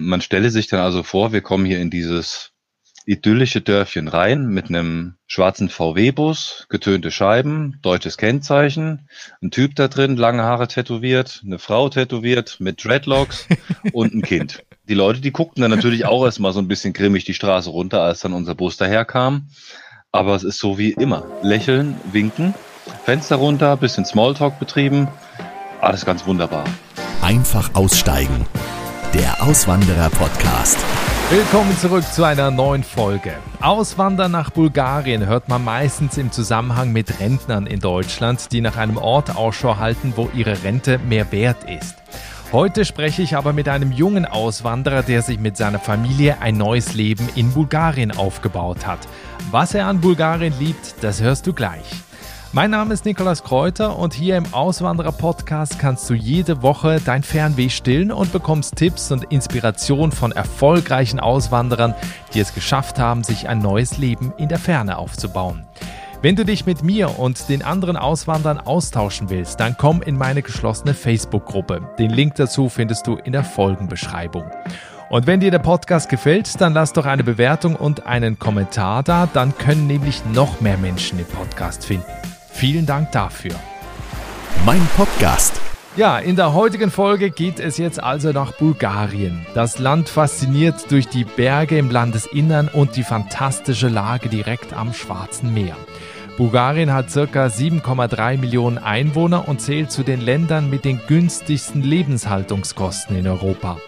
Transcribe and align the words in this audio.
Man 0.00 0.20
stelle 0.20 0.50
sich 0.50 0.68
dann 0.68 0.78
also 0.78 1.02
vor, 1.02 1.32
wir 1.32 1.40
kommen 1.40 1.66
hier 1.66 1.80
in 1.80 1.90
dieses 1.90 2.52
idyllische 3.04 3.60
Dörfchen 3.60 4.06
rein 4.06 4.46
mit 4.46 4.68
einem 4.68 5.14
schwarzen 5.26 5.68
VW-Bus, 5.68 6.66
getönte 6.68 7.10
Scheiben, 7.10 7.80
deutsches 7.82 8.16
Kennzeichen, 8.16 9.08
ein 9.42 9.50
Typ 9.50 9.74
da 9.74 9.88
drin, 9.88 10.16
lange 10.16 10.44
Haare 10.44 10.68
tätowiert, 10.68 11.42
eine 11.44 11.58
Frau 11.58 11.88
tätowiert 11.88 12.60
mit 12.60 12.84
Dreadlocks 12.84 13.48
und 13.92 14.14
ein 14.14 14.22
Kind. 14.22 14.62
Die 14.88 14.94
Leute, 14.94 15.20
die 15.20 15.32
guckten 15.32 15.62
dann 15.62 15.72
natürlich 15.72 16.06
auch 16.06 16.24
erstmal 16.24 16.52
so 16.52 16.60
ein 16.60 16.68
bisschen 16.68 16.92
grimmig 16.92 17.24
die 17.24 17.34
Straße 17.34 17.68
runter, 17.68 18.02
als 18.02 18.20
dann 18.20 18.34
unser 18.34 18.54
Bus 18.54 18.76
daherkam. 18.76 19.48
Aber 20.12 20.36
es 20.36 20.44
ist 20.44 20.60
so 20.60 20.78
wie 20.78 20.92
immer. 20.92 21.26
Lächeln, 21.42 21.96
winken, 22.12 22.54
Fenster 23.04 23.36
runter, 23.36 23.76
bisschen 23.76 24.04
Smalltalk 24.04 24.60
betrieben. 24.60 25.08
Alles 25.80 26.06
ganz 26.06 26.24
wunderbar. 26.24 26.64
Einfach 27.20 27.74
aussteigen. 27.74 28.46
Der 29.14 29.42
Auswanderer-Podcast. 29.42 30.78
Willkommen 31.30 31.74
zurück 31.78 32.04
zu 32.04 32.24
einer 32.24 32.50
neuen 32.50 32.84
Folge. 32.84 33.32
Auswandern 33.58 34.32
nach 34.32 34.50
Bulgarien 34.50 35.24
hört 35.24 35.48
man 35.48 35.64
meistens 35.64 36.18
im 36.18 36.30
Zusammenhang 36.30 36.92
mit 36.92 37.18
Rentnern 37.18 37.66
in 37.66 37.80
Deutschland, 37.80 38.52
die 38.52 38.60
nach 38.60 38.76
einem 38.76 38.98
Ort 38.98 39.34
Ausschau 39.34 39.78
halten, 39.78 40.12
wo 40.14 40.28
ihre 40.34 40.62
Rente 40.62 40.98
mehr 40.98 41.32
wert 41.32 41.64
ist. 41.64 41.94
Heute 42.52 42.84
spreche 42.84 43.22
ich 43.22 43.34
aber 43.34 43.54
mit 43.54 43.70
einem 43.70 43.92
jungen 43.92 44.26
Auswanderer, 44.26 45.02
der 45.02 45.22
sich 45.22 45.38
mit 45.38 45.56
seiner 45.56 45.78
Familie 45.78 46.42
ein 46.42 46.58
neues 46.58 46.92
Leben 46.92 47.30
in 47.34 47.52
Bulgarien 47.52 48.10
aufgebaut 48.14 48.86
hat. 48.86 49.00
Was 49.50 49.72
er 49.72 49.86
an 49.86 50.02
Bulgarien 50.02 50.52
liebt, 50.58 50.96
das 51.00 51.22
hörst 51.22 51.46
du 51.46 51.54
gleich. 51.54 51.86
Mein 52.52 52.70
Name 52.70 52.94
ist 52.94 53.04
Nikolas 53.04 53.44
Kräuter 53.44 53.98
und 53.98 54.14
hier 54.14 54.38
im 54.38 54.54
Auswanderer-Podcast 54.54 55.78
kannst 55.78 56.08
du 56.08 56.14
jede 56.14 56.62
Woche 56.62 56.98
dein 57.04 57.22
Fernweh 57.22 57.68
stillen 57.68 58.10
und 58.10 58.32
bekommst 58.32 58.76
Tipps 58.76 59.12
und 59.12 59.24
Inspiration 59.24 60.12
von 60.12 60.32
erfolgreichen 60.32 61.20
Auswanderern, 61.20 61.94
die 62.32 62.40
es 62.40 62.54
geschafft 62.54 62.98
haben, 62.98 63.22
sich 63.22 63.50
ein 63.50 63.58
neues 63.58 63.98
Leben 63.98 64.32
in 64.38 64.48
der 64.48 64.58
Ferne 64.58 64.96
aufzubauen. 64.96 65.66
Wenn 66.22 66.36
du 66.36 66.46
dich 66.46 66.64
mit 66.64 66.82
mir 66.82 67.18
und 67.18 67.50
den 67.50 67.62
anderen 67.62 67.98
Auswanderern 67.98 68.58
austauschen 68.58 69.28
willst, 69.28 69.60
dann 69.60 69.76
komm 69.76 70.00
in 70.00 70.16
meine 70.16 70.40
geschlossene 70.40 70.94
Facebook-Gruppe. 70.94 71.82
Den 71.98 72.10
Link 72.10 72.36
dazu 72.36 72.70
findest 72.70 73.06
du 73.06 73.16
in 73.16 73.32
der 73.32 73.44
Folgenbeschreibung. 73.44 74.44
Und 75.10 75.26
wenn 75.26 75.40
dir 75.40 75.50
der 75.50 75.58
Podcast 75.58 76.08
gefällt, 76.08 76.60
dann 76.62 76.72
lass 76.72 76.94
doch 76.94 77.04
eine 77.04 77.24
Bewertung 77.24 77.76
und 77.76 78.06
einen 78.06 78.38
Kommentar 78.38 79.02
da, 79.02 79.28
dann 79.30 79.56
können 79.56 79.86
nämlich 79.86 80.22
noch 80.32 80.62
mehr 80.62 80.78
Menschen 80.78 81.18
den 81.18 81.26
Podcast 81.26 81.84
finden. 81.84 82.06
Vielen 82.58 82.86
Dank 82.86 83.12
dafür. 83.12 83.52
Mein 84.66 84.84
Podcast. 84.96 85.60
Ja, 85.94 86.18
in 86.18 86.34
der 86.34 86.54
heutigen 86.54 86.90
Folge 86.90 87.30
geht 87.30 87.60
es 87.60 87.78
jetzt 87.78 88.02
also 88.02 88.32
nach 88.32 88.50
Bulgarien. 88.50 89.46
Das 89.54 89.78
Land 89.78 90.08
fasziniert 90.08 90.90
durch 90.90 91.06
die 91.06 91.22
Berge 91.22 91.78
im 91.78 91.88
Landesinnern 91.88 92.66
und 92.66 92.96
die 92.96 93.04
fantastische 93.04 93.86
Lage 93.86 94.28
direkt 94.28 94.72
am 94.72 94.92
Schwarzen 94.92 95.54
Meer. 95.54 95.76
Bulgarien 96.36 96.92
hat 96.92 97.12
ca. 97.14 97.46
7,3 97.46 98.38
Millionen 98.38 98.78
Einwohner 98.78 99.46
und 99.46 99.60
zählt 99.60 99.92
zu 99.92 100.02
den 100.02 100.20
Ländern 100.20 100.68
mit 100.68 100.84
den 100.84 101.00
günstigsten 101.06 101.84
Lebenshaltungskosten 101.84 103.14
in 103.14 103.28
Europa. 103.28 103.78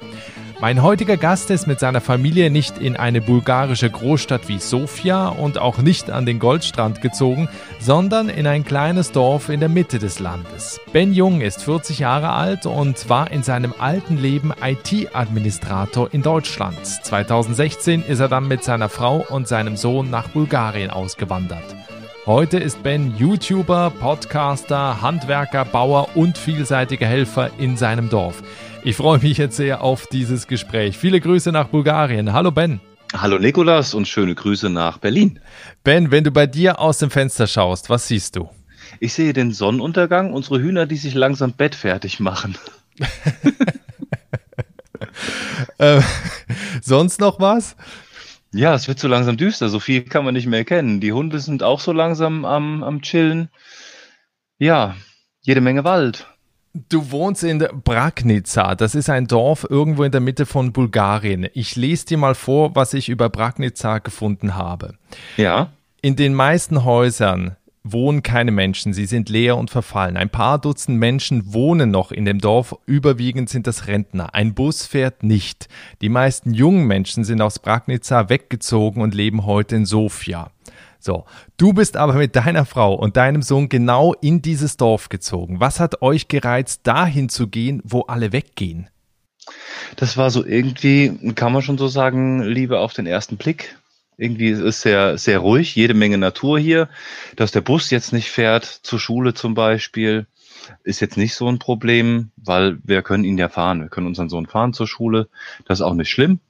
Mein 0.60 0.82
heutiger 0.82 1.16
Gast 1.16 1.50
ist 1.50 1.66
mit 1.66 1.80
seiner 1.80 2.02
Familie 2.02 2.50
nicht 2.50 2.76
in 2.76 2.94
eine 2.94 3.22
bulgarische 3.22 3.88
Großstadt 3.88 4.46
wie 4.48 4.58
Sofia 4.58 5.28
und 5.28 5.56
auch 5.56 5.78
nicht 5.78 6.10
an 6.10 6.26
den 6.26 6.38
Goldstrand 6.38 7.00
gezogen, 7.00 7.48
sondern 7.78 8.28
in 8.28 8.46
ein 8.46 8.62
kleines 8.62 9.10
Dorf 9.10 9.48
in 9.48 9.60
der 9.60 9.70
Mitte 9.70 9.98
des 9.98 10.18
Landes. 10.18 10.78
Ben 10.92 11.14
Jung 11.14 11.40
ist 11.40 11.64
40 11.64 12.00
Jahre 12.00 12.32
alt 12.32 12.66
und 12.66 13.08
war 13.08 13.30
in 13.30 13.42
seinem 13.42 13.72
alten 13.78 14.18
Leben 14.18 14.52
IT-Administrator 14.62 16.12
in 16.12 16.20
Deutschland. 16.20 16.84
2016 16.84 18.02
ist 18.02 18.20
er 18.20 18.28
dann 18.28 18.46
mit 18.46 18.62
seiner 18.62 18.90
Frau 18.90 19.24
und 19.30 19.48
seinem 19.48 19.78
Sohn 19.78 20.10
nach 20.10 20.28
Bulgarien 20.28 20.90
ausgewandert. 20.90 21.79
Heute 22.26 22.58
ist 22.58 22.82
Ben 22.82 23.16
YouTuber, 23.16 23.90
Podcaster, 23.98 25.00
Handwerker, 25.00 25.64
Bauer 25.64 26.14
und 26.14 26.36
vielseitiger 26.36 27.06
Helfer 27.06 27.50
in 27.58 27.78
seinem 27.78 28.10
Dorf. 28.10 28.42
Ich 28.84 28.96
freue 28.96 29.18
mich 29.20 29.38
jetzt 29.38 29.56
sehr 29.56 29.82
auf 29.82 30.06
dieses 30.06 30.46
Gespräch. 30.46 30.98
Viele 30.98 31.18
Grüße 31.18 31.50
nach 31.50 31.68
Bulgarien. 31.68 32.34
Hallo 32.34 32.50
Ben. 32.50 32.78
Hallo 33.14 33.38
Nikolas 33.38 33.94
und 33.94 34.06
schöne 34.06 34.34
Grüße 34.34 34.68
nach 34.68 34.98
Berlin. 34.98 35.40
Ben, 35.82 36.10
wenn 36.10 36.22
du 36.22 36.30
bei 36.30 36.46
dir 36.46 36.78
aus 36.78 36.98
dem 36.98 37.10
Fenster 37.10 37.46
schaust, 37.46 37.88
was 37.88 38.06
siehst 38.06 38.36
du? 38.36 38.50
Ich 39.00 39.14
sehe 39.14 39.32
den 39.32 39.50
Sonnenuntergang, 39.50 40.34
unsere 40.34 40.60
Hühner, 40.60 40.84
die 40.84 40.96
sich 40.96 41.14
langsam 41.14 41.54
bettfertig 41.54 42.20
machen. 42.20 42.54
äh, 45.78 46.02
sonst 46.82 47.18
noch 47.18 47.40
was? 47.40 47.76
Ja, 48.52 48.74
es 48.74 48.88
wird 48.88 48.98
so 48.98 49.06
langsam 49.06 49.36
düster, 49.36 49.68
so 49.68 49.78
viel 49.78 50.02
kann 50.02 50.24
man 50.24 50.34
nicht 50.34 50.46
mehr 50.46 50.60
erkennen. 50.60 51.00
Die 51.00 51.12
Hunde 51.12 51.38
sind 51.38 51.62
auch 51.62 51.80
so 51.80 51.92
langsam 51.92 52.44
am, 52.44 52.82
am 52.82 53.00
Chillen. 53.02 53.48
Ja, 54.58 54.96
jede 55.42 55.60
Menge 55.60 55.84
Wald. 55.84 56.26
Du 56.72 57.10
wohnst 57.10 57.42
in 57.42 57.58
Bragnitza. 57.58 58.74
Das 58.74 58.94
ist 58.94 59.10
ein 59.10 59.26
Dorf 59.26 59.66
irgendwo 59.68 60.04
in 60.04 60.12
der 60.12 60.20
Mitte 60.20 60.46
von 60.46 60.72
Bulgarien. 60.72 61.48
Ich 61.52 61.74
lese 61.74 62.06
dir 62.06 62.18
mal 62.18 62.34
vor, 62.34 62.76
was 62.76 62.94
ich 62.94 63.08
über 63.08 63.28
Bragnitza 63.28 63.98
gefunden 63.98 64.54
habe. 64.54 64.94
Ja. 65.36 65.72
In 66.00 66.16
den 66.16 66.34
meisten 66.34 66.84
Häusern 66.84 67.56
wohnen 67.82 68.22
keine 68.22 68.50
Menschen, 68.50 68.92
sie 68.92 69.06
sind 69.06 69.28
leer 69.28 69.56
und 69.56 69.70
verfallen. 69.70 70.16
Ein 70.16 70.30
paar 70.30 70.58
Dutzend 70.58 70.98
Menschen 70.98 71.52
wohnen 71.52 71.90
noch 71.90 72.12
in 72.12 72.24
dem 72.24 72.38
Dorf, 72.38 72.76
überwiegend 72.86 73.48
sind 73.48 73.66
das 73.66 73.86
Rentner. 73.86 74.34
Ein 74.34 74.54
Bus 74.54 74.86
fährt 74.86 75.22
nicht. 75.22 75.68
Die 76.02 76.08
meisten 76.08 76.52
jungen 76.52 76.86
Menschen 76.86 77.24
sind 77.24 77.40
aus 77.40 77.58
Bragnitza 77.58 78.28
weggezogen 78.28 79.02
und 79.02 79.14
leben 79.14 79.46
heute 79.46 79.76
in 79.76 79.86
Sofia. 79.86 80.50
So, 80.98 81.24
du 81.56 81.72
bist 81.72 81.96
aber 81.96 82.12
mit 82.12 82.36
deiner 82.36 82.66
Frau 82.66 82.94
und 82.94 83.16
deinem 83.16 83.40
Sohn 83.40 83.70
genau 83.70 84.12
in 84.20 84.42
dieses 84.42 84.76
Dorf 84.76 85.08
gezogen. 85.08 85.58
Was 85.58 85.80
hat 85.80 86.02
euch 86.02 86.28
gereizt, 86.28 86.82
dahin 86.84 87.30
zu 87.30 87.48
gehen, 87.48 87.80
wo 87.84 88.02
alle 88.02 88.32
weggehen? 88.32 88.90
Das 89.96 90.18
war 90.18 90.30
so 90.30 90.44
irgendwie, 90.44 91.32
kann 91.34 91.52
man 91.54 91.62
schon 91.62 91.78
so 91.78 91.88
sagen, 91.88 92.42
Liebe 92.42 92.78
auf 92.78 92.92
den 92.92 93.06
ersten 93.06 93.38
Blick. 93.38 93.76
Irgendwie 94.20 94.50
ist 94.50 94.60
es 94.60 94.82
sehr, 94.82 95.16
sehr 95.16 95.38
ruhig, 95.38 95.74
jede 95.74 95.94
Menge 95.94 96.18
Natur 96.18 96.58
hier. 96.58 96.88
Dass 97.36 97.52
der 97.52 97.62
Bus 97.62 97.90
jetzt 97.90 98.12
nicht 98.12 98.28
fährt, 98.30 98.64
zur 98.64 99.00
Schule 99.00 99.32
zum 99.32 99.54
Beispiel, 99.54 100.26
ist 100.84 101.00
jetzt 101.00 101.16
nicht 101.16 101.34
so 101.34 101.48
ein 101.48 101.58
Problem, 101.58 102.30
weil 102.36 102.78
wir 102.84 103.00
können 103.00 103.24
ihn 103.24 103.38
ja 103.38 103.48
fahren. 103.48 103.80
Wir 103.80 103.88
können 103.88 104.06
unseren 104.06 104.28
Sohn 104.28 104.46
fahren 104.46 104.74
zur 104.74 104.86
Schule. 104.86 105.28
Das 105.64 105.80
ist 105.80 105.86
auch 105.86 105.94
nicht 105.94 106.10
schlimm. 106.10 106.40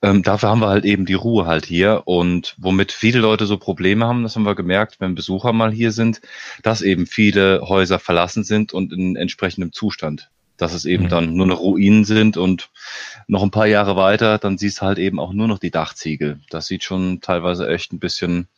Ähm, 0.00 0.22
dafür 0.22 0.50
haben 0.50 0.60
wir 0.60 0.68
halt 0.68 0.84
eben 0.84 1.06
die 1.06 1.14
Ruhe 1.14 1.46
halt 1.46 1.66
hier 1.66 2.02
und 2.04 2.54
womit 2.56 2.92
viele 2.92 3.18
Leute 3.18 3.46
so 3.46 3.58
Probleme 3.58 4.06
haben, 4.06 4.22
das 4.22 4.36
haben 4.36 4.44
wir 4.44 4.54
gemerkt, 4.54 5.00
wenn 5.00 5.16
Besucher 5.16 5.52
mal 5.52 5.72
hier 5.72 5.90
sind, 5.90 6.20
dass 6.62 6.82
eben 6.82 7.06
viele 7.06 7.62
Häuser 7.62 7.98
verlassen 7.98 8.44
sind 8.44 8.72
und 8.72 8.92
in 8.92 9.16
entsprechendem 9.16 9.72
Zustand. 9.72 10.30
Dass 10.58 10.74
es 10.74 10.84
eben 10.84 11.04
mhm. 11.04 11.08
dann 11.08 11.34
nur 11.34 11.46
noch 11.46 11.60
Ruinen 11.60 12.04
sind 12.04 12.36
und 12.36 12.68
noch 13.26 13.42
ein 13.42 13.50
paar 13.50 13.66
Jahre 13.66 13.96
weiter, 13.96 14.38
dann 14.38 14.58
siehst 14.58 14.80
du 14.80 14.82
halt 14.82 14.98
eben 14.98 15.18
auch 15.18 15.32
nur 15.32 15.48
noch 15.48 15.58
die 15.58 15.70
Dachziegel. 15.70 16.40
Das 16.50 16.66
sieht 16.66 16.84
schon 16.84 17.20
teilweise 17.22 17.68
echt 17.68 17.92
ein 17.92 17.98
bisschen 17.98 18.48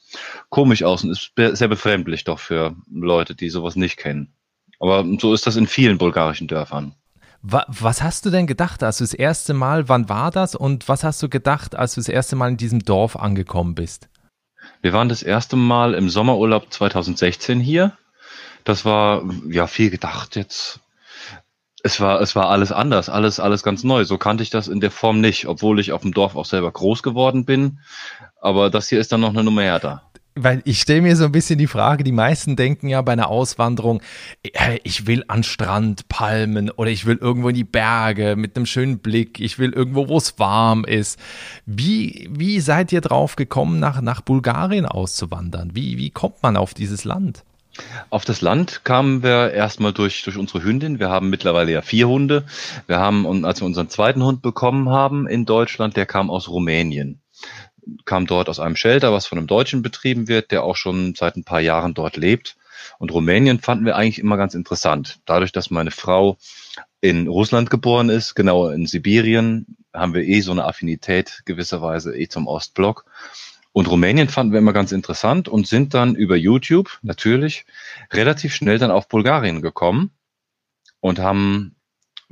komisch 0.49 0.83
aus 0.83 1.05
und 1.05 1.11
ist 1.11 1.33
sehr 1.37 1.69
befremdlich 1.69 2.25
doch 2.25 2.41
für 2.41 2.75
Leute, 2.93 3.35
die 3.37 3.51
sowas 3.51 3.77
nicht 3.77 3.97
kennen. 3.97 4.33
Aber 4.81 5.05
so 5.21 5.33
ist 5.35 5.47
das 5.47 5.57
in 5.57 5.67
vielen 5.67 5.99
bulgarischen 5.99 6.49
Dörfern. 6.49 6.95
Was 7.43 8.03
hast 8.03 8.27
du 8.27 8.31
denn 8.31 8.47
gedacht, 8.47 8.83
als 8.83 8.99
du 8.99 9.05
das 9.05 9.15
erste 9.15 9.55
Mal, 9.55 9.89
wann 9.89 10.09
war 10.09 10.31
das 10.31 10.55
und 10.55 10.89
was 10.89 11.05
hast 11.05 11.23
du 11.23 11.29
gedacht, 11.29 11.75
als 11.75 11.95
du 11.95 12.01
das 12.01 12.09
erste 12.09 12.37
Mal 12.37 12.51
in 12.51 12.57
diesem 12.59 12.81
Dorf 12.81 13.17
angekommen 13.17 13.75
bist? 13.75 14.09
Wir 14.83 14.93
waren 14.93 15.09
das 15.09 15.23
erste 15.23 15.57
Mal 15.57 15.95
im 15.95 16.11
Sommerurlaub 16.11 16.71
2016 16.71 17.61
hier. 17.61 17.97
Das 18.65 18.85
war 18.85 19.23
ja 19.49 19.67
viel 19.67 19.91
gedacht 19.91 20.37
jetzt. 20.37 20.81
Es 21.83 22.01
war, 22.01 22.21
es 22.21 22.37
war 22.37 22.49
alles 22.49 22.73
anders, 22.73 23.09
alles, 23.09 23.41
alles 23.41 23.63
ganz 23.63 23.85
neu. 23.85 24.05
So 24.05 24.19
kannte 24.19 24.43
ich 24.43 24.51
das 24.51 24.69
in 24.69 24.81
der 24.81 24.91
Form 24.91 25.21
nicht, 25.21 25.47
obwohl 25.47 25.81
ich 25.81 25.93
auf 25.93 26.03
dem 26.03 26.13
Dorf 26.13 26.37
auch 26.37 26.45
selber 26.45 26.71
groß 26.71 27.03
geworden 27.03 27.45
bin. 27.45 27.79
Aber 28.41 28.71
das 28.71 28.89
hier 28.89 29.01
ist 29.01 29.13
dann 29.13 29.21
noch 29.21 29.31
eine 29.31 29.45
Nummer 29.45 29.63
härter 29.63 30.03
weil 30.35 30.63
ich 30.65 30.81
stelle 30.81 31.03
mir 31.03 31.17
so 31.17 31.25
ein 31.25 31.33
bisschen 31.33 31.59
die 31.59 31.67
Frage, 31.67 32.05
die 32.05 32.13
meisten 32.13 32.57
denken 32.57 32.89
ja 32.89 33.03
bei 33.03 33.13
einer 33.13 33.29
Auswanderung, 33.29 34.03
ich 34.85 35.07
will 35.07 35.25
an 35.29 35.43
Strand, 35.43 36.09
Palmen 36.09 36.71
oder 36.71 36.91
ich 36.91 37.07
will 37.07 37.17
irgendwo 37.17 37.49
in 37.49 37.57
die 37.57 37.65
Berge 37.65 38.37
mit 38.37 38.57
einem 38.57 38.67
schönen 38.67 38.99
Blick, 39.01 39.41
ich 39.41 39.59
will 39.59 39.73
irgendwo, 39.73 40.09
wo 40.09 40.17
es 40.17 40.39
warm 40.39 40.85
ist. 40.85 41.19
Wie, 41.67 42.29
wie 42.33 42.61
seid 42.61 42.93
ihr 42.93 43.01
drauf 43.01 43.37
gekommen, 43.37 43.81
nach, 43.81 44.01
nach 44.01 44.21
Bulgarien 44.21 44.87
auszuwandern? 44.87 45.71
Wie, 45.75 45.99
wie 45.99 46.11
kommt 46.11 46.43
man 46.43 46.57
auf 46.57 46.75
dieses 46.75 47.05
Land? 47.05 47.45
Auf 48.11 48.25
das 48.25 48.41
Land 48.41 48.85
kamen 48.85 49.23
wir 49.23 49.53
erstmal 49.53 49.93
durch, 49.93 50.23
durch 50.23 50.37
unsere 50.37 50.63
Hündin. 50.63 50.99
Wir 50.99 51.09
haben 51.09 51.31
mittlerweile 51.31 51.73
ja 51.73 51.83
vier 51.83 52.09
Hunde. 52.09 52.45
Wir 52.87 52.99
haben, 52.99 53.45
als 53.45 53.61
wir 53.61 53.67
unseren 53.67 53.89
zweiten 53.89 54.23
Hund 54.23 54.43
bekommen 54.43 54.91
haben 54.91 55.27
in 55.27 55.47
Deutschland, 55.47 55.97
der 55.97 56.07
kam 56.07 56.31
aus 56.31 56.49
Rumänien 56.49 57.21
kam 58.05 58.27
dort 58.27 58.49
aus 58.49 58.61
einem 58.61 58.77
Shelter, 58.77 59.13
was 59.13 59.27
von 59.27 59.39
einem 59.39 59.47
Deutschen 59.47 59.83
betrieben 59.83 60.29
wird, 60.29 60.51
der 60.51 60.63
auch 60.63 60.77
schon 60.77 61.15
seit 61.15 61.37
ein 61.37 61.45
paar 61.45 61.61
Jahren 61.61 61.95
dort 61.95 62.17
lebt. 62.17 62.57
Und 62.99 63.13
Rumänien 63.13 63.61
fanden 63.61 63.85
wir 63.85 63.97
eigentlich 63.97 64.19
immer 64.19 64.37
ganz 64.37 64.55
interessant. 64.55 65.21
Dadurch, 65.25 65.53
dass 65.53 65.71
meine 65.71 65.91
Frau 65.91 66.37
in 67.01 67.29
Russland 67.29 67.71
geboren 67.71 68.09
ist, 68.09 68.35
genau 68.35 68.69
in 68.69 68.87
Sibirien, 68.87 69.77
haben 69.93 70.15
wir 70.15 70.23
eh 70.23 70.41
so 70.41 70.53
eine 70.53 70.65
Affinität 70.65 71.43
gewisserweise 71.47 72.17
eh 72.17 72.29
zum 72.29 72.47
Ostblock. 72.47 73.07
Und 73.73 73.89
Rumänien 73.89 74.29
fanden 74.29 74.53
wir 74.53 74.59
immer 74.59 74.73
ganz 74.73 74.93
interessant 74.93 75.49
und 75.49 75.67
sind 75.67 75.95
dann 75.95 76.17
über 76.17 76.37
YouTube 76.37 76.99
natürlich 77.03 77.67
relativ 78.13 78.55
schnell 78.55 78.79
dann 78.79 78.91
auf 78.91 79.09
Bulgarien 79.09 79.63
gekommen 79.63 80.11
und 80.99 81.21
haben 81.21 81.77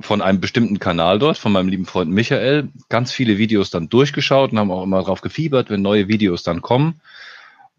von 0.01 0.21
einem 0.21 0.39
bestimmten 0.39 0.79
Kanal 0.79 1.19
dort, 1.19 1.37
von 1.37 1.51
meinem 1.51 1.69
lieben 1.69 1.85
Freund 1.85 2.11
Michael, 2.11 2.69
ganz 2.89 3.11
viele 3.11 3.37
Videos 3.37 3.69
dann 3.69 3.89
durchgeschaut 3.89 4.51
und 4.51 4.59
haben 4.59 4.71
auch 4.71 4.83
immer 4.83 4.99
darauf 4.99 5.21
gefiebert, 5.21 5.69
wenn 5.69 5.81
neue 5.81 6.07
Videos 6.07 6.43
dann 6.43 6.61
kommen 6.61 7.01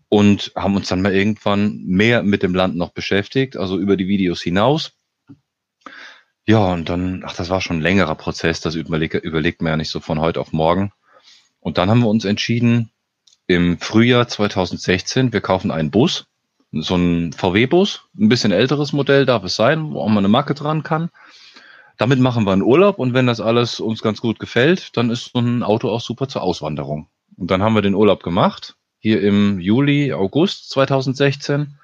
und 0.08 0.52
haben 0.56 0.76
uns 0.76 0.88
dann 0.88 1.02
mal 1.02 1.14
irgendwann 1.14 1.84
mehr 1.84 2.22
mit 2.22 2.42
dem 2.42 2.54
Land 2.54 2.76
noch 2.76 2.90
beschäftigt, 2.90 3.56
also 3.56 3.78
über 3.78 3.96
die 3.96 4.08
Videos 4.08 4.42
hinaus. 4.42 4.92
Ja, 6.46 6.72
und 6.72 6.88
dann, 6.88 7.22
ach, 7.24 7.36
das 7.36 7.48
war 7.48 7.60
schon 7.60 7.78
ein 7.78 7.82
längerer 7.82 8.16
Prozess, 8.16 8.60
das 8.60 8.74
überlegt, 8.74 9.14
überlegt 9.14 9.62
man 9.62 9.70
ja 9.70 9.76
nicht 9.76 9.90
so 9.90 10.00
von 10.00 10.20
heute 10.20 10.40
auf 10.40 10.52
morgen. 10.52 10.92
Und 11.60 11.78
dann 11.78 11.88
haben 11.88 12.00
wir 12.00 12.08
uns 12.08 12.24
entschieden, 12.24 12.90
im 13.50 13.79
Frühjahr 13.79 14.29
2016, 14.29 15.32
wir 15.32 15.41
kaufen 15.41 15.73
einen 15.73 15.91
Bus, 15.91 16.26
so 16.70 16.94
ein 16.94 17.32
VW-Bus, 17.32 18.02
ein 18.17 18.29
bisschen 18.29 18.52
älteres 18.52 18.93
Modell 18.93 19.26
darf 19.26 19.43
es 19.43 19.56
sein, 19.56 19.91
wo 19.91 20.02
auch 20.02 20.08
mal 20.08 20.19
eine 20.19 20.29
Marke 20.29 20.55
dran 20.55 20.85
kann. 20.85 21.11
Damit 21.97 22.20
machen 22.20 22.47
wir 22.47 22.52
einen 22.52 22.62
Urlaub 22.62 23.00
und 23.00 23.12
wenn 23.12 23.26
das 23.26 23.41
alles 23.41 23.81
uns 23.81 24.02
ganz 24.02 24.20
gut 24.20 24.38
gefällt, 24.38 24.97
dann 24.97 25.11
ist 25.11 25.32
so 25.32 25.41
ein 25.41 25.64
Auto 25.64 25.91
auch 25.91 26.00
super 26.00 26.29
zur 26.29 26.43
Auswanderung. 26.43 27.08
Und 27.37 27.50
dann 27.50 27.61
haben 27.61 27.75
wir 27.75 27.82
den 27.82 27.97
Urlaub 27.97 28.23
gemacht, 28.23 28.76
hier 29.00 29.20
im 29.20 29.58
Juli, 29.58 30.12
August 30.12 30.70
2016 30.70 31.76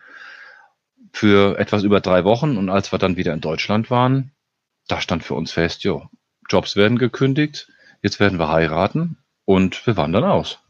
für 1.13 1.59
etwas 1.59 1.83
über 1.83 2.01
drei 2.01 2.23
Wochen. 2.23 2.57
Und 2.57 2.71
als 2.71 2.93
wir 2.93 3.01
dann 3.01 3.17
wieder 3.17 3.35
in 3.35 3.41
Deutschland 3.41 3.91
waren, 3.91 4.31
da 4.87 5.01
stand 5.01 5.25
für 5.25 5.35
uns 5.35 5.51
fest, 5.51 5.83
jo, 5.83 6.09
Jobs 6.49 6.77
werden 6.77 6.97
gekündigt, 6.97 7.73
jetzt 8.03 8.21
werden 8.21 8.39
wir 8.39 8.51
heiraten 8.51 9.19
und 9.45 9.85
wir 9.85 9.97
wandern 9.97 10.23
aus. 10.23 10.61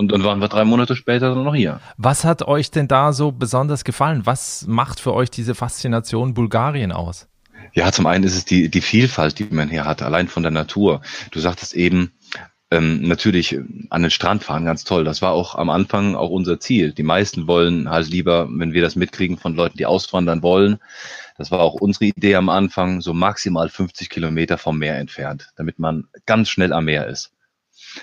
Und 0.00 0.12
dann 0.12 0.24
waren 0.24 0.40
wir 0.40 0.48
drei 0.48 0.64
Monate 0.64 0.96
später 0.96 1.34
noch 1.34 1.54
hier. 1.54 1.78
Was 1.98 2.24
hat 2.24 2.40
euch 2.48 2.70
denn 2.70 2.88
da 2.88 3.12
so 3.12 3.32
besonders 3.32 3.84
gefallen? 3.84 4.22
Was 4.24 4.66
macht 4.66 4.98
für 4.98 5.12
euch 5.12 5.30
diese 5.30 5.54
Faszination 5.54 6.32
Bulgarien 6.32 6.90
aus? 6.90 7.28
Ja, 7.74 7.92
zum 7.92 8.06
einen 8.06 8.24
ist 8.24 8.34
es 8.34 8.46
die, 8.46 8.70
die 8.70 8.80
Vielfalt, 8.80 9.38
die 9.38 9.48
man 9.50 9.68
hier 9.68 9.84
hat, 9.84 10.00
allein 10.00 10.28
von 10.28 10.42
der 10.42 10.52
Natur. 10.52 11.02
Du 11.32 11.38
sagtest 11.38 11.74
eben, 11.74 12.12
ähm, 12.70 13.02
natürlich 13.02 13.58
an 13.90 14.00
den 14.00 14.10
Strand 14.10 14.42
fahren, 14.42 14.64
ganz 14.64 14.84
toll. 14.84 15.04
Das 15.04 15.20
war 15.20 15.32
auch 15.32 15.54
am 15.54 15.68
Anfang 15.68 16.14
auch 16.14 16.30
unser 16.30 16.58
Ziel. 16.60 16.92
Die 16.92 17.02
meisten 17.02 17.46
wollen 17.46 17.90
halt 17.90 18.08
lieber, 18.08 18.48
wenn 18.50 18.72
wir 18.72 18.80
das 18.80 18.96
mitkriegen 18.96 19.36
von 19.36 19.54
Leuten, 19.54 19.76
die 19.76 19.84
auswandern 19.84 20.42
wollen, 20.42 20.78
das 21.36 21.50
war 21.50 21.60
auch 21.60 21.74
unsere 21.74 22.06
Idee 22.06 22.36
am 22.36 22.48
Anfang, 22.48 23.02
so 23.02 23.12
maximal 23.12 23.68
50 23.68 24.08
Kilometer 24.08 24.56
vom 24.56 24.78
Meer 24.78 24.96
entfernt, 24.96 25.52
damit 25.56 25.78
man 25.78 26.08
ganz 26.24 26.48
schnell 26.48 26.72
am 26.72 26.86
Meer 26.86 27.06
ist. 27.06 27.32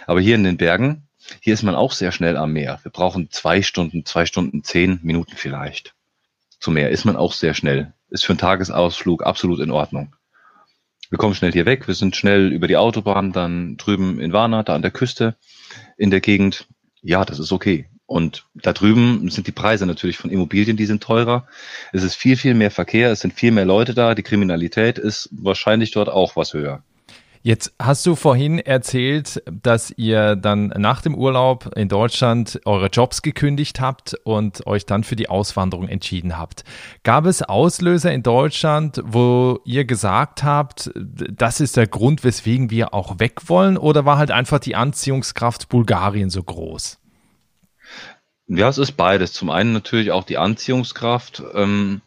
Aber 0.05 0.21
hier 0.21 0.35
in 0.35 0.43
den 0.43 0.57
Bergen, 0.57 1.06
hier 1.41 1.53
ist 1.53 1.63
man 1.63 1.75
auch 1.75 1.91
sehr 1.91 2.11
schnell 2.11 2.37
am 2.37 2.53
Meer. 2.53 2.79
Wir 2.83 2.91
brauchen 2.91 3.29
zwei 3.31 3.61
Stunden, 3.61 4.05
zwei 4.05 4.25
Stunden, 4.25 4.63
zehn 4.63 4.99
Minuten 5.03 5.33
vielleicht. 5.35 5.93
Zum 6.59 6.73
Meer 6.75 6.89
ist 6.89 7.05
man 7.05 7.15
auch 7.15 7.33
sehr 7.33 7.53
schnell 7.53 7.93
ist 8.09 8.25
für 8.25 8.33
einen 8.33 8.39
Tagesausflug 8.39 9.23
absolut 9.23 9.59
in 9.59 9.71
Ordnung. 9.71 10.15
Wir 11.09 11.17
kommen 11.17 11.35
schnell 11.35 11.53
hier 11.53 11.65
weg, 11.65 11.87
wir 11.87 11.93
sind 11.93 12.15
schnell 12.15 12.51
über 12.51 12.67
die 12.67 12.77
Autobahn, 12.77 13.31
dann 13.31 13.77
drüben 13.77 14.19
in 14.19 14.33
Varna, 14.33 14.63
da 14.63 14.75
an 14.75 14.81
der 14.81 14.91
Küste, 14.91 15.35
in 15.97 16.11
der 16.11 16.19
Gegend. 16.19 16.67
Ja, 17.01 17.23
das 17.23 17.39
ist 17.39 17.51
okay. 17.51 17.89
Und 18.05 18.45
da 18.53 18.73
drüben 18.73 19.29
sind 19.29 19.47
die 19.47 19.53
Preise 19.53 19.85
natürlich 19.85 20.17
von 20.17 20.29
Immobilien, 20.29 20.77
die 20.77 20.85
sind 20.85 21.03
teurer. 21.03 21.47
Es 21.91 22.03
ist 22.03 22.15
viel, 22.15 22.37
viel 22.37 22.53
mehr 22.53 22.71
Verkehr, 22.71 23.11
es 23.11 23.21
sind 23.21 23.33
viel 23.33 23.51
mehr 23.51 23.65
Leute 23.65 23.93
da, 23.93 24.15
die 24.15 24.23
Kriminalität 24.23 24.97
ist 24.97 25.29
wahrscheinlich 25.31 25.91
dort 25.91 26.09
auch 26.09 26.35
was 26.35 26.53
höher. 26.53 26.83
Jetzt 27.41 27.73
hast 27.79 28.05
du 28.05 28.15
vorhin 28.15 28.59
erzählt, 28.59 29.41
dass 29.45 29.91
ihr 29.91 30.35
dann 30.35 30.67
nach 30.77 31.01
dem 31.01 31.15
Urlaub 31.15 31.71
in 31.75 31.87
Deutschland 31.87 32.59
eure 32.65 32.87
Jobs 32.87 33.21
gekündigt 33.21 33.79
habt 33.79 34.15
und 34.23 34.65
euch 34.67 34.85
dann 34.85 35.03
für 35.03 35.15
die 35.15 35.29
Auswanderung 35.29 35.87
entschieden 35.87 36.37
habt. 36.37 36.63
Gab 37.03 37.25
es 37.25 37.41
Auslöser 37.41 38.11
in 38.11 38.23
Deutschland, 38.23 39.01
wo 39.05 39.59
ihr 39.65 39.85
gesagt 39.85 40.43
habt, 40.43 40.91
das 40.95 41.59
ist 41.59 41.77
der 41.77 41.87
Grund, 41.87 42.23
weswegen 42.23 42.69
wir 42.69 42.93
auch 42.93 43.19
weg 43.19 43.49
wollen? 43.49 43.77
Oder 43.77 44.05
war 44.05 44.17
halt 44.17 44.31
einfach 44.31 44.59
die 44.59 44.75
Anziehungskraft 44.75 45.69
Bulgarien 45.69 46.29
so 46.29 46.43
groß? 46.43 46.99
Ja, 48.47 48.69
es 48.69 48.77
ist 48.77 48.93
beides. 48.93 49.33
Zum 49.33 49.49
einen 49.49 49.73
natürlich 49.73 50.11
auch 50.11 50.23
die 50.23 50.37
Anziehungskraft. 50.37 51.43
Ähm 51.53 52.01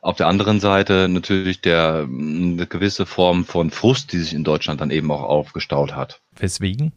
auf 0.00 0.16
der 0.16 0.28
anderen 0.28 0.60
Seite 0.60 1.08
natürlich 1.08 1.60
der, 1.60 2.08
eine 2.08 2.66
gewisse 2.66 3.06
Form 3.06 3.44
von 3.44 3.70
Frust, 3.70 4.12
die 4.12 4.18
sich 4.18 4.32
in 4.32 4.44
Deutschland 4.44 4.80
dann 4.80 4.90
eben 4.90 5.10
auch 5.10 5.22
aufgestaut 5.22 5.94
hat. 5.94 6.20
Weswegen? 6.36 6.92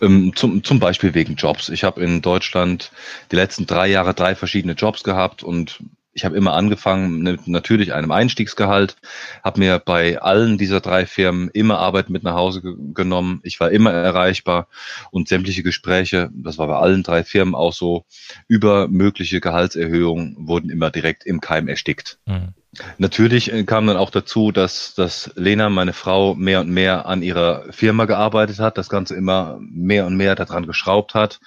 Ähm, 0.00 0.32
zum, 0.34 0.64
zum 0.64 0.78
Beispiel 0.78 1.14
wegen 1.14 1.34
Jobs. 1.34 1.68
Ich 1.68 1.84
habe 1.84 2.02
in 2.02 2.22
Deutschland 2.22 2.92
die 3.30 3.36
letzten 3.36 3.66
drei 3.66 3.88
Jahre 3.88 4.14
drei 4.14 4.34
verschiedene 4.34 4.72
Jobs 4.74 5.04
gehabt 5.04 5.42
und 5.42 5.80
ich 6.16 6.24
habe 6.24 6.36
immer 6.36 6.54
angefangen 6.54 7.18
mit 7.18 7.46
natürlich 7.46 7.92
einem 7.92 8.10
Einstiegsgehalt, 8.10 8.96
habe 9.44 9.60
mir 9.60 9.78
bei 9.78 10.18
allen 10.18 10.56
dieser 10.56 10.80
drei 10.80 11.04
Firmen 11.04 11.50
immer 11.52 11.78
Arbeit 11.78 12.08
mit 12.08 12.22
nach 12.22 12.34
Hause 12.34 12.62
genommen. 12.62 13.40
Ich 13.42 13.60
war 13.60 13.70
immer 13.70 13.92
erreichbar 13.92 14.68
und 15.10 15.28
sämtliche 15.28 15.62
Gespräche, 15.62 16.30
das 16.32 16.56
war 16.56 16.68
bei 16.68 16.76
allen 16.76 17.02
drei 17.02 17.22
Firmen 17.22 17.54
auch 17.54 17.74
so, 17.74 18.06
über 18.48 18.88
mögliche 18.88 19.42
Gehaltserhöhungen 19.42 20.36
wurden 20.48 20.70
immer 20.70 20.90
direkt 20.90 21.26
im 21.26 21.42
Keim 21.42 21.68
erstickt. 21.68 22.18
Mhm. 22.24 22.54
Natürlich 22.96 23.52
äh, 23.52 23.64
kam 23.64 23.86
dann 23.86 23.98
auch 23.98 24.10
dazu, 24.10 24.52
dass, 24.52 24.94
dass 24.94 25.30
Lena, 25.36 25.68
meine 25.68 25.92
Frau, 25.92 26.34
mehr 26.34 26.60
und 26.60 26.70
mehr 26.70 27.04
an 27.04 27.22
ihrer 27.22 27.70
Firma 27.72 28.06
gearbeitet 28.06 28.58
hat, 28.58 28.78
das 28.78 28.88
Ganze 28.88 29.14
immer 29.14 29.58
mehr 29.60 30.06
und 30.06 30.16
mehr 30.16 30.34
daran 30.34 30.66
geschraubt 30.66 31.12
hat. 31.14 31.40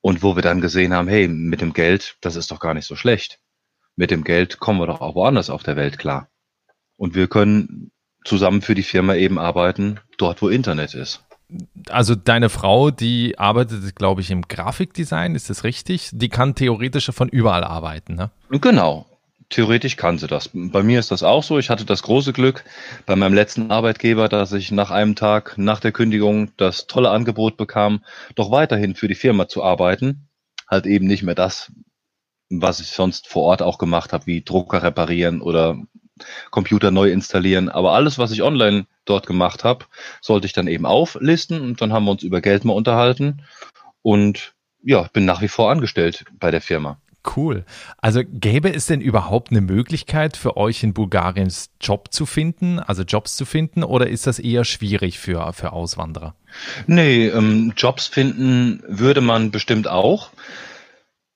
Und 0.00 0.22
wo 0.22 0.34
wir 0.34 0.42
dann 0.42 0.60
gesehen 0.60 0.94
haben, 0.94 1.08
hey, 1.08 1.28
mit 1.28 1.60
dem 1.60 1.74
Geld, 1.74 2.16
das 2.22 2.36
ist 2.36 2.50
doch 2.50 2.58
gar 2.58 2.74
nicht 2.74 2.86
so 2.86 2.96
schlecht 2.96 3.38
mit 3.96 4.10
dem 4.10 4.24
Geld 4.24 4.58
kommen 4.58 4.80
wir 4.80 4.86
doch 4.86 5.00
auch 5.00 5.14
woanders 5.14 5.50
auf 5.50 5.62
der 5.62 5.76
Welt 5.76 5.98
klar. 5.98 6.28
Und 6.96 7.14
wir 7.14 7.28
können 7.28 7.90
zusammen 8.24 8.62
für 8.62 8.74
die 8.74 8.82
Firma 8.82 9.14
eben 9.14 9.38
arbeiten, 9.38 10.00
dort 10.18 10.42
wo 10.42 10.48
Internet 10.48 10.94
ist. 10.94 11.24
Also 11.90 12.14
deine 12.14 12.48
Frau, 12.48 12.90
die 12.90 13.38
arbeitet, 13.38 13.94
glaube 13.96 14.20
ich, 14.22 14.30
im 14.30 14.42
Grafikdesign, 14.42 15.34
ist 15.34 15.50
das 15.50 15.64
richtig? 15.64 16.10
Die 16.12 16.28
kann 16.28 16.54
theoretisch 16.54 17.10
von 17.10 17.28
überall 17.28 17.64
arbeiten, 17.64 18.14
ne? 18.14 18.30
Genau. 18.50 19.06
Theoretisch 19.50 19.96
kann 19.96 20.16
sie 20.16 20.28
das. 20.28 20.48
Bei 20.54 20.82
mir 20.82 20.98
ist 20.98 21.10
das 21.10 21.22
auch 21.22 21.42
so. 21.42 21.58
Ich 21.58 21.68
hatte 21.68 21.84
das 21.84 22.02
große 22.02 22.32
Glück 22.32 22.64
bei 23.04 23.16
meinem 23.16 23.34
letzten 23.34 23.70
Arbeitgeber, 23.70 24.30
dass 24.30 24.52
ich 24.52 24.72
nach 24.72 24.90
einem 24.90 25.14
Tag 25.14 25.58
nach 25.58 25.78
der 25.78 25.92
Kündigung 25.92 26.52
das 26.56 26.86
tolle 26.86 27.10
Angebot 27.10 27.58
bekam, 27.58 28.02
doch 28.34 28.50
weiterhin 28.50 28.94
für 28.94 29.08
die 29.08 29.14
Firma 29.14 29.48
zu 29.48 29.62
arbeiten. 29.62 30.28
Halt 30.68 30.86
eben 30.86 31.06
nicht 31.06 31.22
mehr 31.22 31.34
das, 31.34 31.70
was 32.60 32.80
ich 32.80 32.88
sonst 32.88 33.28
vor 33.28 33.44
Ort 33.44 33.62
auch 33.62 33.78
gemacht 33.78 34.12
habe, 34.12 34.26
wie 34.26 34.42
Drucker 34.42 34.82
reparieren 34.82 35.40
oder 35.40 35.78
Computer 36.50 36.90
neu 36.90 37.10
installieren. 37.10 37.68
Aber 37.68 37.92
alles, 37.92 38.18
was 38.18 38.32
ich 38.32 38.42
online 38.42 38.86
dort 39.04 39.26
gemacht 39.26 39.64
habe, 39.64 39.86
sollte 40.20 40.46
ich 40.46 40.52
dann 40.52 40.66
eben 40.66 40.86
auflisten 40.86 41.60
und 41.60 41.80
dann 41.80 41.92
haben 41.92 42.04
wir 42.04 42.12
uns 42.12 42.22
über 42.22 42.40
Geld 42.40 42.64
mal 42.64 42.74
unterhalten 42.74 43.42
und 44.02 44.54
ja, 44.84 45.08
bin 45.12 45.24
nach 45.24 45.40
wie 45.40 45.48
vor 45.48 45.70
angestellt 45.70 46.24
bei 46.38 46.50
der 46.50 46.60
Firma. 46.60 46.98
Cool. 47.36 47.64
Also 47.98 48.22
gäbe 48.26 48.74
es 48.74 48.86
denn 48.86 49.00
überhaupt 49.00 49.52
eine 49.52 49.60
Möglichkeit 49.60 50.36
für 50.36 50.56
euch 50.56 50.82
in 50.82 50.92
Bulgarien 50.92 51.52
Job 51.80 52.12
zu 52.12 52.26
finden, 52.26 52.80
also 52.80 53.04
Jobs 53.04 53.36
zu 53.36 53.44
finden, 53.44 53.84
oder 53.84 54.08
ist 54.08 54.26
das 54.26 54.40
eher 54.40 54.64
schwierig 54.64 55.20
für, 55.20 55.52
für 55.52 55.72
Auswanderer? 55.72 56.34
Nee, 56.88 57.28
ähm, 57.28 57.74
Jobs 57.76 58.08
finden 58.08 58.82
würde 58.88 59.20
man 59.20 59.52
bestimmt 59.52 59.86
auch. 59.86 60.30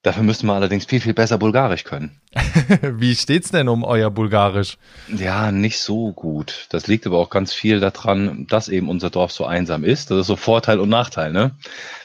Dafür 0.07 0.23
müsste 0.23 0.47
man 0.47 0.55
allerdings 0.55 0.85
viel, 0.85 1.01
viel 1.01 1.15
besser 1.15 1.37
Bulgarisch 1.37 1.83
können. 1.83 2.21
Wie 2.81 3.17
steht's 3.17 3.51
denn 3.51 3.69
um 3.69 3.83
euer 3.83 4.09
Bulgarisch? 4.09 4.79
Ja, 5.09 5.51
nicht 5.51 5.81
so 5.81 6.13
gut. 6.13 6.69
Das 6.71 6.87
liegt 6.87 7.09
aber 7.09 7.19
auch 7.19 7.29
ganz 7.29 7.53
viel 7.53 7.81
daran, 7.81 8.47
dass 8.47 8.69
eben 8.69 8.89
unser 8.89 9.11
Dorf 9.11 9.33
so 9.33 9.45
einsam 9.47 9.83
ist. 9.83 10.13
Das 10.13 10.19
ist 10.21 10.27
so 10.29 10.37
Vorteil 10.37 10.79
und 10.79 10.91
Nachteil, 10.91 11.33
ne? 11.33 11.57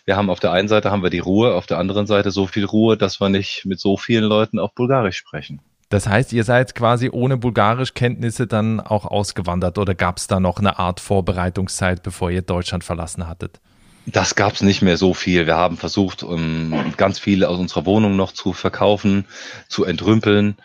Wir 0.03 0.17
haben 0.17 0.31
auf 0.31 0.39
der 0.39 0.51
einen 0.51 0.67
Seite 0.67 0.89
haben 0.89 1.03
wir 1.03 1.11
die 1.11 1.19
Ruhe, 1.19 1.53
auf 1.53 1.67
der 1.67 1.77
anderen 1.77 2.07
Seite 2.07 2.31
so 2.31 2.47
viel 2.47 2.65
Ruhe, 2.65 2.97
dass 2.97 3.21
wir 3.21 3.29
nicht 3.29 3.65
mit 3.65 3.79
so 3.79 3.97
vielen 3.97 4.23
Leuten 4.23 4.57
auf 4.57 4.73
Bulgarisch 4.73 5.17
sprechen. 5.17 5.61
Das 5.89 6.07
heißt, 6.07 6.33
ihr 6.33 6.43
seid 6.43 6.73
quasi 6.73 7.11
ohne 7.11 7.37
Bulgarischkenntnisse 7.37 8.47
dann 8.47 8.79
auch 8.79 9.05
ausgewandert 9.05 9.77
oder 9.77 9.93
gab 9.93 10.17
es 10.17 10.25
da 10.25 10.39
noch 10.39 10.57
eine 10.57 10.79
Art 10.79 11.01
Vorbereitungszeit, 11.01 12.01
bevor 12.01 12.31
ihr 12.31 12.41
Deutschland 12.41 12.83
verlassen 12.83 13.27
hattet? 13.27 13.61
Das 14.05 14.35
gab 14.35 14.53
es 14.53 14.61
nicht 14.61 14.81
mehr 14.81 14.97
so 14.97 15.13
viel. 15.13 15.45
Wir 15.45 15.57
haben 15.57 15.77
versucht, 15.77 16.23
um, 16.23 16.93
ganz 16.97 17.19
viele 17.19 17.49
aus 17.49 17.59
unserer 17.59 17.85
Wohnung 17.85 18.15
noch 18.15 18.31
zu 18.31 18.53
verkaufen, 18.53 19.25
zu 19.67 19.85
entrümpeln. 19.85 20.57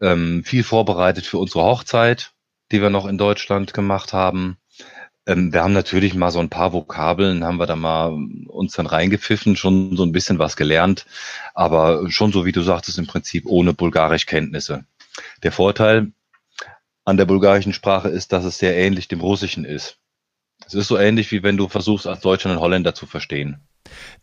Ähm, 0.00 0.42
viel 0.44 0.64
vorbereitet 0.64 1.24
für 1.24 1.38
unsere 1.38 1.64
Hochzeit, 1.64 2.32
die 2.72 2.82
wir 2.82 2.90
noch 2.90 3.06
in 3.06 3.16
Deutschland 3.16 3.74
gemacht 3.74 4.12
haben. 4.12 4.58
Ähm, 5.26 5.52
wir 5.52 5.62
haben 5.62 5.72
natürlich 5.72 6.14
mal 6.14 6.30
so 6.30 6.40
ein 6.40 6.50
paar 6.50 6.72
Vokabeln, 6.72 7.44
haben 7.44 7.58
wir 7.58 7.66
da 7.66 7.76
mal 7.76 8.12
uns 8.48 8.74
dann 8.74 8.86
reingepfiffen, 8.86 9.56
schon 9.56 9.96
so 9.96 10.02
ein 10.04 10.12
bisschen 10.12 10.38
was 10.38 10.56
gelernt, 10.56 11.06
aber 11.54 12.10
schon 12.10 12.32
so, 12.32 12.44
wie 12.44 12.52
du 12.52 12.62
sagtest, 12.62 12.98
im 12.98 13.06
Prinzip 13.06 13.46
ohne 13.46 13.72
Bulgarisch-Kenntnisse. 13.72 14.84
Der 15.42 15.52
Vorteil, 15.52 16.12
an 17.04 17.16
der 17.16 17.26
bulgarischen 17.26 17.72
Sprache 17.72 18.08
ist, 18.08 18.32
dass 18.32 18.44
es 18.44 18.58
sehr 18.58 18.76
ähnlich 18.76 19.08
dem 19.08 19.20
Russischen 19.20 19.64
ist. 19.64 19.98
Es 20.66 20.74
ist 20.74 20.88
so 20.88 20.98
ähnlich, 20.98 21.30
wie 21.30 21.42
wenn 21.42 21.56
du 21.56 21.68
versuchst, 21.68 22.06
als 22.06 22.20
Deutscher 22.20 22.50
einen 22.50 22.60
Holländer 22.60 22.94
zu 22.94 23.06
verstehen. 23.06 23.60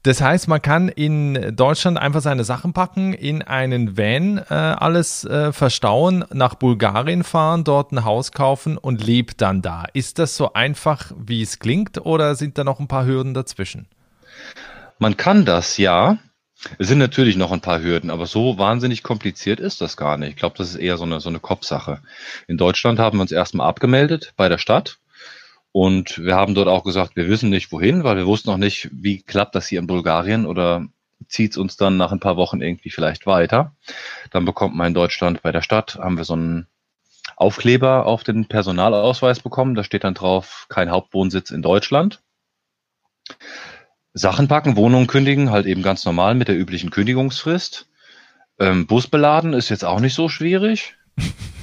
Das 0.03 0.21
heißt, 0.21 0.47
man 0.47 0.61
kann 0.61 0.89
in 0.89 1.55
Deutschland 1.55 1.97
einfach 1.97 2.21
seine 2.21 2.43
Sachen 2.43 2.73
packen, 2.73 3.13
in 3.13 3.43
einen 3.43 3.97
Van 3.97 4.39
äh, 4.39 4.53
alles 4.53 5.23
äh, 5.23 5.53
verstauen, 5.53 6.25
nach 6.33 6.55
Bulgarien 6.55 7.23
fahren, 7.23 7.63
dort 7.63 7.91
ein 7.91 8.03
Haus 8.03 8.31
kaufen 8.31 8.77
und 8.77 9.05
lebt 9.05 9.41
dann 9.41 9.61
da. 9.61 9.85
Ist 9.93 10.17
das 10.17 10.35
so 10.35 10.53
einfach, 10.53 11.11
wie 11.15 11.43
es 11.43 11.59
klingt, 11.59 12.03
oder 12.03 12.35
sind 12.35 12.57
da 12.57 12.63
noch 12.63 12.79
ein 12.79 12.87
paar 12.87 13.05
Hürden 13.05 13.33
dazwischen? 13.33 13.87
Man 14.97 15.17
kann 15.17 15.45
das 15.45 15.77
ja. 15.77 16.17
Es 16.77 16.87
sind 16.87 16.99
natürlich 16.99 17.37
noch 17.37 17.51
ein 17.51 17.61
paar 17.61 17.81
Hürden, 17.81 18.11
aber 18.11 18.27
so 18.27 18.59
wahnsinnig 18.59 19.01
kompliziert 19.01 19.59
ist 19.59 19.81
das 19.81 19.97
gar 19.97 20.17
nicht. 20.17 20.29
Ich 20.29 20.35
glaube, 20.35 20.57
das 20.57 20.69
ist 20.69 20.75
eher 20.75 20.97
so 20.97 21.05
eine, 21.05 21.19
so 21.19 21.29
eine 21.29 21.39
Kopfsache. 21.39 22.01
In 22.47 22.57
Deutschland 22.57 22.99
haben 22.99 23.17
wir 23.17 23.23
uns 23.23 23.31
erstmal 23.31 23.67
abgemeldet 23.67 24.33
bei 24.37 24.47
der 24.47 24.59
Stadt 24.59 24.99
und 25.71 26.19
wir 26.23 26.35
haben 26.35 26.55
dort 26.55 26.67
auch 26.67 26.83
gesagt, 26.83 27.15
wir 27.15 27.29
wissen 27.29 27.49
nicht 27.49 27.71
wohin, 27.71 28.03
weil 28.03 28.17
wir 28.17 28.25
wussten 28.25 28.49
noch 28.49 28.57
nicht, 28.57 28.89
wie 28.91 29.21
klappt 29.21 29.55
das 29.55 29.67
hier 29.67 29.79
in 29.79 29.87
Bulgarien 29.87 30.45
oder 30.45 30.87
zieht 31.27 31.51
es 31.51 31.57
uns 31.57 31.77
dann 31.77 31.97
nach 31.97 32.11
ein 32.11 32.19
paar 32.19 32.35
Wochen 32.35 32.61
irgendwie 32.61 32.89
vielleicht 32.89 33.25
weiter. 33.25 33.75
Dann 34.31 34.45
bekommt 34.45 34.75
man 34.75 34.87
in 34.87 34.93
Deutschland 34.93 35.41
bei 35.41 35.51
der 35.51 35.61
Stadt, 35.61 35.95
haben 35.95 36.17
wir 36.17 36.25
so 36.25 36.33
einen 36.33 36.67
Aufkleber 37.37 38.05
auf 38.05 38.23
den 38.23 38.47
Personalausweis 38.47 39.39
bekommen. 39.39 39.75
Da 39.75 39.83
steht 39.83 40.03
dann 40.03 40.13
drauf, 40.13 40.65
kein 40.69 40.91
Hauptwohnsitz 40.91 41.51
in 41.51 41.61
Deutschland. 41.61 42.21
Sachen 44.13 44.47
packen, 44.47 44.75
Wohnungen 44.75 45.07
kündigen, 45.07 45.51
halt 45.51 45.65
eben 45.65 45.83
ganz 45.83 46.03
normal 46.03 46.35
mit 46.35 46.49
der 46.49 46.59
üblichen 46.59 46.89
Kündigungsfrist. 46.89 47.87
Ähm, 48.59 48.85
Bus 48.87 49.07
beladen 49.07 49.53
ist 49.53 49.69
jetzt 49.69 49.85
auch 49.85 50.01
nicht 50.01 50.13
so 50.13 50.27
schwierig. 50.27 50.95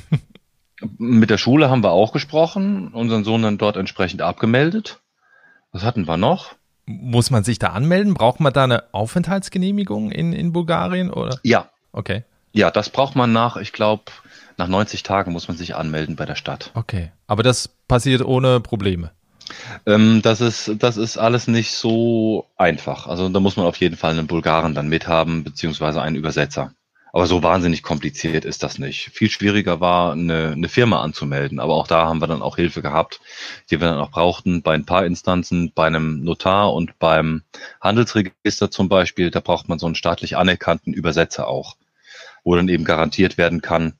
Mit 0.99 1.31
der 1.31 1.39
Schule 1.39 1.71
haben 1.71 1.83
wir 1.83 1.91
auch 1.91 2.13
gesprochen, 2.13 2.89
unseren 2.89 3.25
Sohn 3.25 3.43
dann 3.43 3.59
dort 3.59 3.77
entsprechend 3.77 4.23
abgemeldet. 4.23 5.01
Was 5.73 5.83
hatten 5.83 6.07
wir 6.07 6.17
noch? 6.17 6.55
Muss 6.87 7.31
man 7.31 7.45
sich 7.45 7.59
da 7.59 7.69
anmelden? 7.69 8.15
Braucht 8.15 8.41
man 8.41 8.53
da 8.53 8.65
eine 8.65 8.85
Aufenthaltsgenehmigung 8.93 10.11
in, 10.11 10.33
in 10.33 10.53
Bulgarien? 10.53 11.11
Oder? 11.11 11.39
Ja. 11.43 11.69
Okay. 11.93 12.25
Ja, 12.53 12.71
das 12.71 12.91
braucht 12.91 13.15
man 13.15 13.33
nach, 13.33 13.57
ich 13.57 13.73
glaube, 13.73 14.05
nach 14.57 14.69
90 14.69 15.03
Tagen 15.03 15.33
muss 15.33 15.49
man 15.49 15.57
sich 15.57 15.75
anmelden 15.77 16.17
bei 16.17 16.27
der 16.27 16.35
Stadt. 16.35 16.71
Okay. 16.75 17.13
Aber 17.27 17.43
das 17.43 17.69
passiert 17.69 18.23
ohne 18.23 18.61
Probleme. 18.61 19.11
Ähm, 19.87 20.21
das, 20.23 20.41
ist, 20.41 20.73
das 20.79 20.97
ist 20.97 21.17
alles 21.19 21.47
nicht 21.49 21.73
so 21.73 22.47
einfach. 22.57 23.07
Also 23.07 23.29
da 23.29 23.41
muss 23.41 23.57
man 23.57 23.67
auf 23.67 23.77
jeden 23.77 23.97
Fall 23.97 24.13
einen 24.13 24.27
Bulgaren 24.27 24.75
dann 24.75 24.89
mithaben, 24.89 25.45
beziehungsweise 25.45 26.03
einen 26.03 26.17
Übersetzer. 26.17 26.73
Aber 27.13 27.27
so 27.27 27.43
wahnsinnig 27.43 27.83
kompliziert 27.83 28.45
ist 28.45 28.63
das 28.63 28.79
nicht. 28.79 29.11
Viel 29.13 29.31
schwieriger 29.31 29.81
war, 29.81 30.13
eine, 30.13 30.53
eine 30.53 30.69
Firma 30.69 31.03
anzumelden. 31.03 31.59
Aber 31.59 31.75
auch 31.75 31.87
da 31.87 32.07
haben 32.07 32.21
wir 32.21 32.27
dann 32.27 32.43
auch 32.43 32.57
Hilfe 32.57 32.83
gehabt, 32.83 33.21
die 33.71 33.81
wir 33.81 33.89
dann 33.89 33.99
auch 33.99 34.11
brauchten 34.11 34.63
bei 34.63 34.75
ein 34.75 34.85
paar 34.85 35.07
Instanzen, 35.07 35.73
bei 35.75 35.87
einem 35.87 36.23
Notar 36.23 36.73
und 36.75 36.99
beim 36.99 37.43
Handelsregister 37.81 38.71
zum 38.71 38.89
Beispiel. 38.89 39.31
Da 39.31 39.41
braucht 39.41 39.69
man 39.69 39.79
so 39.79 39.87
einen 39.87 39.95
staatlich 39.95 40.37
anerkannten 40.37 40.93
Übersetzer 40.93 41.49
auch, 41.49 41.77
wo 42.45 42.55
dann 42.55 42.69
eben 42.69 42.85
garantiert 42.85 43.39
werden 43.39 43.63
kann, 43.63 43.95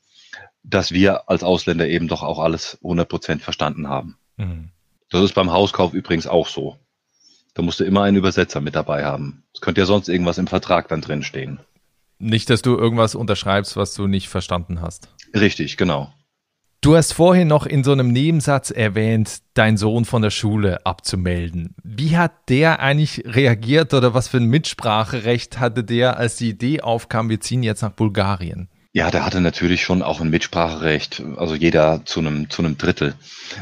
dass 0.63 0.93
wir 0.93 1.31
als 1.31 1.43
Ausländer 1.43 1.89
eben 1.89 2.09
doch 2.09 2.23
auch 2.23 2.39
alles 2.39 2.79
100 2.83 3.09
Prozent 3.09 3.43
verstanden 3.43 3.89
haben. 3.89 4.19
Mhm. 4.37 4.71
Das 5.11 5.23
ist 5.23 5.35
beim 5.35 5.51
Hauskauf 5.51 5.95
übrigens 5.95 6.27
auch 6.27 6.49
so. 6.49 6.77
Da 7.55 7.63
musst 7.63 7.81
du 7.81 7.85
immer 7.85 8.03
einen 8.03 8.17
Übersetzer 8.19 8.61
mit 8.61 8.77
dabei 8.77 9.05
haben. 9.05 9.45
Es 9.55 9.61
könnte 9.61 9.81
ja 9.81 9.87
sonst 9.87 10.09
irgendwas 10.09 10.39
im 10.39 10.47
Vertrag 10.47 10.89
dann 10.89 11.01
drin 11.01 11.23
stehen. 11.23 11.59
Nicht, 12.19 12.51
dass 12.51 12.63
du 12.63 12.77
irgendwas 12.77 13.15
unterschreibst, 13.15 13.77
was 13.77 13.95
du 13.95 14.07
nicht 14.07 14.29
verstanden 14.29 14.81
hast. 14.81 15.09
Richtig, 15.35 15.77
genau. 15.77 16.13
Du 16.81 16.95
hast 16.95 17.13
vorhin 17.13 17.49
noch 17.49 17.67
in 17.67 17.83
so 17.83 17.91
einem 17.91 18.13
Nebensatz 18.13 18.71
erwähnt, 18.71 19.41
deinen 19.55 19.77
Sohn 19.77 20.05
von 20.05 20.23
der 20.23 20.31
Schule 20.31 20.87
abzumelden. 20.87 21.75
Wie 21.83 22.17
hat 22.17 22.49
der 22.49 22.79
eigentlich 22.79 23.25
reagiert 23.27 23.95
oder 23.95 24.15
was 24.15 24.29
für 24.29 24.37
ein 24.37 24.45
Mitspracherecht 24.45 25.59
hatte 25.59 25.83
der, 25.83 26.19
als 26.19 26.37
die 26.37 26.51
Idee 26.51 26.81
aufkam, 26.81 27.31
wir 27.31 27.41
ziehen 27.41 27.65
jetzt 27.65 27.83
nach 27.83 27.91
Bulgarien? 27.91 28.69
Ja, 28.93 29.11
der 29.11 29.25
hatte 29.25 29.41
natürlich 29.41 29.83
schon 29.83 30.03
auch 30.03 30.21
ein 30.21 30.31
Mitspracherecht, 30.31 31.23
also 31.37 31.55
jeder 31.55 32.07
zu 32.07 32.21
einem, 32.21 32.49
zu 32.49 32.63
einem 32.63 32.79
Drittel. 32.79 33.15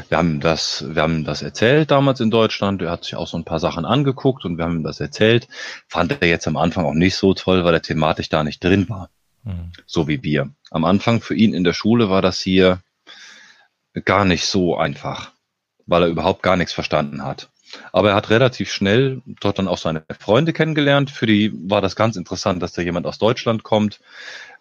Wir 0.07 0.17
haben 0.17 0.39
das, 0.39 0.85
wir 0.87 1.01
haben 1.01 1.25
das 1.25 1.41
erzählt 1.41 1.91
damals 1.91 2.21
in 2.21 2.31
Deutschland. 2.31 2.81
Er 2.81 2.91
hat 2.91 3.03
sich 3.03 3.15
auch 3.15 3.27
so 3.27 3.37
ein 3.37 3.43
paar 3.43 3.59
Sachen 3.59 3.85
angeguckt 3.85 4.45
und 4.45 4.57
wir 4.57 4.63
haben 4.63 4.77
ihm 4.77 4.83
das 4.83 5.01
erzählt. 5.01 5.49
Fand 5.89 6.17
er 6.21 6.27
jetzt 6.29 6.47
am 6.47 6.55
Anfang 6.55 6.85
auch 6.85 6.93
nicht 6.93 7.15
so 7.15 7.33
toll, 7.33 7.65
weil 7.65 7.73
er 7.73 7.81
thematisch 7.81 8.29
da 8.29 8.43
nicht 8.43 8.63
drin 8.63 8.87
war. 8.87 9.09
Mhm. 9.43 9.73
So 9.85 10.07
wie 10.07 10.23
wir. 10.23 10.49
Am 10.71 10.85
Anfang 10.85 11.19
für 11.21 11.35
ihn 11.35 11.53
in 11.53 11.65
der 11.65 11.73
Schule 11.73 12.09
war 12.09 12.21
das 12.21 12.39
hier 12.39 12.79
gar 14.05 14.23
nicht 14.23 14.45
so 14.45 14.77
einfach, 14.77 15.33
weil 15.85 16.03
er 16.03 16.09
überhaupt 16.09 16.41
gar 16.41 16.55
nichts 16.55 16.73
verstanden 16.73 17.23
hat. 17.23 17.49
Aber 17.91 18.11
er 18.11 18.15
hat 18.15 18.29
relativ 18.29 18.71
schnell 18.71 19.21
dort 19.41 19.59
dann 19.59 19.67
auch 19.67 19.77
seine 19.77 20.03
Freunde 20.19 20.53
kennengelernt. 20.53 21.11
Für 21.11 21.25
die 21.25 21.51
war 21.69 21.81
das 21.81 21.95
ganz 21.95 22.15
interessant, 22.15 22.61
dass 22.61 22.73
da 22.73 22.81
jemand 22.81 23.05
aus 23.05 23.17
Deutschland 23.17 23.63
kommt. 23.63 23.99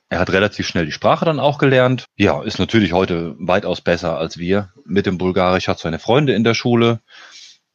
Er 0.09 0.21
hat 0.21 0.31
relativ 0.31 0.67
schnell 0.67 0.87
die 0.87 0.93
Sprache 0.93 1.25
dann 1.25 1.41
auch 1.41 1.59
gelernt. 1.59 2.05
Ja, 2.17 2.43
ist 2.43 2.59
natürlich 2.59 2.93
heute 2.93 3.35
weitaus 3.39 3.81
besser 3.81 4.19
als 4.19 4.39
wir 4.39 4.71
mit 4.85 5.07
dem 5.07 5.19
Bulgarisch, 5.19 5.69
hat 5.69 5.81
seine 5.81 5.99
Freunde 5.99 6.33
in 6.35 6.45
der 6.45 6.55
Schule. 6.55 7.01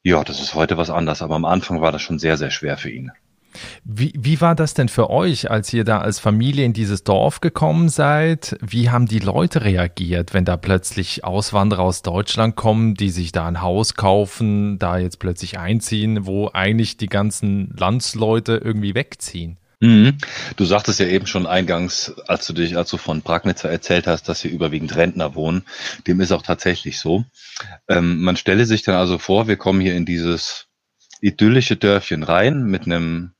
Ja, 0.03 0.23
das 0.23 0.39
ist 0.39 0.55
heute 0.55 0.77
was 0.77 0.89
anderes, 0.89 1.21
aber 1.21 1.35
am 1.35 1.45
Anfang 1.45 1.81
war 1.81 1.91
das 1.91 2.01
schon 2.01 2.19
sehr, 2.19 2.37
sehr 2.37 2.49
schwer 2.49 2.77
für 2.77 2.89
ihn. 2.89 3.11
Wie, 3.83 4.13
wie 4.17 4.39
war 4.39 4.55
das 4.55 4.73
denn 4.73 4.87
für 4.87 5.09
euch, 5.09 5.51
als 5.51 5.73
ihr 5.73 5.83
da 5.83 5.99
als 5.99 6.19
Familie 6.19 6.65
in 6.65 6.73
dieses 6.73 7.03
Dorf 7.03 7.41
gekommen 7.41 7.89
seid? 7.89 8.57
Wie 8.61 8.89
haben 8.89 9.07
die 9.07 9.19
Leute 9.19 9.63
reagiert, 9.63 10.33
wenn 10.33 10.45
da 10.45 10.57
plötzlich 10.57 11.23
Auswanderer 11.23 11.83
aus 11.83 12.01
Deutschland 12.01 12.55
kommen, 12.55 12.95
die 12.95 13.09
sich 13.09 13.31
da 13.31 13.45
ein 13.47 13.61
Haus 13.61 13.95
kaufen, 13.95 14.79
da 14.79 14.97
jetzt 14.97 15.19
plötzlich 15.19 15.59
einziehen, 15.59 16.25
wo 16.25 16.49
eigentlich 16.53 16.97
die 16.97 17.07
ganzen 17.07 17.75
Landsleute 17.77 18.61
irgendwie 18.63 18.95
wegziehen? 18.95 19.57
Mhm. 19.81 20.19
Du 20.57 20.65
sagtest 20.65 20.99
ja 20.99 21.07
eben 21.07 21.25
schon 21.25 21.47
eingangs, 21.47 22.13
als 22.27 22.45
du 22.45 22.53
dich, 22.53 22.77
als 22.77 22.91
du 22.91 22.97
von 22.97 23.23
Pragnitzer 23.23 23.69
erzählt 23.69 24.05
hast, 24.05 24.29
dass 24.29 24.41
hier 24.41 24.51
überwiegend 24.51 24.95
Rentner 24.95 25.33
wohnen. 25.33 25.63
Dem 26.05 26.21
ist 26.21 26.31
auch 26.31 26.43
tatsächlich 26.43 26.99
so. 26.99 27.25
Ähm, 27.89 28.21
man 28.21 28.37
stelle 28.37 28.65
sich 28.65 28.83
dann 28.83 28.95
also 28.95 29.17
vor, 29.17 29.47
wir 29.47 29.57
kommen 29.57 29.81
hier 29.81 29.95
in 29.95 30.05
dieses 30.05 30.67
idyllische 31.19 31.77
Dörfchen 31.77 32.21
rein 32.21 32.63
mit 32.63 32.85
einem 32.85 33.31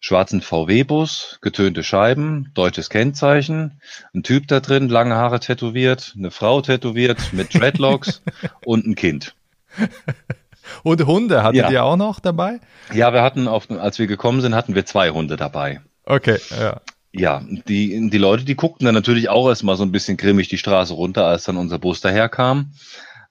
schwarzen 0.00 0.40
VW-Bus, 0.40 1.38
getönte 1.40 1.84
Scheiben, 1.84 2.50
deutsches 2.54 2.90
Kennzeichen, 2.90 3.80
ein 4.12 4.24
Typ 4.24 4.48
da 4.48 4.58
drin, 4.58 4.88
lange 4.88 5.14
Haare 5.14 5.38
tätowiert, 5.38 6.14
eine 6.16 6.32
Frau 6.32 6.62
tätowiert 6.62 7.32
mit 7.32 7.54
Dreadlocks 7.54 8.22
und 8.64 8.86
ein 8.86 8.96
Kind. 8.96 9.36
Und 10.82 11.04
Hunde 11.06 11.42
hattet 11.42 11.62
ja. 11.62 11.70
ihr 11.70 11.84
auch 11.84 11.96
noch 11.96 12.20
dabei? 12.20 12.60
Ja, 12.92 13.12
wir 13.12 13.22
hatten, 13.22 13.48
auf, 13.48 13.70
als 13.70 13.98
wir 13.98 14.06
gekommen 14.06 14.40
sind, 14.40 14.54
hatten 14.54 14.74
wir 14.74 14.86
zwei 14.86 15.10
Hunde 15.10 15.36
dabei. 15.36 15.80
Okay, 16.04 16.38
ja. 16.58 16.80
Ja, 17.12 17.42
die, 17.66 18.08
die 18.08 18.18
Leute, 18.18 18.44
die 18.44 18.54
guckten 18.54 18.84
dann 18.84 18.94
natürlich 18.94 19.28
auch 19.28 19.48
erstmal 19.48 19.76
so 19.76 19.82
ein 19.82 19.90
bisschen 19.90 20.16
grimmig 20.16 20.48
die 20.48 20.58
Straße 20.58 20.94
runter, 20.94 21.26
als 21.26 21.44
dann 21.44 21.56
unser 21.56 21.78
Bus 21.78 22.00
daherkam. 22.00 22.72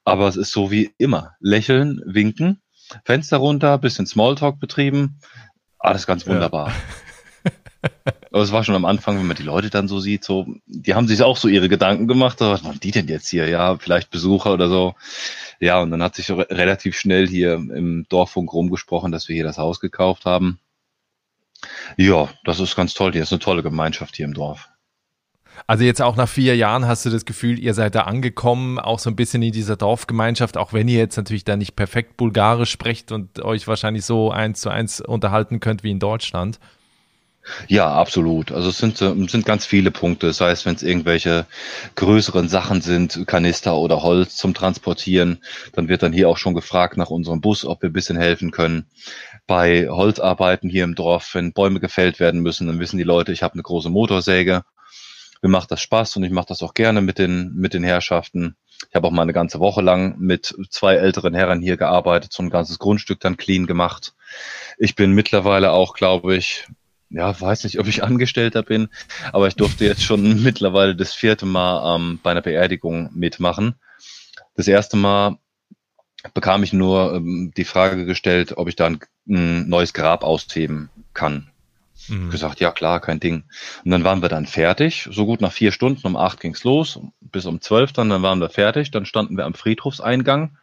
Aber 0.03 0.27
es 0.27 0.35
ist 0.35 0.51
so 0.51 0.69
wie 0.69 0.93
immer. 0.97 1.35
Lächeln, 1.39 2.01
winken, 2.05 2.61
Fenster 3.05 3.37
runter, 3.37 3.77
bisschen 3.77 4.05
Smalltalk 4.05 4.59
betrieben. 4.59 5.19
Alles 5.77 6.07
ganz 6.07 6.27
wunderbar. 6.27 6.73
Ja. 7.45 8.11
Aber 8.31 8.43
es 8.43 8.51
war 8.51 8.63
schon 8.63 8.75
am 8.75 8.85
Anfang, 8.85 9.17
wenn 9.17 9.25
man 9.25 9.37
die 9.37 9.43
Leute 9.43 9.69
dann 9.69 9.87
so 9.87 9.99
sieht, 9.99 10.23
so, 10.23 10.47
die 10.67 10.93
haben 10.93 11.07
sich 11.07 11.23
auch 11.23 11.37
so 11.37 11.47
ihre 11.47 11.67
Gedanken 11.67 12.07
gemacht, 12.07 12.39
was 12.41 12.63
machen 12.63 12.79
die 12.79 12.91
denn 12.91 13.07
jetzt 13.07 13.29
hier? 13.29 13.47
Ja, 13.49 13.77
vielleicht 13.77 14.11
Besucher 14.11 14.53
oder 14.53 14.69
so. 14.69 14.93
Ja, 15.59 15.81
und 15.81 15.91
dann 15.91 16.03
hat 16.03 16.15
sich 16.15 16.29
re 16.29 16.47
relativ 16.49 16.97
schnell 16.97 17.27
hier 17.27 17.53
im 17.55 18.05
Dorffunk 18.07 18.53
rumgesprochen, 18.53 19.11
dass 19.11 19.27
wir 19.27 19.35
hier 19.35 19.43
das 19.43 19.57
Haus 19.57 19.79
gekauft 19.79 20.25
haben. 20.25 20.59
Ja, 21.97 22.29
das 22.45 22.59
ist 22.59 22.75
ganz 22.75 22.93
toll. 22.93 23.13
Hier 23.13 23.23
ist 23.23 23.33
eine 23.33 23.39
tolle 23.39 23.63
Gemeinschaft 23.63 24.15
hier 24.15 24.25
im 24.25 24.33
Dorf. 24.33 24.69
Also 25.67 25.83
jetzt 25.83 26.01
auch 26.01 26.15
nach 26.15 26.29
vier 26.29 26.55
Jahren 26.55 26.87
hast 26.87 27.05
du 27.05 27.09
das 27.09 27.25
Gefühl, 27.25 27.59
ihr 27.59 27.73
seid 27.73 27.93
da 27.95 28.01
angekommen, 28.01 28.79
auch 28.79 28.99
so 28.99 29.09
ein 29.09 29.15
bisschen 29.15 29.41
in 29.41 29.51
dieser 29.51 29.75
Dorfgemeinschaft, 29.75 30.55
auch 30.57 30.71
wenn 30.71 30.87
ihr 30.87 30.99
jetzt 30.99 31.17
natürlich 31.17 31.43
da 31.43 31.57
nicht 31.57 31.75
perfekt 31.75 32.15
Bulgarisch 32.15 32.71
sprecht 32.71 33.11
und 33.11 33.39
euch 33.41 33.67
wahrscheinlich 33.67 34.05
so 34.05 34.31
eins 34.31 34.61
zu 34.61 34.69
eins 34.69 35.01
unterhalten 35.01 35.59
könnt 35.59 35.83
wie 35.83 35.91
in 35.91 35.99
Deutschland. 35.99 36.59
Ja, 37.67 37.91
absolut. 37.91 38.51
Also 38.51 38.69
es 38.69 38.77
sind, 38.77 39.01
äh, 39.01 39.13
sind 39.27 39.45
ganz 39.45 39.65
viele 39.65 39.91
Punkte. 39.91 40.27
Das 40.27 40.41
heißt, 40.41 40.65
wenn 40.65 40.75
es 40.75 40.83
irgendwelche 40.83 41.45
größeren 41.95 42.49
Sachen 42.49 42.81
sind, 42.81 43.25
Kanister 43.27 43.77
oder 43.77 44.03
Holz 44.03 44.35
zum 44.35 44.53
Transportieren, 44.53 45.39
dann 45.73 45.87
wird 45.87 46.03
dann 46.03 46.13
hier 46.13 46.29
auch 46.29 46.37
schon 46.37 46.53
gefragt 46.53 46.97
nach 46.97 47.09
unserem 47.09 47.41
Bus, 47.41 47.65
ob 47.65 47.81
wir 47.81 47.89
ein 47.89 47.93
bisschen 47.93 48.17
helfen 48.17 48.51
können. 48.51 48.85
Bei 49.47 49.87
Holzarbeiten 49.89 50.69
hier 50.69 50.83
im 50.83 50.95
Dorf, 50.95 51.33
wenn 51.33 51.53
Bäume 51.53 51.79
gefällt 51.79 52.19
werden 52.19 52.41
müssen, 52.41 52.67
dann 52.67 52.79
wissen 52.79 52.97
die 52.97 53.03
Leute, 53.03 53.31
ich 53.31 53.41
habe 53.41 53.53
eine 53.53 53.63
große 53.63 53.89
Motorsäge. 53.89 54.63
Mir 55.41 55.49
macht 55.49 55.71
das 55.71 55.81
Spaß 55.81 56.17
und 56.17 56.23
ich 56.23 56.31
mache 56.31 56.47
das 56.47 56.61
auch 56.61 56.73
gerne 56.73 57.01
mit 57.01 57.17
den, 57.17 57.53
mit 57.55 57.73
den 57.73 57.83
Herrschaften. 57.83 58.57
Ich 58.89 58.95
habe 58.95 59.07
auch 59.07 59.11
mal 59.11 59.23
eine 59.23 59.33
ganze 59.33 59.59
Woche 59.59 59.81
lang 59.81 60.19
mit 60.19 60.55
zwei 60.69 60.95
älteren 60.95 61.33
Herren 61.33 61.61
hier 61.61 61.77
gearbeitet, 61.77 62.33
so 62.33 62.43
ein 62.43 62.49
ganzes 62.49 62.79
Grundstück 62.79 63.19
dann 63.19 63.37
clean 63.37 63.65
gemacht. 63.65 64.13
Ich 64.77 64.95
bin 64.95 65.13
mittlerweile 65.13 65.71
auch, 65.71 65.93
glaube 65.93 66.35
ich, 66.35 66.67
ja, 67.09 67.39
weiß 67.39 67.63
nicht, 67.63 67.79
ob 67.79 67.87
ich 67.87 68.03
Angestellter 68.03 68.63
bin, 68.63 68.89
aber 69.31 69.47
ich 69.47 69.55
durfte 69.55 69.85
jetzt 69.85 70.03
schon 70.03 70.43
mittlerweile 70.43 70.95
das 70.95 71.13
vierte 71.13 71.45
Mal 71.45 71.95
ähm, 71.95 72.19
bei 72.21 72.31
einer 72.31 72.41
Beerdigung 72.41 73.09
mitmachen. 73.13 73.75
Das 74.55 74.67
erste 74.67 74.97
Mal 74.97 75.37
bekam 76.33 76.63
ich 76.63 76.73
nur 76.73 77.15
ähm, 77.15 77.53
die 77.55 77.65
Frage 77.65 78.05
gestellt, 78.05 78.57
ob 78.57 78.67
ich 78.67 78.75
da 78.75 78.87
ein, 78.87 78.99
ein 79.27 79.69
neues 79.69 79.93
Grab 79.93 80.23
ausheben 80.23 80.89
kann. 81.13 81.49
Mhm. 82.07 82.29
Gesagt, 82.29 82.59
ja 82.59 82.71
klar, 82.71 82.99
kein 82.99 83.19
Ding. 83.19 83.43
Und 83.83 83.91
dann 83.91 84.03
waren 84.03 84.21
wir 84.21 84.29
dann 84.29 84.45
fertig, 84.45 85.07
so 85.11 85.25
gut 85.25 85.41
nach 85.41 85.51
vier 85.51 85.71
Stunden, 85.71 86.05
um 86.05 86.15
acht 86.15 86.39
ging's 86.39 86.63
los, 86.63 86.99
bis 87.21 87.45
um 87.45 87.61
zwölf 87.61 87.91
dann, 87.93 88.09
dann 88.09 88.21
waren 88.21 88.39
wir 88.39 88.49
fertig, 88.49 88.91
dann 88.91 89.05
standen 89.05 89.37
wir 89.37 89.45
am 89.45 89.53
Friedhofseingang 89.53 90.57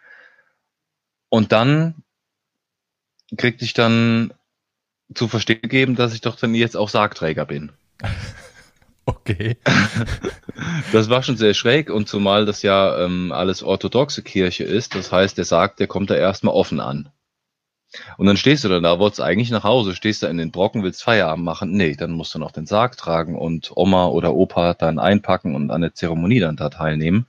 und 1.28 1.52
dann 1.52 2.02
kriegte 3.36 3.64
ich 3.64 3.74
dann 3.74 4.32
zu 5.14 5.28
verstehen 5.28 5.62
gegeben, 5.62 5.96
dass 5.96 6.14
ich 6.14 6.20
doch 6.20 6.36
dann 6.36 6.54
jetzt 6.54 6.76
auch 6.76 6.88
Sargträger 6.88 7.46
bin. 7.46 7.72
Okay. 9.08 9.56
Das 10.90 11.08
war 11.10 11.22
schon 11.22 11.36
sehr 11.36 11.54
schräg 11.54 11.90
und 11.90 12.08
zumal 12.08 12.46
das 12.46 12.62
ja 12.62 13.04
ähm, 13.04 13.30
alles 13.30 13.62
orthodoxe 13.62 14.22
Kirche 14.22 14.64
ist, 14.64 14.94
das 14.94 15.12
heißt, 15.12 15.36
der 15.36 15.44
Sarg, 15.44 15.76
der 15.76 15.86
kommt 15.86 16.10
da 16.10 16.14
erstmal 16.14 16.54
offen 16.54 16.80
an. 16.80 17.10
Und 18.16 18.26
dann 18.26 18.36
stehst 18.36 18.64
du 18.64 18.68
dann 18.68 18.82
da, 18.82 18.98
wolltest 18.98 19.20
eigentlich 19.20 19.50
nach 19.50 19.64
Hause, 19.64 19.94
stehst 19.94 20.22
da 20.22 20.28
in 20.28 20.38
den 20.38 20.50
Brocken, 20.50 20.82
willst 20.82 21.02
Feierabend 21.02 21.44
machen. 21.44 21.72
Nee, 21.72 21.94
dann 21.94 22.12
musst 22.12 22.34
du 22.34 22.38
noch 22.38 22.50
den 22.50 22.66
Sarg 22.66 22.96
tragen 22.96 23.36
und 23.36 23.70
Oma 23.76 24.06
oder 24.06 24.34
Opa 24.34 24.74
dann 24.74 24.98
einpacken 24.98 25.54
und 25.54 25.70
an 25.70 25.82
der 25.82 25.94
Zeremonie 25.94 26.40
dann 26.40 26.56
da 26.56 26.68
teilnehmen. 26.68 27.26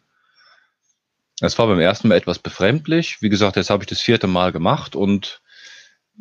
Es 1.40 1.60
war 1.60 1.68
beim 1.68 1.80
ersten 1.80 2.08
Mal 2.08 2.16
etwas 2.16 2.40
befremdlich. 2.40 3.22
Wie 3.22 3.30
gesagt, 3.30 3.56
jetzt 3.56 3.70
habe 3.70 3.84
ich 3.84 3.88
das 3.88 4.02
vierte 4.02 4.28
Mal 4.28 4.52
gemacht 4.52 4.96
und 4.96 5.42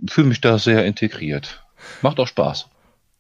fühle 0.09 0.29
mich 0.29 0.41
da 0.41 0.59
sehr 0.59 0.85
integriert. 0.85 1.65
Macht 2.03 2.19
auch 2.19 2.29
Spaß. 2.29 2.69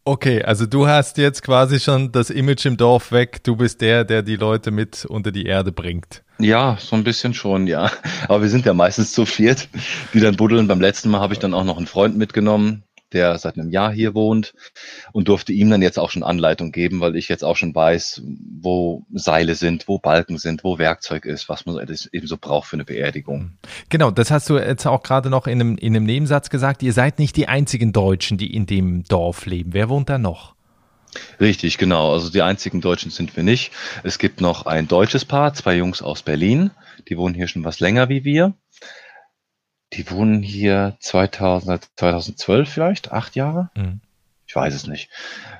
Okay, 0.04 0.40
also 0.42 0.66
du 0.66 0.86
hast 0.86 1.18
jetzt 1.18 1.42
quasi 1.42 1.80
schon 1.80 2.12
das 2.12 2.30
Image 2.30 2.64
im 2.64 2.76
Dorf 2.76 3.10
weg. 3.10 3.42
Du 3.42 3.56
bist 3.56 3.80
der, 3.80 4.04
der 4.04 4.22
die 4.22 4.36
Leute 4.36 4.70
mit 4.70 5.04
unter 5.04 5.32
die 5.32 5.46
Erde 5.46 5.72
bringt. 5.72 6.22
Ja, 6.38 6.76
so 6.78 6.94
ein 6.94 7.02
bisschen 7.02 7.34
schon, 7.34 7.66
ja. 7.66 7.90
Aber 8.28 8.40
wir 8.42 8.48
sind 8.48 8.66
ja 8.66 8.72
meistens 8.72 9.12
zu 9.12 9.26
viert, 9.26 9.68
die 10.14 10.20
dann 10.20 10.36
buddeln. 10.36 10.68
Beim 10.68 10.80
letzten 10.80 11.10
Mal 11.10 11.20
habe 11.20 11.32
ich 11.32 11.40
dann 11.40 11.54
auch 11.54 11.64
noch 11.64 11.76
einen 11.76 11.88
Freund 11.88 12.16
mitgenommen, 12.16 12.84
der 13.12 13.38
seit 13.38 13.58
einem 13.58 13.70
Jahr 13.70 13.92
hier 13.92 14.14
wohnt 14.14 14.54
und 15.12 15.28
durfte 15.28 15.52
ihm 15.52 15.70
dann 15.70 15.82
jetzt 15.82 15.98
auch 15.98 16.10
schon 16.10 16.22
Anleitung 16.22 16.72
geben, 16.72 17.00
weil 17.00 17.16
ich 17.16 17.28
jetzt 17.28 17.44
auch 17.44 17.56
schon 17.56 17.74
weiß, 17.74 18.22
wo 18.60 19.04
Seile 19.12 19.54
sind, 19.54 19.88
wo 19.88 19.98
Balken 19.98 20.38
sind, 20.38 20.64
wo 20.64 20.78
Werkzeug 20.78 21.24
ist, 21.24 21.48
was 21.48 21.66
man 21.66 21.76
eben 22.12 22.26
so 22.26 22.36
braucht 22.36 22.68
für 22.68 22.76
eine 22.76 22.84
Beerdigung. 22.84 23.52
Genau, 23.88 24.10
das 24.10 24.30
hast 24.30 24.50
du 24.50 24.58
jetzt 24.58 24.86
auch 24.86 25.02
gerade 25.02 25.30
noch 25.30 25.46
in 25.46 25.60
einem, 25.60 25.78
in 25.78 25.94
einem 25.94 26.04
Nebensatz 26.04 26.50
gesagt. 26.50 26.82
Ihr 26.82 26.92
seid 26.92 27.18
nicht 27.18 27.36
die 27.36 27.48
einzigen 27.48 27.92
Deutschen, 27.92 28.38
die 28.38 28.54
in 28.54 28.66
dem 28.66 29.04
Dorf 29.04 29.46
leben. 29.46 29.72
Wer 29.72 29.88
wohnt 29.88 30.08
da 30.08 30.18
noch? 30.18 30.56
Richtig, 31.40 31.78
genau. 31.78 32.12
Also 32.12 32.30
die 32.30 32.42
einzigen 32.42 32.80
Deutschen 32.80 33.10
sind 33.10 33.36
wir 33.36 33.42
nicht. 33.42 33.72
Es 34.02 34.18
gibt 34.18 34.40
noch 34.40 34.66
ein 34.66 34.88
deutsches 34.88 35.24
Paar, 35.24 35.54
zwei 35.54 35.76
Jungs 35.76 36.02
aus 36.02 36.22
Berlin. 36.22 36.70
Die 37.08 37.16
wohnen 37.16 37.34
hier 37.34 37.48
schon 37.48 37.64
was 37.64 37.80
länger 37.80 38.08
wie 38.08 38.24
wir. 38.24 38.54
Die 39.92 40.10
wohnen 40.10 40.42
hier 40.42 40.96
2000, 41.00 41.88
2012 41.96 42.68
vielleicht, 42.68 43.12
acht 43.12 43.36
Jahre? 43.36 43.70
Mhm. 43.76 44.00
Ich 44.46 44.54
weiß 44.54 44.74
es 44.74 44.86
nicht. 44.86 45.10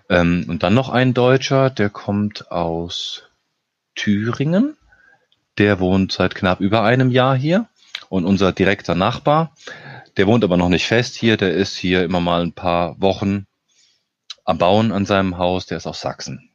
Ähm, 0.09 0.45
und 0.49 0.62
dann 0.62 0.75
noch 0.75 0.88
ein 0.88 1.14
Deutscher, 1.14 1.71
der 1.71 1.90
kommt 1.90 2.50
aus 2.50 3.25
Thüringen. 3.95 4.76
Der 5.59 5.80
wohnt 5.80 6.12
seit 6.12 6.35
knapp 6.35 6.61
über 6.61 6.83
einem 6.83 7.11
Jahr 7.11 7.37
hier. 7.37 7.66
Und 8.09 8.25
unser 8.25 8.52
direkter 8.52 8.95
Nachbar, 8.95 9.52
der 10.16 10.26
wohnt 10.26 10.45
aber 10.45 10.56
noch 10.56 10.68
nicht 10.68 10.87
fest 10.87 11.16
hier, 11.16 11.37
der 11.37 11.52
ist 11.52 11.76
hier 11.76 12.04
immer 12.04 12.21
mal 12.21 12.42
ein 12.42 12.52
paar 12.52 13.00
Wochen 13.00 13.47
am 14.45 14.59
Bauen 14.59 14.92
an 14.92 15.06
seinem 15.06 15.38
Haus, 15.38 15.66
der 15.66 15.78
ist 15.78 15.87
aus 15.87 16.00
Sachsen. 16.00 16.50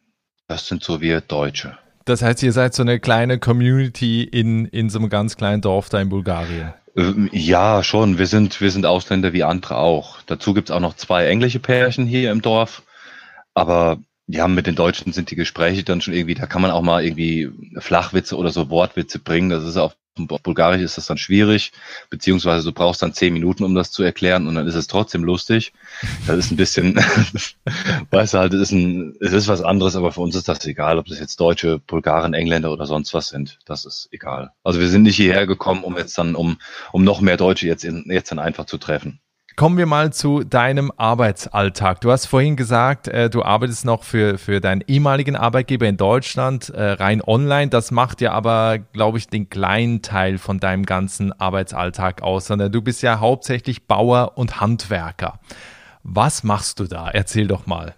Das 0.48 0.68
sind 0.68 0.84
so 0.84 1.02
wir 1.02 1.20
Deutsche. 1.20 1.78
Das 2.06 2.22
heißt, 2.22 2.42
ihr 2.44 2.54
seid 2.54 2.74
so 2.74 2.84
eine 2.84 3.00
kleine 3.00 3.38
Community 3.38 4.24
in, 4.24 4.66
in 4.66 4.90
so 4.90 5.00
einem 5.00 5.10
ganz 5.10 5.36
kleinen 5.36 5.62
Dorf 5.62 5.90
da 5.90 6.00
in 6.00 6.10
Bulgarien. 6.10 6.74
Ähm, 6.96 7.30
ja, 7.32 7.84
schon. 7.84 8.18
Wir 8.18 8.28
sind, 8.28 8.62
wir 8.62 8.72
sind 8.72 8.86
Ausländer 8.86 9.34
wie 9.34 9.44
andere 9.44 9.78
auch. 9.78 10.22
Dazu 10.24 10.54
gibt's 10.54 10.72
auch 10.72 10.80
noch 10.80 10.96
zwei 10.96 11.26
englische 11.28 11.60
Pärchen 11.60 12.06
hier 12.06 12.32
im 12.32 12.42
Dorf. 12.42 12.84
Aber 13.54 14.00
ja, 14.28 14.48
mit 14.48 14.68
den 14.68 14.76
Deutschen 14.76 15.14
sind 15.14 15.32
die 15.32 15.36
Gespräche 15.36 15.84
dann 15.84 16.02
schon 16.02 16.14
irgendwie, 16.14 16.36
da 16.36 16.46
kann 16.46 16.62
man 16.62 16.72
auch 16.72 16.82
mal 16.82 17.04
irgendwie 17.04 17.52
Flachwitze 17.80 18.38
oder 18.38 18.52
so 18.52 18.70
Wortwitze 18.70 19.20
bringen. 19.20 19.50
Das 19.50 19.64
ist 19.64 19.78
auf 19.78 19.96
Bulgarisch 20.16 20.82
ist 20.82 20.98
das 20.98 21.08
dann 21.08 21.18
schwierig, 21.18 21.72
beziehungsweise 22.10 22.66
du 22.66 22.74
brauchst 22.74 23.02
dann 23.02 23.14
zehn 23.14 23.34
Minuten, 23.34 23.64
um 23.64 23.74
das 23.76 23.92
zu 23.92 24.04
erklären 24.04 24.48
und 24.48 24.56
dann 24.56 24.68
ist 24.68 24.76
es 24.76 24.88
trotzdem 24.88 25.24
lustig. 25.24 25.74
Das 26.28 26.38
ist 26.38 26.52
ein 26.52 26.58
bisschen, 26.58 26.96
weißt 28.12 28.34
du 28.34 28.38
halt, 28.38 28.54
es 28.54 28.62
ist 28.62 28.72
ein, 28.72 29.16
es 29.22 29.32
ist 29.32 29.48
was 29.48 29.62
anderes, 29.62 29.96
aber 29.96 30.12
für 30.12 30.22
uns 30.22 30.36
ist 30.36 30.50
das 30.50 30.66
egal, 30.66 31.00
ob 31.00 31.06
das 31.06 31.20
jetzt 31.20 31.40
Deutsche, 31.40 31.80
Bulgaren, 31.80 32.34
Engländer 32.34 32.72
oder 32.72 32.86
sonst 32.86 33.14
was 33.14 33.30
sind. 33.30 33.60
Das 33.66 33.86
ist 33.86 34.10
egal. 34.12 34.52
Also 34.64 34.80
wir 34.80 34.90
sind 34.90 35.04
nicht 35.04 35.16
hierher 35.16 35.48
gekommen, 35.48 35.84
um 35.84 35.98
jetzt 35.98 36.18
dann, 36.18 36.36
um, 36.36 36.58
um 36.92 37.04
noch 37.04 37.22
mehr 37.22 37.38
Deutsche 37.38 37.68
jetzt, 37.68 37.86
in, 37.86 38.06
jetzt 38.08 38.32
dann 38.32 38.40
einfach 38.40 38.66
zu 38.66 38.78
treffen. 38.78 39.22
Kommen 39.62 39.78
wir 39.78 39.86
mal 39.86 40.12
zu 40.12 40.44
deinem 40.44 40.92
Arbeitsalltag. 40.98 42.02
Du 42.02 42.12
hast 42.12 42.26
vorhin 42.26 42.56
gesagt, 42.56 43.08
äh, 43.08 43.30
du 43.30 43.44
arbeitest 43.44 43.86
noch 43.86 44.04
für, 44.04 44.40
für 44.40 44.60
deinen 44.60 44.84
ehemaligen 44.88 45.36
Arbeitgeber 45.36 45.86
in 45.86 45.98
Deutschland 45.98 46.70
äh, 46.70 46.94
rein 46.94 47.22
online. 47.22 47.70
Das 47.70 47.92
macht 47.92 48.22
ja 48.22 48.32
aber, 48.32 48.80
glaube 48.80 49.20
ich, 49.20 49.28
den 49.28 49.52
kleinen 49.52 50.02
Teil 50.02 50.40
von 50.40 50.60
deinem 50.60 50.84
ganzen 50.84 51.32
Arbeitsalltag 51.40 52.24
aus, 52.24 52.48
sondern 52.48 52.72
du 52.72 52.82
bist 52.82 53.04
ja 53.04 53.20
hauptsächlich 53.20 53.86
Bauer 53.86 54.32
und 54.34 54.62
Handwerker. 54.62 55.40
Was 56.02 56.44
machst 56.44 56.80
du 56.80 56.86
da? 56.86 57.12
Erzähl 57.12 57.48
doch 57.48 57.68
mal. 57.68 57.94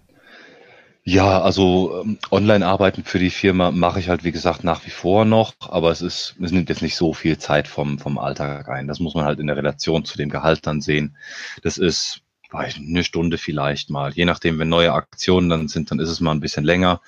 Ja, 1.06 1.42
also 1.42 2.00
ähm, 2.02 2.18
Online-Arbeiten 2.30 3.04
für 3.04 3.18
die 3.18 3.28
Firma 3.30 3.70
mache 3.70 4.00
ich 4.00 4.08
halt, 4.08 4.24
wie 4.24 4.32
gesagt, 4.32 4.64
nach 4.64 4.86
wie 4.86 4.90
vor 4.90 5.26
noch, 5.26 5.52
aber 5.60 5.90
es 5.90 6.00
ist, 6.00 6.34
es 6.42 6.50
nimmt 6.50 6.70
jetzt 6.70 6.80
nicht 6.80 6.96
so 6.96 7.12
viel 7.12 7.36
Zeit 7.36 7.68
vom, 7.68 7.98
vom 7.98 8.16
Alltag 8.18 8.68
ein. 8.70 8.86
Das 8.88 9.00
muss 9.00 9.14
man 9.14 9.26
halt 9.26 9.38
in 9.38 9.46
der 9.46 9.56
Relation 9.56 10.04
zu 10.06 10.16
dem 10.16 10.30
Gehalt 10.30 10.66
dann 10.66 10.80
sehen. 10.80 11.16
Das 11.62 11.76
ist 11.76 12.20
weiß 12.50 12.78
nicht, 12.78 12.88
eine 12.88 13.04
Stunde 13.04 13.36
vielleicht 13.36 13.90
mal. 13.90 14.12
Je 14.12 14.24
nachdem, 14.24 14.58
wenn 14.60 14.68
neue 14.68 14.92
Aktionen 14.92 15.48
dann 15.50 15.66
sind, 15.68 15.90
dann 15.90 15.98
ist 15.98 16.08
es 16.08 16.20
mal 16.20 16.30
ein 16.30 16.40
bisschen 16.40 16.64
länger. 16.64 17.00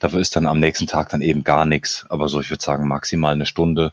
Dafür 0.00 0.18
ist 0.20 0.34
dann 0.34 0.46
am 0.46 0.58
nächsten 0.60 0.86
Tag 0.86 1.10
dann 1.10 1.20
eben 1.20 1.44
gar 1.44 1.66
nichts. 1.66 2.06
Aber 2.08 2.28
so, 2.28 2.40
ich 2.40 2.50
würde 2.50 2.64
sagen, 2.64 2.88
maximal 2.88 3.34
eine 3.34 3.44
Stunde. 3.46 3.92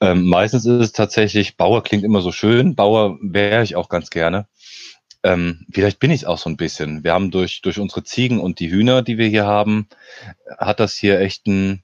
Ähm, 0.00 0.26
meistens 0.28 0.66
ist 0.66 0.80
es 0.80 0.92
tatsächlich, 0.92 1.56
Bauer 1.56 1.82
klingt 1.82 2.04
immer 2.04 2.20
so 2.22 2.30
schön. 2.32 2.74
Bauer 2.76 3.18
wäre 3.22 3.64
ich 3.64 3.74
auch 3.76 3.88
ganz 3.88 4.10
gerne. 4.10 4.46
Ähm, 5.22 5.66
vielleicht 5.70 5.98
bin 5.98 6.10
ich 6.10 6.26
auch 6.26 6.38
so 6.38 6.48
ein 6.48 6.56
bisschen. 6.56 7.02
Wir 7.04 7.12
haben 7.12 7.30
durch, 7.30 7.60
durch 7.62 7.78
unsere 7.78 8.04
Ziegen 8.04 8.38
und 8.40 8.60
die 8.60 8.70
Hühner, 8.70 9.02
die 9.02 9.18
wir 9.18 9.26
hier 9.26 9.46
haben, 9.46 9.88
hat 10.58 10.80
das 10.80 10.94
hier 10.94 11.20
echt 11.20 11.46
ein, 11.46 11.82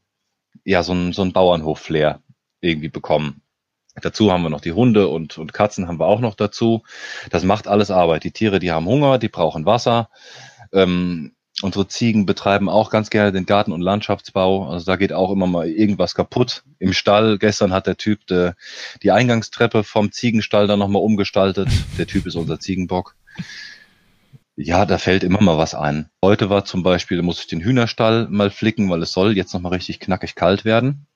ja, 0.64 0.82
so 0.82 0.92
ein, 0.92 1.12
so 1.12 1.22
ein 1.22 1.32
Bauernhof-Flair 1.32 2.20
irgendwie 2.60 2.88
bekommen. 2.88 3.42
Dazu 4.00 4.32
haben 4.32 4.42
wir 4.42 4.50
noch 4.50 4.60
die 4.60 4.72
Hunde 4.72 5.08
und, 5.08 5.38
und 5.38 5.52
Katzen 5.52 5.86
haben 5.86 6.00
wir 6.00 6.06
auch 6.06 6.20
noch 6.20 6.34
dazu. 6.34 6.82
Das 7.30 7.44
macht 7.44 7.68
alles 7.68 7.90
Arbeit. 7.90 8.24
Die 8.24 8.32
Tiere, 8.32 8.58
die 8.58 8.72
haben 8.72 8.86
Hunger, 8.86 9.18
die 9.18 9.28
brauchen 9.28 9.66
Wasser. 9.66 10.08
Ähm, 10.72 11.32
unsere 11.62 11.86
Ziegen 11.86 12.26
betreiben 12.26 12.68
auch 12.68 12.90
ganz 12.90 13.10
gerne 13.10 13.30
den 13.30 13.46
Garten- 13.46 13.72
und 13.72 13.80
Landschaftsbau. 13.80 14.68
Also 14.68 14.86
da 14.86 14.96
geht 14.96 15.12
auch 15.12 15.30
immer 15.30 15.46
mal 15.46 15.68
irgendwas 15.68 16.16
kaputt. 16.16 16.64
Im 16.80 16.92
Stall, 16.92 17.38
gestern 17.38 17.72
hat 17.72 17.86
der 17.86 17.96
Typ 17.96 18.26
de, 18.26 18.52
die 19.02 19.12
Eingangstreppe 19.12 19.84
vom 19.84 20.10
Ziegenstall 20.10 20.66
dann 20.66 20.80
nochmal 20.80 21.02
umgestaltet. 21.02 21.68
Der 21.96 22.08
Typ 22.08 22.26
ist 22.26 22.34
unser 22.34 22.58
Ziegenbock. 22.58 23.14
Ja, 24.56 24.86
da 24.86 24.98
fällt 24.98 25.24
immer 25.24 25.40
mal 25.40 25.58
was 25.58 25.74
ein. 25.74 26.10
Heute 26.22 26.48
war 26.48 26.64
zum 26.64 26.84
Beispiel, 26.84 27.16
da 27.16 27.24
muss 27.24 27.40
ich 27.40 27.48
den 27.48 27.60
Hühnerstall 27.60 28.28
mal 28.30 28.50
flicken, 28.50 28.88
weil 28.88 29.02
es 29.02 29.12
soll 29.12 29.36
jetzt 29.36 29.52
nochmal 29.52 29.72
richtig 29.72 29.98
knackig 29.98 30.36
kalt 30.36 30.64
werden. 30.64 31.06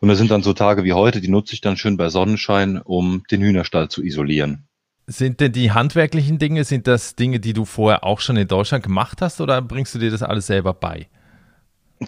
Und 0.00 0.08
da 0.08 0.14
sind 0.14 0.30
dann 0.30 0.42
so 0.42 0.52
Tage 0.52 0.84
wie 0.84 0.92
heute, 0.92 1.20
die 1.20 1.28
nutze 1.28 1.52
ich 1.52 1.60
dann 1.60 1.76
schön 1.76 1.96
bei 1.96 2.08
Sonnenschein, 2.08 2.80
um 2.80 3.24
den 3.30 3.42
Hühnerstall 3.42 3.88
zu 3.88 4.02
isolieren. 4.02 4.68
Sind 5.08 5.40
denn 5.40 5.52
die 5.52 5.72
handwerklichen 5.72 6.38
Dinge, 6.38 6.62
sind 6.62 6.86
das 6.86 7.16
Dinge, 7.16 7.40
die 7.40 7.52
du 7.52 7.64
vorher 7.64 8.04
auch 8.04 8.20
schon 8.20 8.36
in 8.36 8.46
Deutschland 8.46 8.84
gemacht 8.84 9.20
hast 9.20 9.40
oder 9.40 9.60
bringst 9.60 9.94
du 9.94 9.98
dir 9.98 10.12
das 10.12 10.22
alles 10.22 10.46
selber 10.46 10.72
bei? 10.72 11.08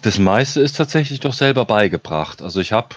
Das 0.01 0.17
meiste 0.17 0.61
ist 0.61 0.77
tatsächlich 0.77 1.19
doch 1.19 1.33
selber 1.33 1.65
beigebracht. 1.65 2.41
Also 2.41 2.61
ich 2.61 2.71
habe 2.71 2.95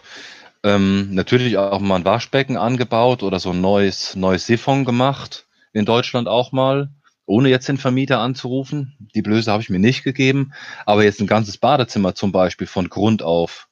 ähm, 0.62 1.12
natürlich 1.12 1.58
auch 1.58 1.80
mal 1.80 1.96
ein 1.96 2.04
Waschbecken 2.04 2.56
angebaut 2.56 3.24
oder 3.24 3.40
so 3.40 3.50
ein 3.50 3.60
neues, 3.60 4.14
neues 4.14 4.46
Siphon 4.46 4.84
gemacht 4.84 5.45
in 5.76 5.84
Deutschland 5.84 6.26
auch 6.26 6.52
mal, 6.52 6.88
ohne 7.26 7.50
jetzt 7.50 7.68
den 7.68 7.76
Vermieter 7.76 8.20
anzurufen. 8.20 8.96
Die 9.14 9.20
Blöße 9.20 9.52
habe 9.52 9.62
ich 9.62 9.68
mir 9.68 9.78
nicht 9.78 10.04
gegeben, 10.04 10.52
aber 10.86 11.04
jetzt 11.04 11.20
ein 11.20 11.26
ganzes 11.26 11.58
Badezimmer 11.58 12.14
zum 12.14 12.32
Beispiel 12.32 12.66
von 12.66 12.88
Grund 12.88 13.22
auf 13.22 13.68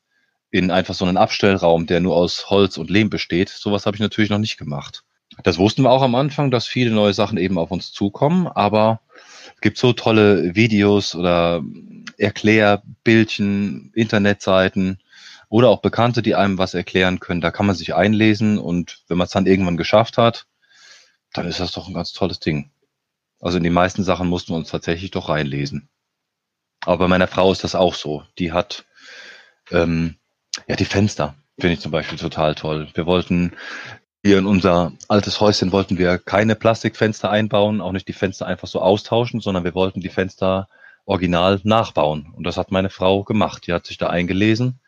in 0.50 0.70
einfach 0.70 0.94
so 0.94 1.06
einen 1.06 1.16
Abstellraum, 1.16 1.86
der 1.86 2.00
nur 2.00 2.14
aus 2.14 2.50
Holz 2.50 2.76
und 2.76 2.90
Lehm 2.90 3.10
besteht, 3.10 3.48
sowas 3.48 3.86
habe 3.86 3.96
ich 3.96 4.00
natürlich 4.00 4.30
noch 4.30 4.38
nicht 4.38 4.58
gemacht. 4.58 5.02
Das 5.42 5.58
wussten 5.58 5.82
wir 5.82 5.90
auch 5.90 6.02
am 6.02 6.14
Anfang, 6.14 6.50
dass 6.50 6.66
viele 6.66 6.90
neue 6.90 7.14
Sachen 7.14 7.38
eben 7.38 7.58
auf 7.58 7.70
uns 7.70 7.90
zukommen, 7.90 8.46
aber 8.46 9.00
es 9.54 9.60
gibt 9.62 9.78
so 9.78 9.92
tolle 9.94 10.54
Videos 10.54 11.14
oder 11.14 11.62
Erklärbildchen, 12.18 13.92
Internetseiten 13.94 15.00
oder 15.48 15.70
auch 15.70 15.80
Bekannte, 15.80 16.22
die 16.22 16.34
einem 16.34 16.58
was 16.58 16.74
erklären 16.74 17.18
können. 17.18 17.40
Da 17.40 17.50
kann 17.50 17.66
man 17.66 17.74
sich 17.74 17.94
einlesen 17.94 18.58
und 18.58 19.00
wenn 19.08 19.16
man 19.16 19.24
es 19.24 19.32
dann 19.32 19.46
irgendwann 19.46 19.76
geschafft 19.76 20.18
hat, 20.18 20.46
dann 21.34 21.46
ist 21.46 21.60
das 21.60 21.72
doch 21.72 21.86
ein 21.86 21.94
ganz 21.94 22.12
tolles 22.12 22.40
Ding. 22.40 22.70
Also 23.40 23.58
in 23.58 23.64
die 23.64 23.70
meisten 23.70 24.02
Sachen 24.02 24.28
mussten 24.28 24.52
wir 24.52 24.56
uns 24.56 24.70
tatsächlich 24.70 25.10
doch 25.10 25.28
reinlesen. 25.28 25.90
Aber 26.80 26.98
bei 26.98 27.08
meiner 27.08 27.26
Frau 27.26 27.52
ist 27.52 27.64
das 27.64 27.74
auch 27.74 27.94
so. 27.94 28.24
Die 28.38 28.52
hat 28.52 28.86
ähm, 29.70 30.16
ja 30.66 30.76
die 30.76 30.84
Fenster, 30.86 31.34
finde 31.58 31.74
ich 31.74 31.80
zum 31.80 31.92
Beispiel 31.92 32.18
total 32.18 32.54
toll. 32.54 32.88
Wir 32.94 33.04
wollten 33.04 33.52
hier 34.24 34.38
in 34.38 34.46
unser 34.46 34.92
altes 35.08 35.40
Häuschen 35.40 35.70
wollten 35.70 35.98
wir 35.98 36.16
keine 36.16 36.54
Plastikfenster 36.54 37.30
einbauen, 37.30 37.82
auch 37.82 37.92
nicht 37.92 38.08
die 38.08 38.14
Fenster 38.14 38.46
einfach 38.46 38.68
so 38.68 38.80
austauschen, 38.80 39.40
sondern 39.40 39.64
wir 39.64 39.74
wollten 39.74 40.00
die 40.00 40.08
Fenster 40.08 40.68
original 41.04 41.60
nachbauen. 41.64 42.32
Und 42.34 42.44
das 42.44 42.56
hat 42.56 42.70
meine 42.70 42.88
Frau 42.88 43.24
gemacht. 43.24 43.66
Die 43.66 43.74
hat 43.74 43.84
sich 43.84 43.98
da 43.98 44.08
eingelesen 44.08 44.80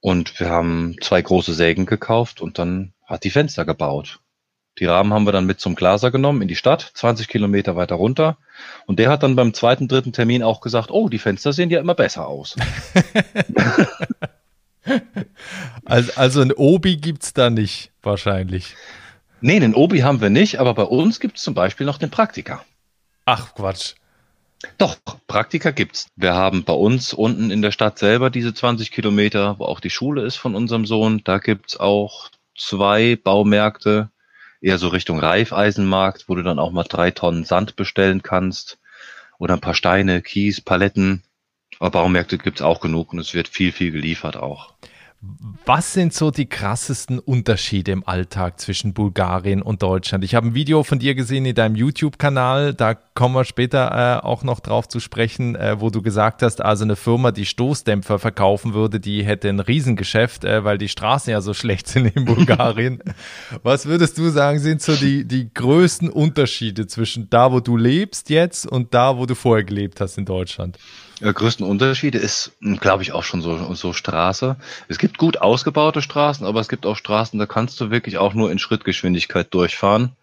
und 0.00 0.40
wir 0.40 0.50
haben 0.50 0.96
zwei 1.00 1.22
große 1.22 1.54
Sägen 1.54 1.86
gekauft 1.86 2.40
und 2.40 2.58
dann 2.58 2.94
hat 3.06 3.22
die 3.22 3.30
Fenster 3.30 3.64
gebaut. 3.64 4.18
Die 4.78 4.86
Rahmen 4.86 5.12
haben 5.12 5.26
wir 5.26 5.32
dann 5.32 5.46
mit 5.46 5.60
zum 5.60 5.74
Glaser 5.74 6.10
genommen 6.10 6.42
in 6.42 6.48
die 6.48 6.56
Stadt, 6.56 6.92
20 6.94 7.28
Kilometer 7.28 7.76
weiter 7.76 7.96
runter. 7.96 8.38
Und 8.86 8.98
der 8.98 9.10
hat 9.10 9.22
dann 9.22 9.36
beim 9.36 9.52
zweiten, 9.52 9.86
dritten 9.86 10.12
Termin 10.12 10.42
auch 10.42 10.60
gesagt, 10.60 10.90
oh, 10.90 11.08
die 11.08 11.18
Fenster 11.18 11.52
sehen 11.52 11.70
ja 11.70 11.80
immer 11.80 11.94
besser 11.94 12.26
aus. 12.26 12.56
also, 15.84 16.12
also 16.16 16.40
ein 16.40 16.52
Obi 16.52 16.96
gibt's 16.96 17.32
da 17.32 17.50
nicht, 17.50 17.92
wahrscheinlich. 18.02 18.74
Nee, 19.40 19.56
einen 19.56 19.74
Obi 19.74 20.00
haben 20.00 20.20
wir 20.20 20.30
nicht, 20.30 20.60
aber 20.60 20.74
bei 20.74 20.84
uns 20.84 21.20
gibt's 21.20 21.42
zum 21.42 21.54
Beispiel 21.54 21.86
noch 21.86 21.98
den 21.98 22.10
Praktiker. 22.10 22.64
Ach 23.24 23.54
Quatsch. 23.54 23.94
Doch, 24.78 24.96
Praktika 25.26 25.72
gibt's. 25.72 26.06
Wir 26.14 26.34
haben 26.34 26.62
bei 26.62 26.72
uns 26.72 27.12
unten 27.12 27.50
in 27.50 27.62
der 27.62 27.72
Stadt 27.72 27.98
selber 27.98 28.30
diese 28.30 28.54
20 28.54 28.92
Kilometer, 28.92 29.58
wo 29.58 29.64
auch 29.64 29.80
die 29.80 29.90
Schule 29.90 30.22
ist 30.22 30.36
von 30.36 30.54
unserem 30.54 30.86
Sohn. 30.86 31.22
Da 31.24 31.38
gibt's 31.38 31.76
auch 31.76 32.30
zwei 32.56 33.16
Baumärkte, 33.16 34.10
eher 34.62 34.78
so 34.78 34.88
Richtung 34.88 35.18
Reifeisenmarkt, 35.18 36.28
wo 36.28 36.34
du 36.34 36.42
dann 36.42 36.58
auch 36.58 36.70
mal 36.70 36.84
drei 36.84 37.10
Tonnen 37.10 37.44
Sand 37.44 37.76
bestellen 37.76 38.22
kannst 38.22 38.78
oder 39.38 39.54
ein 39.54 39.60
paar 39.60 39.74
Steine, 39.74 40.22
Kies, 40.22 40.60
Paletten. 40.60 41.24
Aber 41.78 41.90
Baumärkte 41.90 42.38
gibt's 42.38 42.62
auch 42.62 42.80
genug 42.80 43.12
und 43.12 43.18
es 43.18 43.34
wird 43.34 43.48
viel, 43.48 43.72
viel 43.72 43.90
geliefert 43.90 44.36
auch. 44.36 44.71
Was 45.64 45.92
sind 45.92 46.12
so 46.12 46.32
die 46.32 46.48
krassesten 46.48 47.20
Unterschiede 47.20 47.92
im 47.92 48.04
Alltag 48.08 48.58
zwischen 48.58 48.92
Bulgarien 48.92 49.62
und 49.62 49.80
Deutschland? 49.80 50.24
Ich 50.24 50.34
habe 50.34 50.48
ein 50.48 50.54
Video 50.54 50.82
von 50.82 50.98
dir 50.98 51.14
gesehen 51.14 51.46
in 51.46 51.54
deinem 51.54 51.76
YouTube-Kanal, 51.76 52.74
da 52.74 52.94
kommen 52.94 53.36
wir 53.36 53.44
später 53.44 54.20
äh, 54.20 54.26
auch 54.26 54.42
noch 54.42 54.58
drauf 54.58 54.88
zu 54.88 54.98
sprechen, 54.98 55.54
äh, 55.54 55.80
wo 55.80 55.90
du 55.90 56.02
gesagt 56.02 56.42
hast, 56.42 56.60
also 56.60 56.82
eine 56.82 56.96
Firma, 56.96 57.30
die 57.30 57.46
Stoßdämpfer 57.46 58.18
verkaufen 58.18 58.74
würde, 58.74 58.98
die 58.98 59.22
hätte 59.22 59.48
ein 59.48 59.60
Riesengeschäft, 59.60 60.44
äh, 60.44 60.64
weil 60.64 60.76
die 60.76 60.88
Straßen 60.88 61.30
ja 61.30 61.40
so 61.40 61.54
schlecht 61.54 61.86
sind 61.86 62.06
in 62.16 62.24
Bulgarien. 62.24 63.00
Was 63.62 63.86
würdest 63.86 64.18
du 64.18 64.28
sagen, 64.28 64.58
sind 64.58 64.82
so 64.82 64.96
die, 64.96 65.24
die 65.24 65.54
größten 65.54 66.10
Unterschiede 66.10 66.88
zwischen 66.88 67.30
da, 67.30 67.52
wo 67.52 67.60
du 67.60 67.76
lebst 67.76 68.28
jetzt 68.28 68.66
und 68.66 68.92
da, 68.92 69.16
wo 69.16 69.26
du 69.26 69.36
vorher 69.36 69.62
gelebt 69.62 70.00
hast 70.00 70.18
in 70.18 70.24
Deutschland? 70.24 70.78
Der 71.22 71.32
größten 71.32 71.64
Unterschiede 71.64 72.18
ist, 72.18 72.50
hm, 72.60 72.78
glaube 72.78 73.04
ich, 73.04 73.12
auch 73.12 73.22
schon 73.22 73.42
so, 73.42 73.74
so 73.74 73.92
Straße. 73.92 74.56
Es 74.88 74.98
gibt 74.98 75.18
gut 75.18 75.38
ausgebaute 75.38 76.02
Straßen, 76.02 76.44
aber 76.44 76.58
es 76.58 76.68
gibt 76.68 76.84
auch 76.84 76.96
Straßen, 76.96 77.38
da 77.38 77.46
kannst 77.46 77.80
du 77.80 77.90
wirklich 77.90 78.18
auch 78.18 78.34
nur 78.34 78.50
in 78.50 78.58
Schrittgeschwindigkeit 78.58 79.54
durchfahren. 79.54 80.16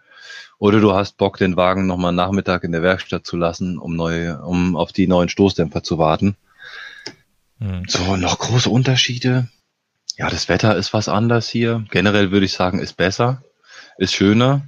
Oder 0.58 0.82
du 0.82 0.94
hast 0.94 1.16
Bock, 1.16 1.38
den 1.38 1.56
Wagen 1.56 1.88
nochmal 1.88 2.12
Nachmittag 2.12 2.66
in 2.66 2.74
der 2.74 2.84
Werkstatt 2.84 3.26
zu 3.26 3.38
lassen, 3.38 3.78
um 3.78 3.96
neue, 3.96 4.42
um 4.42 4.76
auf 4.76 4.92
die 4.92 5.08
neuen 5.08 5.30
Stoßdämpfer 5.30 5.84
zu 5.84 5.98
warten. 5.98 6.36
Hm. 7.60 7.86
So, 7.88 8.18
noch 8.18 8.38
große 8.38 8.70
Unterschiede. 8.70 9.48
Ja, 10.18 10.30
das 10.30 10.50
Wetter 10.50 10.76
ist 10.76 10.92
was 10.92 11.08
anders 11.08 11.48
hier. 11.48 11.86
Generell 11.92 12.32
würde 12.32 12.46
ich 12.46 12.52
sagen, 12.52 12.80
ist 12.80 12.98
besser, 12.98 13.42
ist 13.98 14.14
schöner. 14.14 14.68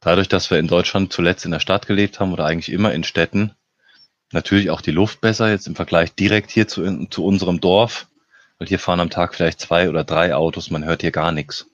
Dadurch, 0.00 0.26
dass 0.26 0.50
wir 0.50 0.58
in 0.58 0.66
Deutschland 0.66 1.12
zuletzt 1.12 1.44
in 1.44 1.52
der 1.52 1.60
Stadt 1.60 1.86
gelebt 1.86 2.18
haben 2.18 2.32
oder 2.32 2.44
eigentlich 2.44 2.72
immer 2.72 2.92
in 2.92 3.04
Städten, 3.04 3.54
Natürlich 4.34 4.70
auch 4.70 4.80
die 4.80 4.90
Luft 4.90 5.20
besser 5.20 5.48
jetzt 5.48 5.68
im 5.68 5.76
Vergleich 5.76 6.12
direkt 6.12 6.50
hier 6.50 6.66
zu, 6.66 7.06
zu 7.06 7.24
unserem 7.24 7.60
Dorf, 7.60 8.08
weil 8.58 8.66
hier 8.66 8.80
fahren 8.80 8.98
am 8.98 9.08
Tag 9.08 9.32
vielleicht 9.32 9.60
zwei 9.60 9.88
oder 9.88 10.02
drei 10.02 10.34
Autos, 10.34 10.72
man 10.72 10.84
hört 10.84 11.02
hier 11.02 11.12
gar 11.12 11.30
nichts. 11.30 11.66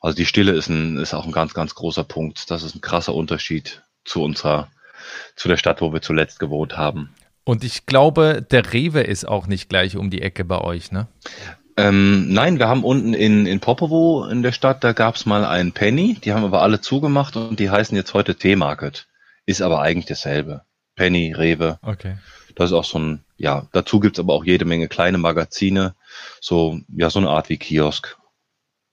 Also 0.00 0.16
die 0.16 0.24
Stille 0.24 0.52
ist, 0.52 0.68
ein, 0.68 0.96
ist 0.96 1.12
auch 1.12 1.26
ein 1.26 1.32
ganz, 1.32 1.52
ganz 1.52 1.74
großer 1.74 2.04
Punkt. 2.04 2.50
Das 2.50 2.62
ist 2.62 2.74
ein 2.74 2.80
krasser 2.80 3.14
Unterschied 3.14 3.82
zu 4.06 4.22
unserer, 4.22 4.68
zu 5.36 5.48
der 5.48 5.58
Stadt, 5.58 5.82
wo 5.82 5.92
wir 5.92 6.00
zuletzt 6.00 6.40
gewohnt 6.40 6.78
haben. 6.78 7.14
Und 7.44 7.64
ich 7.64 7.84
glaube, 7.84 8.40
der 8.50 8.72
Rewe 8.72 9.02
ist 9.02 9.28
auch 9.28 9.46
nicht 9.46 9.68
gleich 9.68 9.98
um 9.98 10.08
die 10.08 10.22
Ecke 10.22 10.46
bei 10.46 10.58
euch, 10.58 10.92
ne? 10.92 11.08
Ähm, 11.76 12.32
nein, 12.32 12.58
wir 12.58 12.68
haben 12.68 12.82
unten 12.82 13.12
in, 13.12 13.44
in 13.44 13.60
Popovo 13.60 14.24
in 14.24 14.42
der 14.42 14.52
Stadt, 14.52 14.82
da 14.82 14.94
gab 14.94 15.16
es 15.16 15.26
mal 15.26 15.44
einen 15.44 15.72
Penny, 15.72 16.14
die 16.14 16.32
haben 16.32 16.44
aber 16.44 16.62
alle 16.62 16.80
zugemacht 16.80 17.36
und 17.36 17.60
die 17.60 17.68
heißen 17.68 17.94
jetzt 17.94 18.14
heute 18.14 18.36
T-Market. 18.36 19.06
Ist 19.44 19.60
aber 19.60 19.82
eigentlich 19.82 20.06
dasselbe. 20.06 20.65
Penny, 20.96 21.32
Rewe. 21.32 21.78
Okay. 21.82 22.18
Das 22.56 22.70
ist 22.70 22.74
auch 22.74 22.84
so 22.84 22.98
ein, 22.98 23.24
ja, 23.36 23.68
dazu 23.72 24.00
gibt's 24.00 24.18
aber 24.18 24.32
auch 24.32 24.44
jede 24.44 24.64
Menge 24.64 24.88
kleine 24.88 25.18
Magazine, 25.18 25.94
so, 26.40 26.80
ja, 26.88 27.10
so 27.10 27.20
eine 27.20 27.28
Art 27.28 27.48
wie 27.48 27.58
Kiosk. 27.58 28.16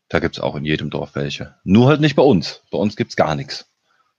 Da 0.10 0.20
gibt's 0.20 0.40
auch 0.40 0.56
in 0.56 0.66
jedem 0.66 0.90
Dorf 0.90 1.16
welche. 1.16 1.56
Nur 1.64 1.88
halt 1.88 2.02
nicht 2.02 2.16
bei 2.16 2.24
uns. 2.24 2.62
Bei 2.70 2.78
uns 2.78 2.96
gibt's 2.96 3.16
gar 3.16 3.36
nichts. 3.36 3.66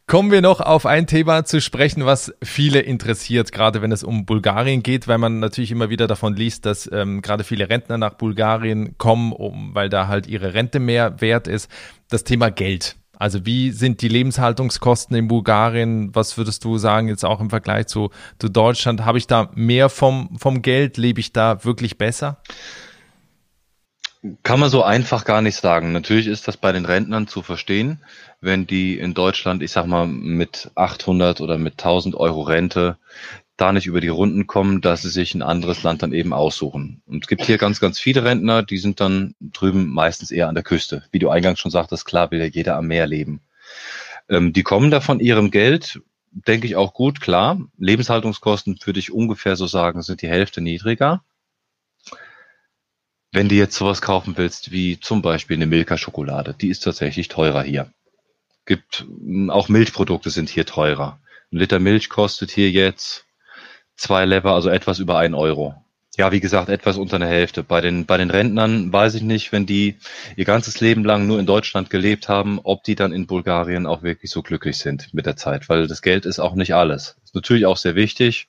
Kommen 0.07 0.31
wir 0.31 0.43
noch 0.43 0.61
auf 0.61 0.85
ein 0.85 1.07
Thema 1.07 1.47
zu 1.47 1.63
sprechen, 1.63 2.05
was 2.05 2.35
viele 2.43 2.81
interessiert, 2.81 3.53
gerade 3.53 3.81
wenn 3.81 3.91
es 3.91 4.05
um 4.05 4.27
Bulgarien 4.27 4.83
geht, 4.83 5.09
weil 5.09 5.17
man 5.17 5.39
natürlich 5.39 5.71
immer 5.71 5.89
wieder 5.89 6.07
davon 6.07 6.37
liest, 6.37 6.67
dass 6.67 6.91
ähm, 6.93 7.23
gerade 7.23 7.43
viele 7.43 7.71
Rentner 7.71 7.97
nach 7.97 8.15
Bulgarien 8.15 8.99
kommen, 8.99 9.33
um, 9.33 9.75
weil 9.75 9.89
da 9.89 10.07
halt 10.07 10.27
ihre 10.27 10.53
Rente 10.53 10.79
mehr 10.79 11.23
wert 11.23 11.49
ist. 11.49 11.71
Das 12.11 12.23
Thema 12.23 12.51
Geld. 12.51 12.97
Also 13.19 13.47
wie 13.47 13.71
sind 13.71 14.03
die 14.03 14.09
Lebenshaltungskosten 14.09 15.17
in 15.17 15.29
Bulgarien? 15.29 16.15
Was 16.15 16.37
würdest 16.37 16.65
du 16.65 16.79
sagen 16.79 17.09
jetzt 17.09 17.25
auch 17.25 17.41
im 17.41 17.51
Vergleich 17.51 17.87
zu, 17.87 18.11
zu 18.39 18.49
Deutschland? 18.49 19.05
Habe 19.05 19.19
ich 19.19 19.27
da 19.27 19.51
mehr 19.55 19.89
vom, 19.89 20.37
vom 20.39 20.63
Geld? 20.63 20.97
Lebe 20.97 21.21
ich 21.21 21.33
da 21.33 21.65
wirklich 21.65 21.99
besser? 21.99 22.39
Kann 24.43 24.59
man 24.59 24.71
so 24.71 24.83
einfach 24.83 25.27
gar 25.27 25.43
nicht 25.43 25.57
sagen. 25.57 25.93
Natürlich 25.93 26.29
ist 26.29 26.49
das 26.49 26.57
bei 26.57 26.73
den 26.73 26.87
Rentnern 26.87 27.27
zu 27.27 27.43
verstehen, 27.43 28.01
wenn 28.41 28.67
die 28.67 28.99
in 28.99 29.13
Deutschland, 29.13 29.63
ich 29.63 29.71
sag 29.71 29.87
mal, 29.87 30.07
mit 30.07 30.71
800 30.77 31.43
oder 31.43 31.59
mit 31.59 31.75
1000 31.75 32.15
Euro 32.15 32.41
Rente 32.41 32.97
da 33.57 33.73
nicht 33.73 33.87
über 33.87 34.01
die 34.01 34.09
Runden 34.09 34.47
kommen, 34.47 34.81
dass 34.81 35.03
sie 35.03 35.11
sich 35.11 35.35
ein 35.35 35.43
anderes 35.43 35.83
Land 35.83 36.03
dann 36.03 36.13
eben 36.13 36.33
aussuchen. 36.33 37.03
Und 37.07 37.25
es 37.25 37.29
gibt 37.29 37.45
hier 37.45 37.59
ganz, 37.59 37.79
ganz 37.79 38.01
viele 38.01 38.25
Rentner, 38.25 38.63
die 38.63 38.79
sind 38.79 39.01
dann 39.01 39.35
drüben 39.41 39.93
meistens 39.93 40.31
eher 40.31 40.49
an 40.49 40.57
der 40.57 40.65
Küste. 40.65 41.05
Wie 41.13 41.21
du 41.21 41.31
eingangs 41.31 41.61
schon 41.61 41.71
sagtest, 41.71 42.05
klar 42.05 42.31
will 42.31 42.41
ja 42.41 42.47
jeder 42.47 42.77
am 42.77 42.89
Meer 42.89 43.07
leben. 43.07 43.41
Ähm, 44.29 44.53
die 44.53 44.65
kommen 44.65 44.91
da 44.91 45.01
von 45.01 45.21
ihrem 45.21 45.51
Geld, 45.51 46.01
denke 46.33 46.67
ich 46.67 46.75
auch 46.75 46.95
gut, 46.95 47.21
klar. 47.21 47.61
Lebenshaltungskosten 47.79 48.79
würde 48.85 48.99
ich 48.99 49.13
ungefähr 49.13 49.55
so 49.55 49.67
sagen, 49.67 50.03
sind 50.03 50.23
die 50.23 50.29
Hälfte 50.29 50.61
niedriger. 50.61 51.23
Wenn 53.31 53.49
du 53.49 53.55
jetzt 53.55 53.77
sowas 53.77 54.03
kaufen 54.03 54.37
willst, 54.37 54.73
wie 54.73 54.99
zum 54.99 55.23
Beispiel 55.23 55.57
eine 55.57 55.67
Milka-Schokolade, 55.67 56.55
die 56.61 56.69
ist 56.69 56.81
tatsächlich 56.81 57.29
teurer 57.29 57.63
hier. 57.63 57.93
Gibt, 58.67 59.07
auch 59.49 59.69
Milchprodukte 59.69 60.31
sind 60.31 60.49
hier 60.49 60.67
teurer. 60.67 61.21
Ein 61.53 61.59
Liter 61.59 61.79
Milch 61.79 62.09
kostet 62.09 62.51
hier 62.51 62.71
jetzt 62.71 63.27
zwei 63.97 64.25
Lever, 64.25 64.53
also 64.53 64.69
etwas 64.69 64.99
über 64.99 65.19
ein 65.19 65.35
Euro. 65.35 65.75
Ja, 66.17 66.31
wie 66.31 66.41
gesagt, 66.41 66.69
etwas 66.69 66.97
unter 66.97 67.19
der 67.19 67.27
Hälfte. 67.29 67.65
Bei 67.65 67.81
den, 67.81 68.07
bei 68.07 68.17
den 68.17 68.31
Rentnern 68.31 68.93
weiß 68.93 69.15
ich 69.15 69.23
nicht, 69.23 69.51
wenn 69.51 69.67
die 69.67 69.97
ihr 70.37 70.45
ganzes 70.45 70.81
Leben 70.81 71.05
lang 71.05 71.27
nur 71.27 71.41
in 71.41 71.47
Deutschland 71.47 71.91
gelebt 71.91 72.29
haben, 72.29 72.61
ob 72.63 72.85
die 72.85 72.95
dann 72.95 73.13
in 73.13 73.27
Bulgarien 73.27 73.87
auch 73.87 74.05
wirklich 74.05 74.31
so 74.31 74.43
glücklich 74.43 74.79
sind 74.79 75.13
mit 75.13 75.27
der 75.27 75.37
Zeit, 75.37 75.69
weil 75.69 75.89
das 75.89 76.03
Geld 76.03 76.25
ist 76.25 76.39
auch 76.39 76.55
nicht 76.55 76.75
alles. 76.75 77.17
Ist 77.25 77.35
natürlich 77.35 77.67
auch 77.67 77.77
sehr 77.77 77.97
wichtig, 77.97 78.49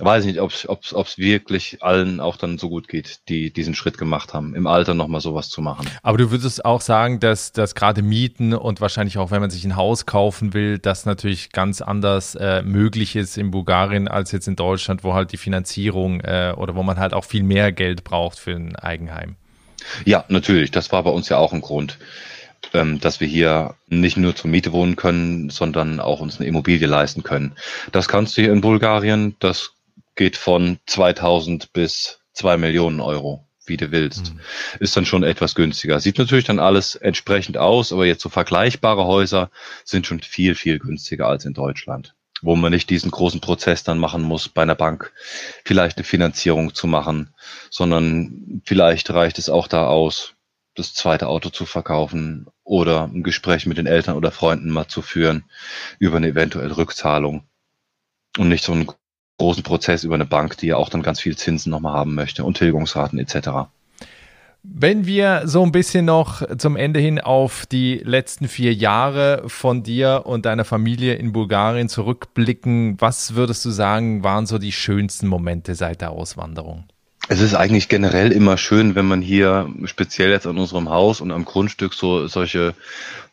weiß 0.00 0.24
ich 0.24 0.32
nicht, 0.34 0.40
ob 0.40 0.52
es 0.82 1.18
wirklich 1.18 1.82
allen 1.82 2.20
auch 2.20 2.36
dann 2.36 2.58
so 2.58 2.68
gut 2.68 2.88
geht, 2.88 3.20
die 3.28 3.52
diesen 3.52 3.74
Schritt 3.74 3.98
gemacht 3.98 4.34
haben, 4.34 4.54
im 4.54 4.66
Alter 4.66 4.94
nochmal 4.94 5.20
sowas 5.20 5.48
zu 5.48 5.60
machen. 5.60 5.88
Aber 6.02 6.18
du 6.18 6.30
würdest 6.30 6.64
auch 6.64 6.80
sagen, 6.80 7.20
dass, 7.20 7.52
dass 7.52 7.74
gerade 7.74 8.02
Mieten 8.02 8.54
und 8.54 8.80
wahrscheinlich 8.80 9.18
auch, 9.18 9.30
wenn 9.30 9.40
man 9.40 9.50
sich 9.50 9.64
ein 9.64 9.76
Haus 9.76 10.06
kaufen 10.06 10.54
will, 10.54 10.78
das 10.78 11.06
natürlich 11.06 11.50
ganz 11.50 11.80
anders 11.80 12.34
äh, 12.34 12.62
möglich 12.62 13.16
ist 13.16 13.36
in 13.38 13.50
Bulgarien 13.50 14.08
als 14.08 14.32
jetzt 14.32 14.48
in 14.48 14.56
Deutschland, 14.56 15.04
wo 15.04 15.14
halt 15.14 15.32
die 15.32 15.36
Finanzierung 15.36 16.20
äh, 16.20 16.54
oder 16.56 16.74
wo 16.74 16.82
man 16.82 16.98
halt 16.98 17.14
auch 17.14 17.24
viel 17.24 17.42
mehr 17.42 17.72
Geld 17.72 18.04
braucht 18.04 18.38
für 18.38 18.52
ein 18.52 18.76
Eigenheim. 18.76 19.36
Ja, 20.04 20.24
natürlich. 20.28 20.70
Das 20.70 20.92
war 20.92 21.02
bei 21.02 21.10
uns 21.10 21.28
ja 21.28 21.38
auch 21.38 21.52
ein 21.52 21.60
Grund 21.60 21.98
ähm, 22.74 23.00
dass 23.00 23.20
wir 23.20 23.28
hier 23.28 23.74
nicht 23.88 24.16
nur 24.16 24.34
zur 24.34 24.50
Miete 24.50 24.72
wohnen 24.72 24.96
können, 24.96 25.48
sondern 25.48 26.00
auch 26.00 26.20
uns 26.20 26.38
eine 26.38 26.48
Immobilie 26.48 26.86
leisten 26.86 27.22
können. 27.22 27.52
Das 27.92 28.08
kannst 28.08 28.36
du 28.36 28.42
hier 28.42 28.52
in 28.52 28.60
Bulgarien, 28.60 29.36
das 29.38 29.72
geht 30.18 30.36
von 30.36 30.78
2000 30.86 31.72
bis 31.72 32.18
2 32.34 32.58
Millionen 32.58 33.00
Euro, 33.00 33.46
wie 33.66 33.76
du 33.76 33.92
willst. 33.92 34.34
Mhm. 34.34 34.40
Ist 34.80 34.96
dann 34.96 35.06
schon 35.06 35.22
etwas 35.22 35.54
günstiger. 35.54 36.00
Sieht 36.00 36.18
natürlich 36.18 36.44
dann 36.44 36.58
alles 36.58 36.96
entsprechend 36.96 37.56
aus, 37.56 37.92
aber 37.92 38.04
jetzt 38.04 38.22
so 38.22 38.28
vergleichbare 38.28 39.06
Häuser 39.06 39.50
sind 39.84 40.06
schon 40.06 40.20
viel, 40.20 40.54
viel 40.54 40.78
günstiger 40.78 41.26
als 41.28 41.46
in 41.46 41.54
Deutschland 41.54 42.14
wo 42.40 42.54
man 42.54 42.70
nicht 42.70 42.88
diesen 42.88 43.10
großen 43.10 43.40
Prozess 43.40 43.82
dann 43.82 43.98
machen 43.98 44.22
muss, 44.22 44.48
bei 44.48 44.62
einer 44.62 44.76
Bank 44.76 45.12
vielleicht 45.64 45.96
eine 45.96 46.04
Finanzierung 46.04 46.72
zu 46.72 46.86
machen, 46.86 47.34
sondern 47.68 48.62
vielleicht 48.64 49.10
reicht 49.10 49.40
es 49.40 49.50
auch 49.50 49.66
da 49.66 49.88
aus, 49.88 50.34
das 50.76 50.94
zweite 50.94 51.26
Auto 51.26 51.50
zu 51.50 51.66
verkaufen 51.66 52.46
oder 52.62 53.10
ein 53.12 53.24
Gespräch 53.24 53.66
mit 53.66 53.76
den 53.76 53.88
Eltern 53.88 54.14
oder 54.16 54.30
Freunden 54.30 54.70
mal 54.70 54.86
zu 54.86 55.02
führen 55.02 55.50
über 55.98 56.18
eine 56.18 56.28
eventuelle 56.28 56.76
Rückzahlung 56.76 57.48
und 58.38 58.48
nicht 58.48 58.62
so 58.62 58.70
einen 58.70 58.86
großen 59.38 59.62
Prozess 59.62 60.04
über 60.04 60.16
eine 60.16 60.26
Bank, 60.26 60.56
die 60.58 60.66
ja 60.66 60.76
auch 60.76 60.88
dann 60.88 61.02
ganz 61.02 61.20
viel 61.20 61.36
Zinsen 61.36 61.70
nochmal 61.70 61.94
haben 61.94 62.14
möchte 62.14 62.44
und 62.44 62.56
Tilgungsraten 62.56 63.18
etc. 63.18 63.70
Wenn 64.64 65.06
wir 65.06 65.42
so 65.44 65.62
ein 65.62 65.72
bisschen 65.72 66.04
noch 66.04 66.42
zum 66.58 66.76
Ende 66.76 67.00
hin 67.00 67.20
auf 67.20 67.64
die 67.64 68.02
letzten 68.04 68.48
vier 68.48 68.74
Jahre 68.74 69.44
von 69.46 69.82
dir 69.82 70.22
und 70.26 70.44
deiner 70.44 70.64
Familie 70.64 71.14
in 71.14 71.32
Bulgarien 71.32 71.88
zurückblicken, 71.88 73.00
was 73.00 73.34
würdest 73.34 73.64
du 73.64 73.70
sagen, 73.70 74.24
waren 74.24 74.46
so 74.46 74.58
die 74.58 74.72
schönsten 74.72 75.28
Momente 75.28 75.74
seit 75.74 76.00
der 76.00 76.10
Auswanderung? 76.10 76.84
Es 77.28 77.40
ist 77.40 77.54
eigentlich 77.54 77.88
generell 77.88 78.32
immer 78.32 78.56
schön, 78.56 78.94
wenn 78.94 79.06
man 79.06 79.22
hier 79.22 79.68
speziell 79.84 80.30
jetzt 80.30 80.46
an 80.46 80.58
unserem 80.58 80.88
Haus 80.88 81.20
und 81.20 81.30
am 81.30 81.44
Grundstück 81.44 81.94
so 81.94 82.26
solche 82.26 82.74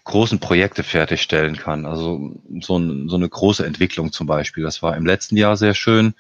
großen 0.06 0.40
Projekte 0.40 0.84
fertigstellen 0.84 1.58
kann. 1.58 1.86
Also 1.86 2.36
so, 2.62 2.78
ein, 2.78 3.10
so 3.10 3.16
eine 3.16 3.28
große 3.28 3.66
Entwicklung 3.66 4.12
zum 4.12 4.28
Beispiel. 4.28 4.64
Das 4.64 4.82
war 4.84 4.96
im 4.96 5.06
letzten 5.06 5.36
Jahr 5.36 5.58
sehr 5.58 5.74
schön. 5.74 6.14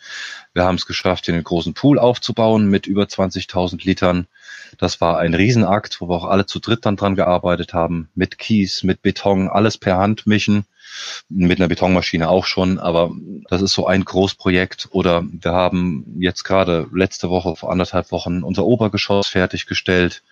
Wir 0.54 0.64
haben 0.64 0.76
es 0.76 0.88
geschafft, 0.88 1.26
hier 1.26 1.36
einen 1.36 1.44
großen 1.44 1.76
Pool 1.76 2.00
aufzubauen 2.00 2.68
mit 2.68 2.88
über 2.88 3.04
20.000 3.04 3.86
Litern. 3.86 4.28
Das 4.80 5.02
war 5.02 5.20
ein 5.20 5.36
Riesenakt, 5.36 6.02
wo 6.02 6.10
wir 6.10 6.16
auch 6.16 6.26
alle 6.26 6.48
zu 6.48 6.60
dritt 6.60 6.86
dann 6.86 6.96
dran 6.96 7.16
gearbeitet 7.16 7.74
haben. 7.74 8.10
Mit 8.16 8.40
Kies, 8.40 8.84
mit 8.84 9.04
Beton, 9.04 9.50
alles 9.50 9.78
per 9.78 9.98
Hand 9.98 10.26
mischen. 10.26 10.66
Mit 11.30 11.60
einer 11.60 11.68
Betonmaschine 11.68 12.30
auch 12.30 12.46
schon, 12.46 12.80
aber 12.80 13.12
das 13.50 13.62
ist 13.62 13.74
so 13.74 13.86
ein 13.86 14.04
Großprojekt. 14.04 14.88
Oder 14.92 15.24
wir 15.30 15.52
haben 15.52 16.18
jetzt 16.20 16.44
gerade 16.44 16.88
letzte 16.92 17.30
Woche, 17.30 17.56
vor 17.56 17.72
anderthalb 17.72 18.12
Wochen, 18.12 18.42
unser 18.44 18.66
Obergeschoss 18.66 19.28
fertiggestellt. 19.28 20.24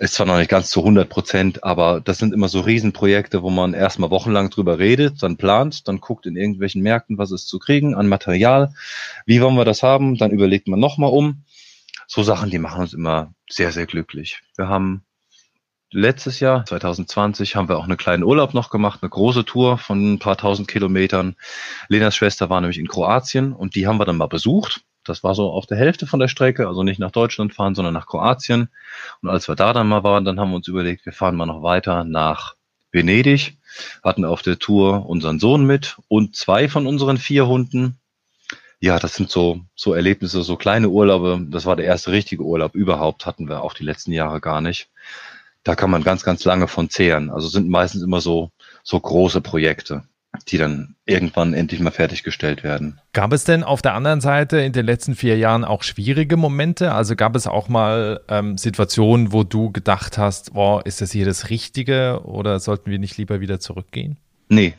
Ist 0.00 0.14
zwar 0.14 0.24
noch 0.24 0.38
nicht 0.38 0.48
ganz 0.48 0.70
zu 0.70 0.80
100 0.80 1.10
Prozent, 1.10 1.62
aber 1.62 2.00
das 2.00 2.16
sind 2.16 2.32
immer 2.32 2.48
so 2.48 2.60
Riesenprojekte, 2.60 3.42
wo 3.42 3.50
man 3.50 3.74
erstmal 3.74 4.08
wochenlang 4.08 4.48
drüber 4.48 4.78
redet, 4.78 5.22
dann 5.22 5.36
plant, 5.36 5.86
dann 5.88 6.00
guckt 6.00 6.24
in 6.24 6.36
irgendwelchen 6.36 6.80
Märkten, 6.80 7.18
was 7.18 7.32
ist 7.32 7.48
zu 7.48 7.58
kriegen 7.58 7.94
an 7.94 8.08
Material. 8.08 8.72
Wie 9.26 9.42
wollen 9.42 9.56
wir 9.56 9.66
das 9.66 9.82
haben? 9.82 10.16
Dann 10.16 10.30
überlegt 10.30 10.68
man 10.68 10.80
nochmal 10.80 11.10
um. 11.10 11.44
So 12.06 12.22
Sachen, 12.22 12.48
die 12.48 12.58
machen 12.58 12.80
uns 12.80 12.94
immer 12.94 13.34
sehr, 13.46 13.72
sehr 13.72 13.84
glücklich. 13.84 14.40
Wir 14.56 14.68
haben 14.68 15.04
letztes 15.92 16.40
Jahr, 16.40 16.64
2020, 16.64 17.54
haben 17.56 17.68
wir 17.68 17.76
auch 17.76 17.84
einen 17.84 17.98
kleinen 17.98 18.22
Urlaub 18.22 18.54
noch 18.54 18.70
gemacht, 18.70 19.00
eine 19.02 19.10
große 19.10 19.44
Tour 19.44 19.76
von 19.76 20.14
ein 20.14 20.18
paar 20.18 20.38
tausend 20.38 20.66
Kilometern. 20.66 21.36
Lenas 21.88 22.16
Schwester 22.16 22.48
war 22.48 22.62
nämlich 22.62 22.78
in 22.78 22.88
Kroatien 22.88 23.52
und 23.52 23.74
die 23.74 23.86
haben 23.86 23.98
wir 23.98 24.06
dann 24.06 24.16
mal 24.16 24.28
besucht. 24.28 24.80
Das 25.10 25.24
war 25.24 25.34
so 25.34 25.50
auf 25.50 25.66
der 25.66 25.76
Hälfte 25.76 26.06
von 26.06 26.20
der 26.20 26.28
Strecke, 26.28 26.68
also 26.68 26.84
nicht 26.84 27.00
nach 27.00 27.10
Deutschland 27.10 27.52
fahren, 27.52 27.74
sondern 27.74 27.92
nach 27.92 28.06
Kroatien. 28.06 28.68
Und 29.20 29.28
als 29.28 29.48
wir 29.48 29.56
da 29.56 29.72
dann 29.72 29.88
mal 29.88 30.04
waren, 30.04 30.24
dann 30.24 30.38
haben 30.38 30.50
wir 30.50 30.56
uns 30.56 30.68
überlegt, 30.68 31.04
wir 31.04 31.12
fahren 31.12 31.34
mal 31.34 31.46
noch 31.46 31.64
weiter 31.64 32.04
nach 32.04 32.54
Venedig, 32.92 33.58
hatten 34.04 34.24
auf 34.24 34.42
der 34.42 34.60
Tour 34.60 35.06
unseren 35.08 35.40
Sohn 35.40 35.66
mit 35.66 35.98
und 36.06 36.36
zwei 36.36 36.68
von 36.68 36.86
unseren 36.86 37.18
vier 37.18 37.48
Hunden. 37.48 37.98
Ja, 38.78 39.00
das 39.00 39.16
sind 39.16 39.30
so, 39.30 39.60
so 39.74 39.94
Erlebnisse, 39.94 40.42
so 40.42 40.54
kleine 40.54 40.88
Urlaube. 40.88 41.44
Das 41.50 41.66
war 41.66 41.74
der 41.74 41.86
erste 41.86 42.12
richtige 42.12 42.44
Urlaub 42.44 42.76
überhaupt, 42.76 43.26
hatten 43.26 43.48
wir 43.48 43.62
auch 43.62 43.74
die 43.74 43.84
letzten 43.84 44.12
Jahre 44.12 44.40
gar 44.40 44.60
nicht. 44.60 44.90
Da 45.64 45.74
kann 45.74 45.90
man 45.90 46.04
ganz, 46.04 46.22
ganz 46.22 46.44
lange 46.44 46.68
von 46.68 46.88
zehren. 46.88 47.30
Also 47.30 47.48
sind 47.48 47.68
meistens 47.68 48.02
immer 48.02 48.20
so, 48.20 48.50
so 48.84 48.98
große 48.98 49.40
Projekte 49.40 50.04
die 50.48 50.58
dann 50.58 50.96
irgendwann 51.04 51.54
endlich 51.54 51.80
mal 51.80 51.90
fertiggestellt 51.90 52.62
werden. 52.62 53.00
Gab 53.12 53.32
es 53.32 53.44
denn 53.44 53.62
auf 53.62 53.82
der 53.82 53.94
anderen 53.94 54.20
Seite 54.20 54.58
in 54.60 54.72
den 54.72 54.86
letzten 54.86 55.14
vier 55.14 55.36
Jahren 55.36 55.64
auch 55.64 55.82
schwierige 55.82 56.36
Momente? 56.36 56.92
Also 56.92 57.16
gab 57.16 57.36
es 57.36 57.46
auch 57.46 57.68
mal 57.68 58.20
ähm, 58.28 58.58
Situationen, 58.58 59.32
wo 59.32 59.44
du 59.44 59.70
gedacht 59.70 60.18
hast, 60.18 60.54
boah, 60.54 60.84
ist 60.84 61.00
das 61.00 61.12
hier 61.12 61.24
das 61.24 61.50
Richtige 61.50 62.22
oder 62.24 62.60
sollten 62.60 62.90
wir 62.90 62.98
nicht 62.98 63.16
lieber 63.16 63.40
wieder 63.40 63.60
zurückgehen? 63.60 64.16
Nee, 64.48 64.74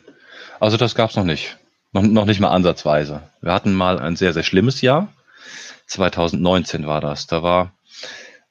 also 0.60 0.76
das 0.76 0.94
gab 0.94 1.10
es 1.10 1.16
noch 1.16 1.24
nicht. 1.24 1.58
Noch, 1.92 2.02
noch 2.02 2.24
nicht 2.24 2.40
mal 2.40 2.50
ansatzweise. 2.50 3.22
Wir 3.40 3.52
hatten 3.52 3.74
mal 3.74 3.98
ein 3.98 4.16
sehr, 4.16 4.32
sehr 4.32 4.42
schlimmes 4.42 4.80
Jahr. 4.80 5.12
2019 5.86 6.86
war 6.86 7.00
das. 7.00 7.26
Da 7.26 7.42
war 7.42 7.72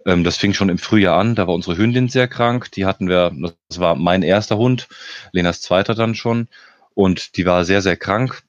ähm, 0.05 0.23
das 0.23 0.37
fing 0.37 0.53
schon 0.53 0.69
im 0.69 0.77
Frühjahr 0.77 1.17
an, 1.17 1.35
da 1.35 1.47
war 1.47 1.53
unsere 1.53 1.77
Hündin 1.77 2.09
sehr 2.09 2.27
krank. 2.27 2.71
Die 2.71 2.85
hatten 2.85 3.07
wir, 3.07 3.31
das 3.69 3.79
war 3.79 3.95
mein 3.95 4.23
erster 4.23 4.57
Hund, 4.57 4.87
Lenas 5.31 5.61
zweiter 5.61 5.95
dann 5.95 6.15
schon. 6.15 6.47
Und 6.93 7.37
die 7.37 7.45
war 7.45 7.65
sehr, 7.65 7.81
sehr 7.81 7.97
krank. 7.97 8.43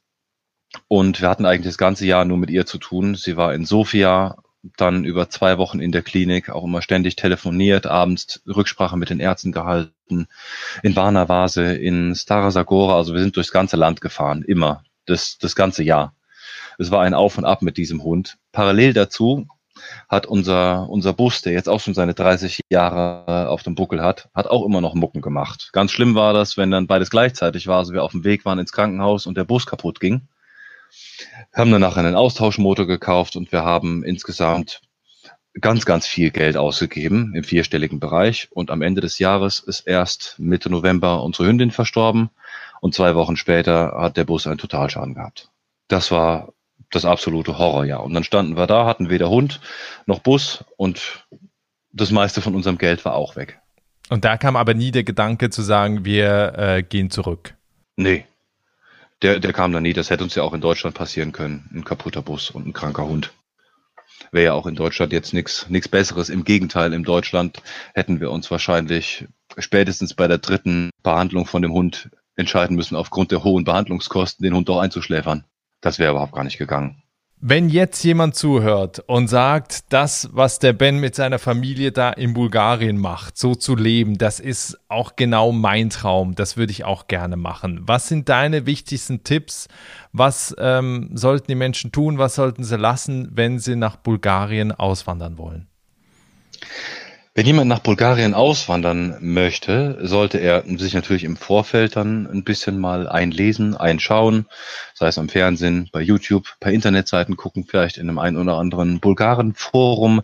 Und 0.89 1.21
wir 1.21 1.29
hatten 1.29 1.47
eigentlich 1.47 1.67
das 1.67 1.79
ganze 1.79 2.07
Jahr 2.07 2.25
nur 2.25 2.39
mit 2.39 2.51
ihr 2.51 2.67
zu 2.67 2.79
tun. 2.79 3.15
Sie 3.15 3.37
war 3.37 3.55
in 3.55 3.65
Sofia, 3.65 4.37
dann 4.77 5.05
über 5.05 5.29
zwei 5.29 5.59
Wochen 5.59 5.81
in 5.81 5.93
der 5.93 6.03
Klinik, 6.03 6.49
auch 6.51 6.65
immer 6.65 6.83
ständig 6.83 7.17
telefoniert, 7.17 7.87
abends 7.87 8.43
Rücksprache 8.47 8.97
mit 8.97 9.11
den 9.11 9.21
Ärzten 9.21 9.53
gehalten. 9.53 10.29
In 10.83 10.97
Varna 10.97 11.29
war 11.29 11.49
sie, 11.49 11.77
in 11.77 12.15
Stara 12.15 12.51
Zagora, 12.51 12.97
also 12.97 13.13
wir 13.13 13.21
sind 13.21 13.37
durchs 13.37 13.51
ganze 13.51 13.77
Land 13.77 14.01
gefahren, 14.01 14.43
immer, 14.43 14.85
das, 15.07 15.39
das 15.39 15.57
ganze 15.57 15.83
Jahr. 15.83 16.15
Es 16.79 16.91
war 16.91 17.03
ein 17.03 17.15
Auf 17.15 17.39
und 17.39 17.45
Ab 17.45 17.63
mit 17.63 17.77
diesem 17.77 18.03
Hund. 18.03 18.39
Parallel 18.53 18.93
dazu 18.93 19.47
hat 20.09 20.27
unser, 20.27 20.89
unser 20.89 21.13
Bus, 21.13 21.43
der 21.43 21.53
jetzt 21.53 21.69
auch 21.69 21.81
schon 21.81 21.95
seine 21.95 22.15
30 22.15 22.61
Jahre 22.71 23.49
auf 23.49 23.63
dem 23.63 23.75
Buckel 23.75 24.03
hat, 24.03 24.29
hat 24.35 24.47
auch 24.47 24.65
immer 24.65 24.81
noch 24.81 24.95
Mucken 24.95 25.21
gemacht. 25.21 25.71
Ganz 25.73 25.91
schlimm 25.91 26.15
war 26.15 26.33
das, 26.33 26.57
wenn 26.57 26.71
dann 26.71 26.87
beides 26.87 27.11
gleichzeitig 27.11 27.67
war, 27.67 27.79
also 27.79 27.93
wir 27.93 28.03
auf 28.03 28.13
dem 28.13 28.25
Weg 28.25 28.45
waren 28.45 28.59
ins 28.59 28.73
Krankenhaus 28.73 29.27
und 29.27 29.37
der 29.37 29.45
Bus 29.45 29.67
kaputt 29.67 30.01
ging. 30.01 30.23
Haben 31.55 31.71
danach 31.71 31.97
einen 31.97 32.15
Austauschmotor 32.15 32.87
gekauft 32.87 33.37
und 33.37 33.53
wir 33.53 33.65
haben 33.65 34.05
insgesamt 34.05 34.81
ganz, 35.61 35.85
ganz 35.85 36.07
viel 36.07 36.31
Geld 36.31 36.57
ausgegeben 36.57 37.35
im 37.35 37.45
vierstelligen 37.45 38.01
Bereich. 38.01 38.49
Und 38.51 38.71
am 38.71 38.83
Ende 38.83 39.01
des 39.01 39.19
Jahres 39.19 39.61
ist 39.61 39.81
erst 39.81 40.39
Mitte 40.39 40.71
November 40.71 41.23
unsere 41.23 41.49
Hündin 41.49 41.71
verstorben 41.71 42.31
und 42.81 42.95
zwei 42.95 43.15
Wochen 43.15 43.37
später 43.37 43.95
hat 43.97 44.17
der 44.17 44.25
Bus 44.25 44.47
einen 44.47 44.59
Totalschaden 44.59 45.15
gehabt. 45.15 45.51
Das 45.89 46.11
war 46.11 46.53
das 46.95 47.05
absolute 47.05 47.59
Horrorjahr. 47.59 48.03
Und 48.03 48.15
dann 48.15 48.25
standen 48.25 48.57
wir 48.57 48.67
da, 48.67 48.87
hatten 48.87 49.11
weder 49.11 49.31
Hund 49.31 49.61
noch 50.07 50.21
Bus 50.21 50.65
und 50.77 51.27
das 51.93 52.11
meiste 52.11 52.41
von 52.41 52.55
unserem 52.55 52.79
Geld 52.79 53.05
war 53.05 53.15
auch 53.15 53.37
weg. 53.37 53.59
Und 54.09 54.25
da 54.25 54.37
kam 54.37 54.57
aber 54.57 54.75
nie 54.75 54.91
der 54.91 55.05
Gedanke 55.05 55.51
zu 55.51 55.63
sagen, 55.63 56.05
wir 56.05 56.55
äh, 56.57 56.83
gehen 56.83 57.11
zurück. 57.11 57.55
Nee. 57.97 58.27
Der, 59.23 59.39
der 59.39 59.53
kam 59.53 59.73
da 59.73 59.81
nie. 59.81 59.93
Das 59.93 60.11
hätte 60.11 60.25
uns 60.25 60.35
ja 60.35 60.43
auch 60.43 60.53
in 60.53 60.61
Deutschland 60.61 60.97
passieren 60.97 61.33
können. 61.33 61.71
Ein 61.73 61.85
kaputter 61.85 62.23
Bus 62.23 62.51
und 62.51 62.67
ein 62.67 62.73
kranker 62.73 63.07
Hund. 63.07 63.33
Wäre 64.31 64.47
ja 64.47 64.53
auch 64.53 64.67
in 64.67 64.75
Deutschland 64.75 65.13
jetzt 65.13 65.33
nichts 65.33 65.69
nichts 65.69 65.89
Besseres. 65.89 66.29
Im 66.29 66.45
Gegenteil, 66.45 66.93
in 66.93 67.05
Deutschland 67.05 67.63
hätten 67.95 68.21
wir 68.21 68.31
uns 68.31 68.51
wahrscheinlich 68.51 69.27
spätestens 69.59 70.15
bei 70.15 70.29
der 70.29 70.39
dritten 70.39 70.91
Behandlung 71.03 71.47
von 71.47 71.63
dem 71.63 71.73
Hund 71.73 72.11
entscheiden 72.37 72.77
müssen, 72.77 72.97
aufgrund 72.97 73.31
der 73.31 73.45
hohen 73.45 73.65
Behandlungskosten 73.65 74.43
den 74.43 74.55
Hund 74.55 74.69
doch 74.69 74.81
einzuschläfern. 74.81 75.45
Das 75.83 75.99
wäre 75.99 76.13
überhaupt 76.13 76.33
gar 76.33 76.45
nicht 76.45 76.57
gegangen. 76.57 77.03
Wenn 77.45 77.69
jetzt 77.69 78.05
jemand 78.05 78.37
zuhört 78.37 79.01
und 79.09 79.27
sagt, 79.27 79.93
das, 79.93 80.29
was 80.33 80.61
der 80.61 80.73
Ben 80.73 80.99
mit 80.99 81.17
seiner 81.17 81.41
Familie 81.41 81.91
da 81.91 82.11
in 82.11 82.35
Bulgarien 82.35 82.97
macht, 82.99 83.37
so 83.37 83.57
zu 83.57 83.75
leben, 83.75 84.17
das 84.17 84.39
ist 84.39 84.79
auch 84.87 85.17
genau 85.17 85.51
mein 85.51 85.91
Traum, 85.91 86.37
das 86.37 86.57
würde 86.57 86.71
ich 86.71 86.85
auch 86.85 87.09
gerne 87.09 87.37
machen. 87.37 87.81
Was 87.83 88.07
sind 88.07 88.29
deine 88.29 88.65
wichtigsten 88.65 89.25
Tipps? 89.25 89.67
Was 90.13 90.55
ähm, 90.57 91.11
sollten 91.15 91.49
die 91.49 91.57
Menschen 91.57 91.91
tun? 91.91 92.17
Was 92.17 92.37
sollten 92.37 92.63
sie 92.63 92.77
lassen, 92.77 93.29
wenn 93.33 93.59
sie 93.59 93.75
nach 93.75 93.97
Bulgarien 93.97 94.71
auswandern 94.71 95.37
wollen? 95.37 95.67
Wenn 97.35 97.47
jemand 97.47 97.67
nach 97.69 97.79
Bulgarien 97.79 98.35
auswandern 98.35 99.17
möchte, 99.23 99.99
sollte 100.03 100.37
er 100.37 100.65
sich 100.77 100.93
natürlich 100.93 101.25
im 101.25 101.39
Vorfeld 101.39 101.97
dann 101.97 102.27
ein 102.27 102.45
bisschen 102.45 102.79
mal 102.79 103.09
einlesen, 103.09 103.75
einschauen, 103.75 104.45
sei 104.93 105.07
es 105.07 105.17
am 105.17 105.31
Fernsehen, 105.31 105.89
bei 105.93 106.03
YouTube, 106.03 106.47
bei 106.61 106.75
Internetseiten 106.75 107.39
gucken, 107.39 107.65
vielleicht 107.67 107.97
in 107.97 108.07
einem 108.11 108.19
einen 108.19 108.37
oder 108.37 108.59
anderen 108.59 109.01
Bulgaren-Forum 109.01 110.21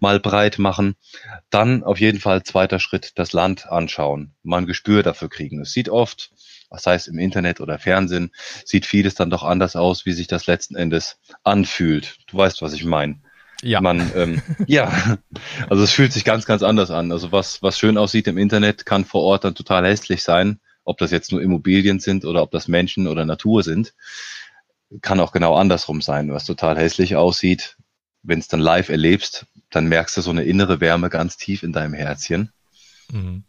mal 0.00 0.18
breit 0.18 0.58
machen. 0.58 0.96
Dann 1.48 1.84
auf 1.84 2.00
jeden 2.00 2.18
Fall 2.18 2.42
zweiter 2.42 2.80
Schritt, 2.80 3.12
das 3.14 3.32
Land 3.32 3.68
anschauen, 3.68 4.34
mal 4.42 4.58
ein 4.58 4.66
Gespür 4.66 5.04
dafür 5.04 5.28
kriegen. 5.28 5.60
Es 5.60 5.70
sieht 5.70 5.88
oft, 5.88 6.32
was 6.70 6.84
heißt 6.84 7.06
im 7.06 7.20
Internet 7.20 7.60
oder 7.60 7.78
Fernsehen, 7.78 8.32
sieht 8.64 8.84
vieles 8.84 9.14
dann 9.14 9.30
doch 9.30 9.44
anders 9.44 9.76
aus, 9.76 10.06
wie 10.06 10.12
sich 10.12 10.26
das 10.26 10.48
letzten 10.48 10.74
Endes 10.74 11.20
anfühlt. 11.44 12.16
Du 12.26 12.36
weißt, 12.36 12.62
was 12.62 12.72
ich 12.72 12.84
meine. 12.84 13.20
Ja. 13.62 13.80
Man, 13.80 14.10
ähm, 14.14 14.42
ja, 14.66 15.18
also 15.68 15.82
es 15.82 15.92
fühlt 15.92 16.12
sich 16.12 16.24
ganz, 16.24 16.46
ganz 16.46 16.62
anders 16.62 16.90
an. 16.90 17.10
Also 17.12 17.32
was, 17.32 17.62
was 17.62 17.78
schön 17.78 17.98
aussieht 17.98 18.26
im 18.28 18.38
Internet, 18.38 18.86
kann 18.86 19.04
vor 19.04 19.22
Ort 19.22 19.44
dann 19.44 19.54
total 19.54 19.86
hässlich 19.86 20.22
sein. 20.22 20.60
Ob 20.84 20.98
das 20.98 21.10
jetzt 21.10 21.32
nur 21.32 21.42
Immobilien 21.42 22.00
sind 22.00 22.24
oder 22.24 22.42
ob 22.42 22.50
das 22.50 22.68
Menschen 22.68 23.08
oder 23.08 23.24
Natur 23.24 23.62
sind, 23.62 23.94
kann 25.02 25.20
auch 25.20 25.32
genau 25.32 25.54
andersrum 25.54 26.00
sein. 26.00 26.32
Was 26.32 26.46
total 26.46 26.78
hässlich 26.78 27.16
aussieht, 27.16 27.76
wenn 28.22 28.38
es 28.38 28.48
dann 28.48 28.60
live 28.60 28.88
erlebst, 28.88 29.46
dann 29.70 29.86
merkst 29.86 30.16
du 30.16 30.22
so 30.22 30.30
eine 30.30 30.44
innere 30.44 30.80
Wärme 30.80 31.10
ganz 31.10 31.36
tief 31.36 31.62
in 31.62 31.72
deinem 31.72 31.92
Herzchen. 31.92 32.52
Mhm. 33.12 33.44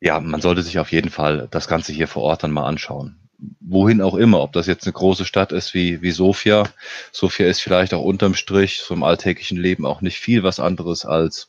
Ja, 0.00 0.20
man 0.20 0.40
sollte 0.40 0.62
sich 0.62 0.78
auf 0.78 0.92
jeden 0.92 1.10
Fall 1.10 1.48
das 1.50 1.68
Ganze 1.68 1.92
hier 1.92 2.08
vor 2.08 2.22
Ort 2.22 2.42
dann 2.42 2.52
mal 2.52 2.66
anschauen 2.66 3.27
wohin 3.60 4.00
auch 4.00 4.14
immer, 4.14 4.40
ob 4.40 4.52
das 4.52 4.66
jetzt 4.66 4.86
eine 4.86 4.92
große 4.92 5.24
Stadt 5.24 5.52
ist 5.52 5.74
wie, 5.74 6.02
wie 6.02 6.10
Sofia. 6.10 6.68
Sofia 7.12 7.46
ist 7.46 7.60
vielleicht 7.60 7.94
auch 7.94 8.02
unterm 8.02 8.34
Strich 8.34 8.80
so 8.80 8.94
im 8.94 9.02
alltäglichen 9.02 9.58
Leben 9.58 9.86
auch 9.86 10.00
nicht 10.00 10.18
viel 10.18 10.42
was 10.42 10.60
anderes 10.60 11.04
als 11.04 11.48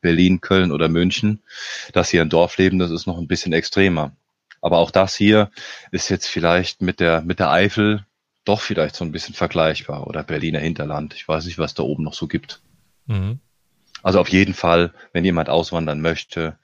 Berlin, 0.00 0.40
Köln 0.40 0.70
oder 0.70 0.88
München. 0.88 1.42
Das 1.92 2.10
hier 2.10 2.22
ein 2.22 2.28
Dorfleben, 2.28 2.78
das 2.78 2.90
ist 2.90 3.06
noch 3.06 3.18
ein 3.18 3.26
bisschen 3.26 3.52
extremer. 3.52 4.12
Aber 4.60 4.78
auch 4.78 4.90
das 4.90 5.14
hier 5.16 5.50
ist 5.90 6.08
jetzt 6.08 6.26
vielleicht 6.26 6.82
mit 6.82 7.00
der, 7.00 7.22
mit 7.22 7.38
der 7.38 7.50
Eifel 7.50 8.06
doch 8.44 8.60
vielleicht 8.60 8.94
so 8.94 9.04
ein 9.04 9.12
bisschen 9.12 9.34
vergleichbar 9.34 10.06
oder 10.06 10.22
Berliner 10.22 10.60
Hinterland. 10.60 11.14
Ich 11.14 11.26
weiß 11.26 11.46
nicht, 11.46 11.58
was 11.58 11.74
da 11.74 11.82
oben 11.82 12.04
noch 12.04 12.14
so 12.14 12.28
gibt. 12.28 12.60
Mhm. 13.06 13.40
Also 14.02 14.20
auf 14.20 14.28
jeden 14.28 14.54
Fall, 14.54 14.92
wenn 15.12 15.24
jemand 15.24 15.48
auswandern 15.48 16.00
möchte, 16.00 16.58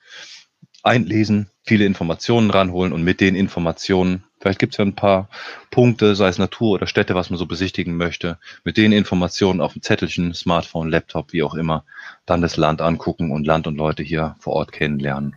einlesen, 0.82 1.50
viele 1.64 1.86
Informationen 1.86 2.50
ranholen 2.50 2.92
und 2.92 3.02
mit 3.02 3.20
den 3.20 3.34
Informationen, 3.34 4.24
vielleicht 4.40 4.58
gibt 4.58 4.74
es 4.74 4.78
ja 4.78 4.84
ein 4.84 4.94
paar 4.94 5.28
Punkte, 5.70 6.16
sei 6.16 6.28
es 6.28 6.38
Natur 6.38 6.72
oder 6.72 6.86
Städte, 6.86 7.14
was 7.14 7.30
man 7.30 7.38
so 7.38 7.46
besichtigen 7.46 7.96
möchte, 7.96 8.38
mit 8.64 8.76
den 8.76 8.92
Informationen 8.92 9.60
auf 9.60 9.74
dem 9.74 9.82
Zettelchen, 9.82 10.34
Smartphone, 10.34 10.88
Laptop, 10.88 11.32
wie 11.32 11.42
auch 11.42 11.54
immer, 11.54 11.84
dann 12.26 12.42
das 12.42 12.56
Land 12.56 12.80
angucken 12.80 13.30
und 13.30 13.46
Land 13.46 13.66
und 13.66 13.76
Leute 13.76 14.02
hier 14.02 14.36
vor 14.40 14.54
Ort 14.54 14.72
kennenlernen. 14.72 15.36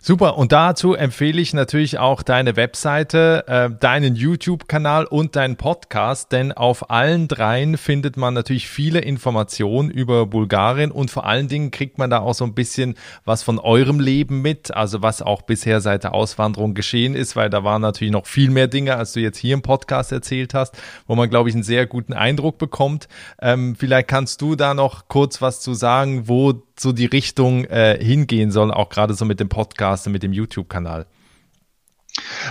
Super, 0.00 0.36
und 0.36 0.52
dazu 0.52 0.94
empfehle 0.94 1.40
ich 1.40 1.54
natürlich 1.54 1.98
auch 1.98 2.22
deine 2.22 2.56
Webseite, 2.56 3.44
äh, 3.46 3.70
deinen 3.70 4.16
YouTube-Kanal 4.16 5.06
und 5.06 5.36
deinen 5.36 5.56
Podcast, 5.56 6.32
denn 6.32 6.52
auf 6.52 6.90
allen 6.90 7.28
dreien 7.28 7.76
findet 7.76 8.16
man 8.16 8.34
natürlich 8.34 8.68
viele 8.68 9.00
Informationen 9.00 9.90
über 9.90 10.26
Bulgarien 10.26 10.90
und 10.90 11.10
vor 11.10 11.26
allen 11.26 11.48
Dingen 11.48 11.70
kriegt 11.70 11.98
man 11.98 12.10
da 12.10 12.20
auch 12.20 12.34
so 12.34 12.44
ein 12.44 12.54
bisschen 12.54 12.94
was 13.24 13.42
von 13.42 13.58
eurem 13.58 14.00
Leben 14.00 14.42
mit, 14.42 14.74
also 14.74 15.02
was 15.02 15.22
auch 15.22 15.42
bisher 15.42 15.80
seit 15.80 16.04
der 16.04 16.14
Auswanderung 16.14 16.74
geschehen 16.74 17.14
ist, 17.14 17.36
weil 17.36 17.50
da 17.50 17.64
waren 17.64 17.82
natürlich 17.82 18.12
noch 18.12 18.26
viel 18.26 18.50
mehr 18.50 18.68
Dinge, 18.68 18.96
als 18.96 19.12
du 19.12 19.20
jetzt 19.20 19.38
hier 19.38 19.54
im 19.54 19.62
Podcast 19.62 20.12
erzählt 20.12 20.54
hast, 20.54 20.76
wo 21.06 21.14
man, 21.14 21.30
glaube 21.30 21.48
ich, 21.48 21.54
einen 21.54 21.64
sehr 21.64 21.86
guten 21.86 22.12
Eindruck 22.12 22.58
bekommt. 22.58 23.08
Ähm, 23.40 23.76
vielleicht 23.76 24.08
kannst 24.08 24.40
du 24.40 24.56
da 24.56 24.74
noch 24.74 25.08
kurz 25.08 25.42
was 25.42 25.60
zu 25.60 25.74
sagen, 25.74 26.28
wo 26.28 26.54
so 26.78 26.92
die 26.92 27.06
Richtung 27.06 27.64
äh, 27.64 27.98
hingehen 28.02 28.50
soll, 28.50 28.72
auch 28.72 28.88
gerade 28.88 29.14
so 29.14 29.24
mit 29.24 29.40
dem 29.40 29.48
Podcast 29.48 30.06
und 30.06 30.12
mit 30.12 30.22
dem 30.22 30.32
YouTube-Kanal? 30.32 31.06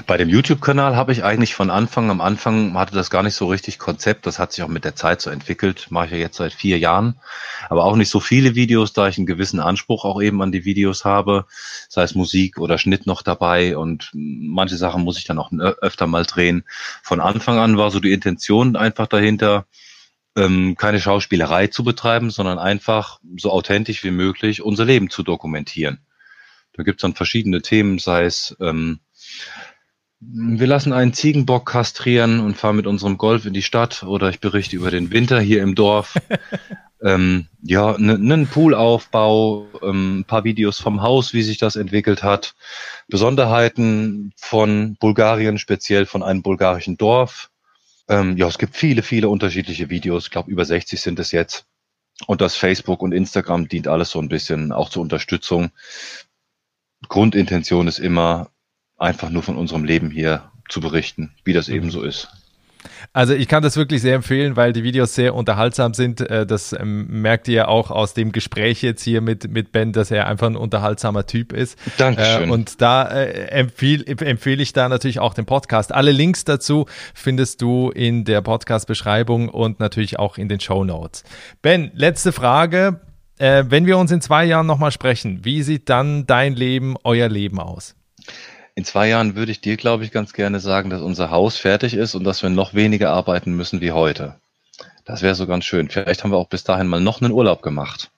Bei 0.08 0.18
dem 0.18 0.28
YouTube-Kanal 0.28 0.98
habe 0.98 1.14
ich 1.14 1.24
eigentlich 1.24 1.56
von 1.56 1.70
Anfang, 1.70 2.10
am 2.10 2.20
Anfang 2.20 2.74
hatte 2.74 2.96
das 2.96 3.10
gar 3.10 3.24
nicht 3.24 3.36
so 3.36 3.48
richtig 3.48 3.80
Konzept. 3.80 4.26
Das 4.26 4.38
hat 4.38 4.52
sich 4.52 4.62
auch 4.62 4.68
mit 4.68 4.84
der 4.84 4.96
Zeit 4.96 5.22
so 5.22 5.30
entwickelt. 5.30 5.88
Mache 5.90 6.08
ich 6.08 6.12
ja 6.12 6.18
jetzt 6.18 6.36
seit 6.36 6.52
vier 6.52 6.80
Jahren. 6.80 7.16
Aber 7.70 7.86
auch 7.86 7.96
nicht 7.96 8.10
so 8.10 8.20
viele 8.20 8.56
Videos, 8.56 8.92
da 8.92 9.08
ich 9.08 9.18
einen 9.18 9.26
gewissen 9.26 9.62
Anspruch 9.62 10.04
auch 10.04 10.22
eben 10.22 10.42
an 10.42 10.52
die 10.52 10.66
Videos 10.66 11.06
habe. 11.06 11.46
Sei 11.88 12.04
es 12.04 12.14
Musik 12.14 12.60
oder 12.60 12.78
Schnitt 12.78 13.08
noch 13.08 13.22
dabei. 13.22 13.78
Und 13.78 14.10
manche 14.14 14.76
Sachen 14.76 15.04
muss 15.04 15.18
ich 15.18 15.24
dann 15.24 15.40
auch 15.40 15.54
öfter 15.54 16.08
mal 16.08 16.26
drehen. 16.26 16.66
Von 17.02 17.22
Anfang 17.22 17.58
an 17.58 17.78
war 17.78 17.90
so 17.90 18.02
die 18.02 18.12
Intention 18.12 18.76
einfach 18.76 19.08
dahinter, 19.08 19.66
ähm, 20.36 20.76
keine 20.78 21.00
Schauspielerei 21.00 21.68
zu 21.68 21.84
betreiben, 21.84 22.30
sondern 22.30 22.60
einfach 22.60 23.20
so 23.38 23.52
authentisch 23.52 24.04
wie 24.04 24.12
möglich 24.12 24.62
unser 24.62 24.86
Leben 24.86 25.10
zu 25.10 25.24
dokumentieren. 25.24 26.00
Da 26.74 26.84
gibt's 26.84 27.02
dann 27.02 27.14
verschiedene 27.14 27.62
Themen, 27.62 28.00
sei 28.00 28.26
es 28.26 28.56
ähm, 28.60 29.00
wir 30.32 30.68
lassen 30.68 30.94
einen 30.94 31.14
Ziegenbock 31.14 31.66
kastrieren 31.66 32.40
und 32.40 32.56
fahren 32.56 32.76
mit 32.76 32.88
unserem 32.88 33.18
Golf 33.18 33.46
in 33.46 33.54
die 33.54 33.62
Stadt 33.62 34.04
oder 34.04 34.30
ich 34.30 34.40
berichte 34.40 34.76
über 34.76 34.92
den 34.92 35.12
Winter 35.12 35.40
hier 35.40 35.62
im 35.62 35.76
Dorf. 35.76 36.16
ähm, 37.04 37.48
ja, 37.62 37.96
einen 37.96 38.24
ne 38.24 38.46
Poolaufbau, 38.46 39.68
ähm, 39.82 40.20
ein 40.20 40.26
paar 40.26 40.44
Videos 40.44 40.80
vom 40.80 41.02
Haus, 41.02 41.34
wie 41.34 41.44
sich 41.44 41.58
das 41.58 41.76
entwickelt 41.76 42.24
hat, 42.24 42.56
Besonderheiten 43.08 44.34
von 44.38 44.96
Bulgarien, 45.00 45.58
speziell 45.58 46.06
von 46.06 46.24
einem 46.24 46.42
bulgarischen 46.42 46.98
Dorf, 46.98 47.50
ähm, 48.10 48.38
ja, 48.38 48.48
es 48.48 48.58
gibt 48.58 48.76
viele, 48.76 49.02
viele 49.02 49.30
unterschiedliche 49.30 49.90
Videos. 49.90 50.26
Ich 50.26 50.32
glaube, 50.32 50.52
über 50.52 50.66
60 50.66 51.00
sind 51.02 51.20
es 51.20 51.32
jetzt. 51.32 51.66
Und 52.28 52.42
das 52.42 52.56
Facebook 52.56 53.02
und 53.02 53.12
Instagram 53.12 53.68
dient 53.68 53.88
alles 53.88 54.12
so 54.12 54.20
ein 54.20 54.30
bisschen 54.30 54.72
auch 54.72 54.90
zur 54.90 55.02
Unterstützung. 55.02 55.72
Grundintention 57.10 57.88
ist 57.88 58.00
immer, 58.00 58.50
einfach 58.98 59.30
nur 59.30 59.44
von 59.44 59.58
unserem 59.58 59.84
Leben 59.84 60.12
hier 60.12 60.52
zu 60.70 60.80
berichten, 60.80 61.36
wie 61.44 61.54
das 61.54 61.70
eben 61.70 61.92
so 61.92 62.04
ist. 62.04 62.30
Also 63.12 63.34
ich 63.34 63.48
kann 63.48 63.64
das 63.64 63.78
wirklich 63.78 64.02
sehr 64.02 64.16
empfehlen, 64.16 64.56
weil 64.56 64.74
die 64.74 64.84
Videos 64.84 65.16
sehr 65.16 65.36
unterhaltsam 65.36 65.94
sind. 65.94 66.22
Äh, 66.22 66.46
das 66.46 66.74
ähm, 66.74 67.22
merkt 67.22 67.48
ihr 67.48 67.68
auch 67.68 67.92
aus 67.92 68.14
dem 68.14 68.32
Gespräch 68.32 68.82
jetzt 68.82 69.04
hier 69.04 69.22
mit, 69.22 69.52
mit 69.52 69.72
Ben, 69.72 69.94
dass 69.94 70.12
er 70.12 70.28
einfach 70.28 70.48
ein 70.48 70.56
unterhaltsamer 70.56 71.26
Typ 71.26 71.54
ist. 71.54 71.78
Dankeschön. 71.98 72.50
Äh, 72.50 72.52
und 72.52 72.82
da 72.82 73.08
äh, 73.08 73.48
empfehle 73.50 74.06
empfehl 74.06 74.62
ich 74.62 74.74
da 74.74 74.90
natürlich 74.90 75.20
auch 75.20 75.34
den 75.34 75.46
Podcast. 75.46 75.94
Alle 75.94 76.12
Links 76.12 76.46
dazu 76.46 76.86
findest 77.14 77.62
du 77.62 77.90
in 77.90 78.26
der 78.26 78.42
Podcast-Beschreibung 78.42 79.50
und 79.50 79.80
natürlich 79.80 80.20
auch 80.20 80.38
in 80.38 80.50
den 80.50 80.60
Show 80.60 80.84
Notes. 80.84 81.24
Ben, 81.62 81.92
letzte 81.94 82.32
Frage. 82.32 83.02
wenn 83.38 83.86
wir 83.88 83.98
uns 83.98 84.12
in 84.12 84.22
zwei 84.22 84.46
Jahren 84.46 84.68
nochmal 84.68 84.92
sprechen, 84.92 85.44
wie 85.44 85.64
sieht 85.64 85.90
dann 85.90 86.26
dein 86.28 86.54
Leben, 86.54 86.96
euer 87.04 87.28
Leben 87.30 87.60
aus? 87.60 87.96
In 88.76 88.86
zwei 88.86 89.08
Jahren 89.08 89.36
würde 89.36 89.52
ich 89.52 89.62
dir, 89.62 89.78
glaube 89.78 90.04
ich, 90.04 90.12
ganz 90.12 90.34
gerne 90.34 90.60
sagen, 90.60 90.90
dass 90.90 91.02
unser 91.02 91.30
Haus 91.30 91.58
fertig 91.58 91.94
ist 91.94 92.16
und 92.16 92.24
dass 92.24 92.42
wir 92.42 92.50
noch 92.50 92.74
weniger 92.74 93.12
arbeiten 93.12 93.54
müssen 93.54 93.82
wie 93.82 93.92
heute. 93.92 94.36
Das 95.06 95.22
wäre 95.22 95.36
so 95.36 95.46
ganz 95.46 95.66
schön. 95.66 95.90
Vielleicht 95.90 96.24
haben 96.24 96.32
wir 96.32 96.38
auch 96.38 96.48
bis 96.48 96.64
dahin 96.64 96.88
mal 96.88 97.00
noch 97.00 97.22
einen 97.22 97.34
Urlaub 97.34 97.62
gemacht. 97.62 98.10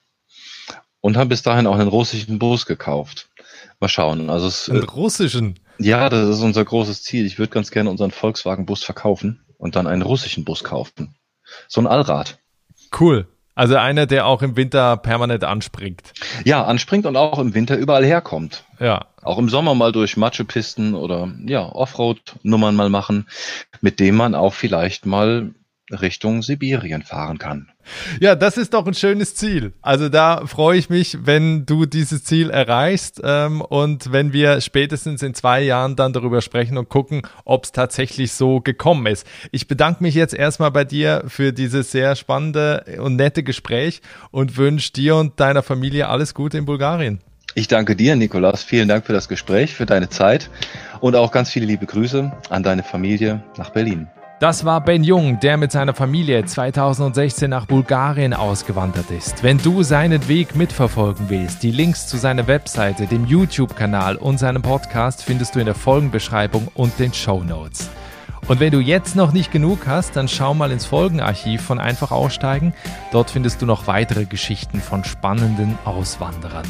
Und 1.00 1.16
haben 1.16 1.28
bis 1.28 1.42
dahin 1.42 1.66
auch 1.66 1.74
einen 1.74 1.88
russischen 1.88 2.38
Bus 2.38 2.64
gekauft. 2.66 3.28
Mal 3.80 3.88
schauen. 3.88 4.30
Also 4.30 4.46
es, 4.46 4.70
einen 4.70 4.82
russischen? 4.82 5.58
Ja, 5.78 6.08
das 6.08 6.28
ist 6.28 6.40
unser 6.40 6.64
großes 6.64 7.02
Ziel. 7.02 7.26
Ich 7.26 7.38
würde 7.38 7.52
ganz 7.52 7.70
gerne 7.70 7.90
unseren 7.90 8.10
Volkswagen-Bus 8.10 8.82
verkaufen 8.82 9.44
und 9.58 9.76
dann 9.76 9.86
einen 9.86 10.02
russischen 10.02 10.44
Bus 10.44 10.64
kaufen. 10.64 11.14
So 11.68 11.80
ein 11.80 11.86
Allrad. 11.86 12.38
Cool. 12.98 13.28
Also 13.54 13.76
einer, 13.76 14.06
der 14.06 14.26
auch 14.26 14.42
im 14.42 14.56
Winter 14.56 14.96
permanent 14.96 15.44
anspringt. 15.44 16.12
Ja, 16.44 16.64
anspringt 16.64 17.06
und 17.06 17.16
auch 17.16 17.38
im 17.38 17.54
Winter 17.54 17.76
überall 17.76 18.04
herkommt. 18.04 18.64
Ja. 18.80 19.06
Auch 19.26 19.38
im 19.38 19.48
Sommer 19.48 19.74
mal 19.74 19.92
durch 19.92 20.16
Matschepisten 20.16 20.94
oder 20.94 21.32
ja, 21.46 21.66
Offroad-Nummern 21.66 22.76
mal 22.76 22.90
machen, 22.90 23.26
mit 23.80 23.98
dem 23.98 24.16
man 24.16 24.34
auch 24.34 24.54
vielleicht 24.54 25.04
mal 25.04 25.52
Richtung 25.90 26.42
Sibirien 26.42 27.02
fahren 27.02 27.38
kann. 27.38 27.70
Ja, 28.20 28.34
das 28.34 28.56
ist 28.56 28.74
doch 28.74 28.86
ein 28.86 28.94
schönes 28.94 29.34
Ziel. 29.34 29.72
Also 29.82 30.08
da 30.08 30.44
freue 30.46 30.78
ich 30.78 30.90
mich, 30.90 31.18
wenn 31.22 31.66
du 31.66 31.86
dieses 31.86 32.24
Ziel 32.24 32.50
erreichst 32.50 33.20
ähm, 33.22 33.60
und 33.60 34.12
wenn 34.12 34.32
wir 34.32 34.60
spätestens 34.60 35.22
in 35.22 35.34
zwei 35.34 35.62
Jahren 35.62 35.94
dann 35.94 36.12
darüber 36.12 36.40
sprechen 36.40 36.78
und 36.78 36.88
gucken, 36.88 37.22
ob 37.44 37.64
es 37.64 37.72
tatsächlich 37.72 38.32
so 38.32 38.60
gekommen 38.60 39.06
ist. 39.06 39.26
Ich 39.52 39.68
bedanke 39.68 40.02
mich 40.02 40.14
jetzt 40.14 40.34
erstmal 40.34 40.72
bei 40.72 40.84
dir 40.84 41.24
für 41.28 41.52
dieses 41.52 41.92
sehr 41.92 42.16
spannende 42.16 42.98
und 43.00 43.16
nette 43.16 43.44
Gespräch 43.44 44.02
und 44.30 44.56
wünsche 44.56 44.92
dir 44.92 45.16
und 45.16 45.38
deiner 45.38 45.62
Familie 45.62 46.08
alles 46.08 46.34
Gute 46.34 46.58
in 46.58 46.66
Bulgarien. 46.66 47.20
Ich 47.58 47.68
danke 47.68 47.96
dir, 47.96 48.16
Nikolaus. 48.16 48.62
Vielen 48.62 48.86
Dank 48.86 49.06
für 49.06 49.14
das 49.14 49.28
Gespräch, 49.28 49.74
für 49.74 49.86
deine 49.86 50.10
Zeit 50.10 50.50
und 51.00 51.16
auch 51.16 51.32
ganz 51.32 51.48
viele 51.48 51.64
liebe 51.64 51.86
Grüße 51.86 52.30
an 52.50 52.62
deine 52.62 52.82
Familie 52.82 53.42
nach 53.56 53.70
Berlin. 53.70 54.08
Das 54.40 54.66
war 54.66 54.82
Ben 54.82 55.02
Jung, 55.02 55.40
der 55.40 55.56
mit 55.56 55.72
seiner 55.72 55.94
Familie 55.94 56.44
2016 56.44 57.48
nach 57.48 57.64
Bulgarien 57.64 58.34
ausgewandert 58.34 59.10
ist. 59.10 59.42
Wenn 59.42 59.56
du 59.56 59.82
seinen 59.82 60.28
Weg 60.28 60.54
mitverfolgen 60.54 61.30
willst, 61.30 61.62
die 61.62 61.70
Links 61.70 62.06
zu 62.06 62.18
seiner 62.18 62.46
Webseite, 62.46 63.06
dem 63.06 63.24
YouTube-Kanal 63.24 64.16
und 64.16 64.36
seinem 64.36 64.60
Podcast 64.60 65.22
findest 65.22 65.54
du 65.54 65.58
in 65.58 65.64
der 65.64 65.74
Folgenbeschreibung 65.74 66.68
und 66.74 66.98
den 66.98 67.14
Show 67.14 67.42
Notes. 67.42 67.88
Und 68.48 68.60
wenn 68.60 68.70
du 68.70 68.80
jetzt 68.80 69.16
noch 69.16 69.32
nicht 69.32 69.50
genug 69.50 69.86
hast, 69.86 70.14
dann 70.14 70.28
schau 70.28 70.52
mal 70.52 70.70
ins 70.70 70.84
Folgenarchiv 70.84 71.62
von 71.62 71.80
Einfach 71.80 72.10
aussteigen. 72.10 72.74
Dort 73.12 73.30
findest 73.30 73.62
du 73.62 73.66
noch 73.66 73.86
weitere 73.86 74.26
Geschichten 74.26 74.82
von 74.82 75.04
spannenden 75.04 75.78
Auswanderern. 75.86 76.66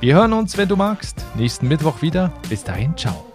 Wir 0.00 0.14
hören 0.14 0.32
uns, 0.32 0.56
wenn 0.56 0.68
du 0.68 0.76
magst, 0.76 1.22
nächsten 1.34 1.68
Mittwoch 1.68 2.00
wieder. 2.00 2.32
Bis 2.48 2.64
dahin, 2.64 2.96
ciao. 2.96 3.29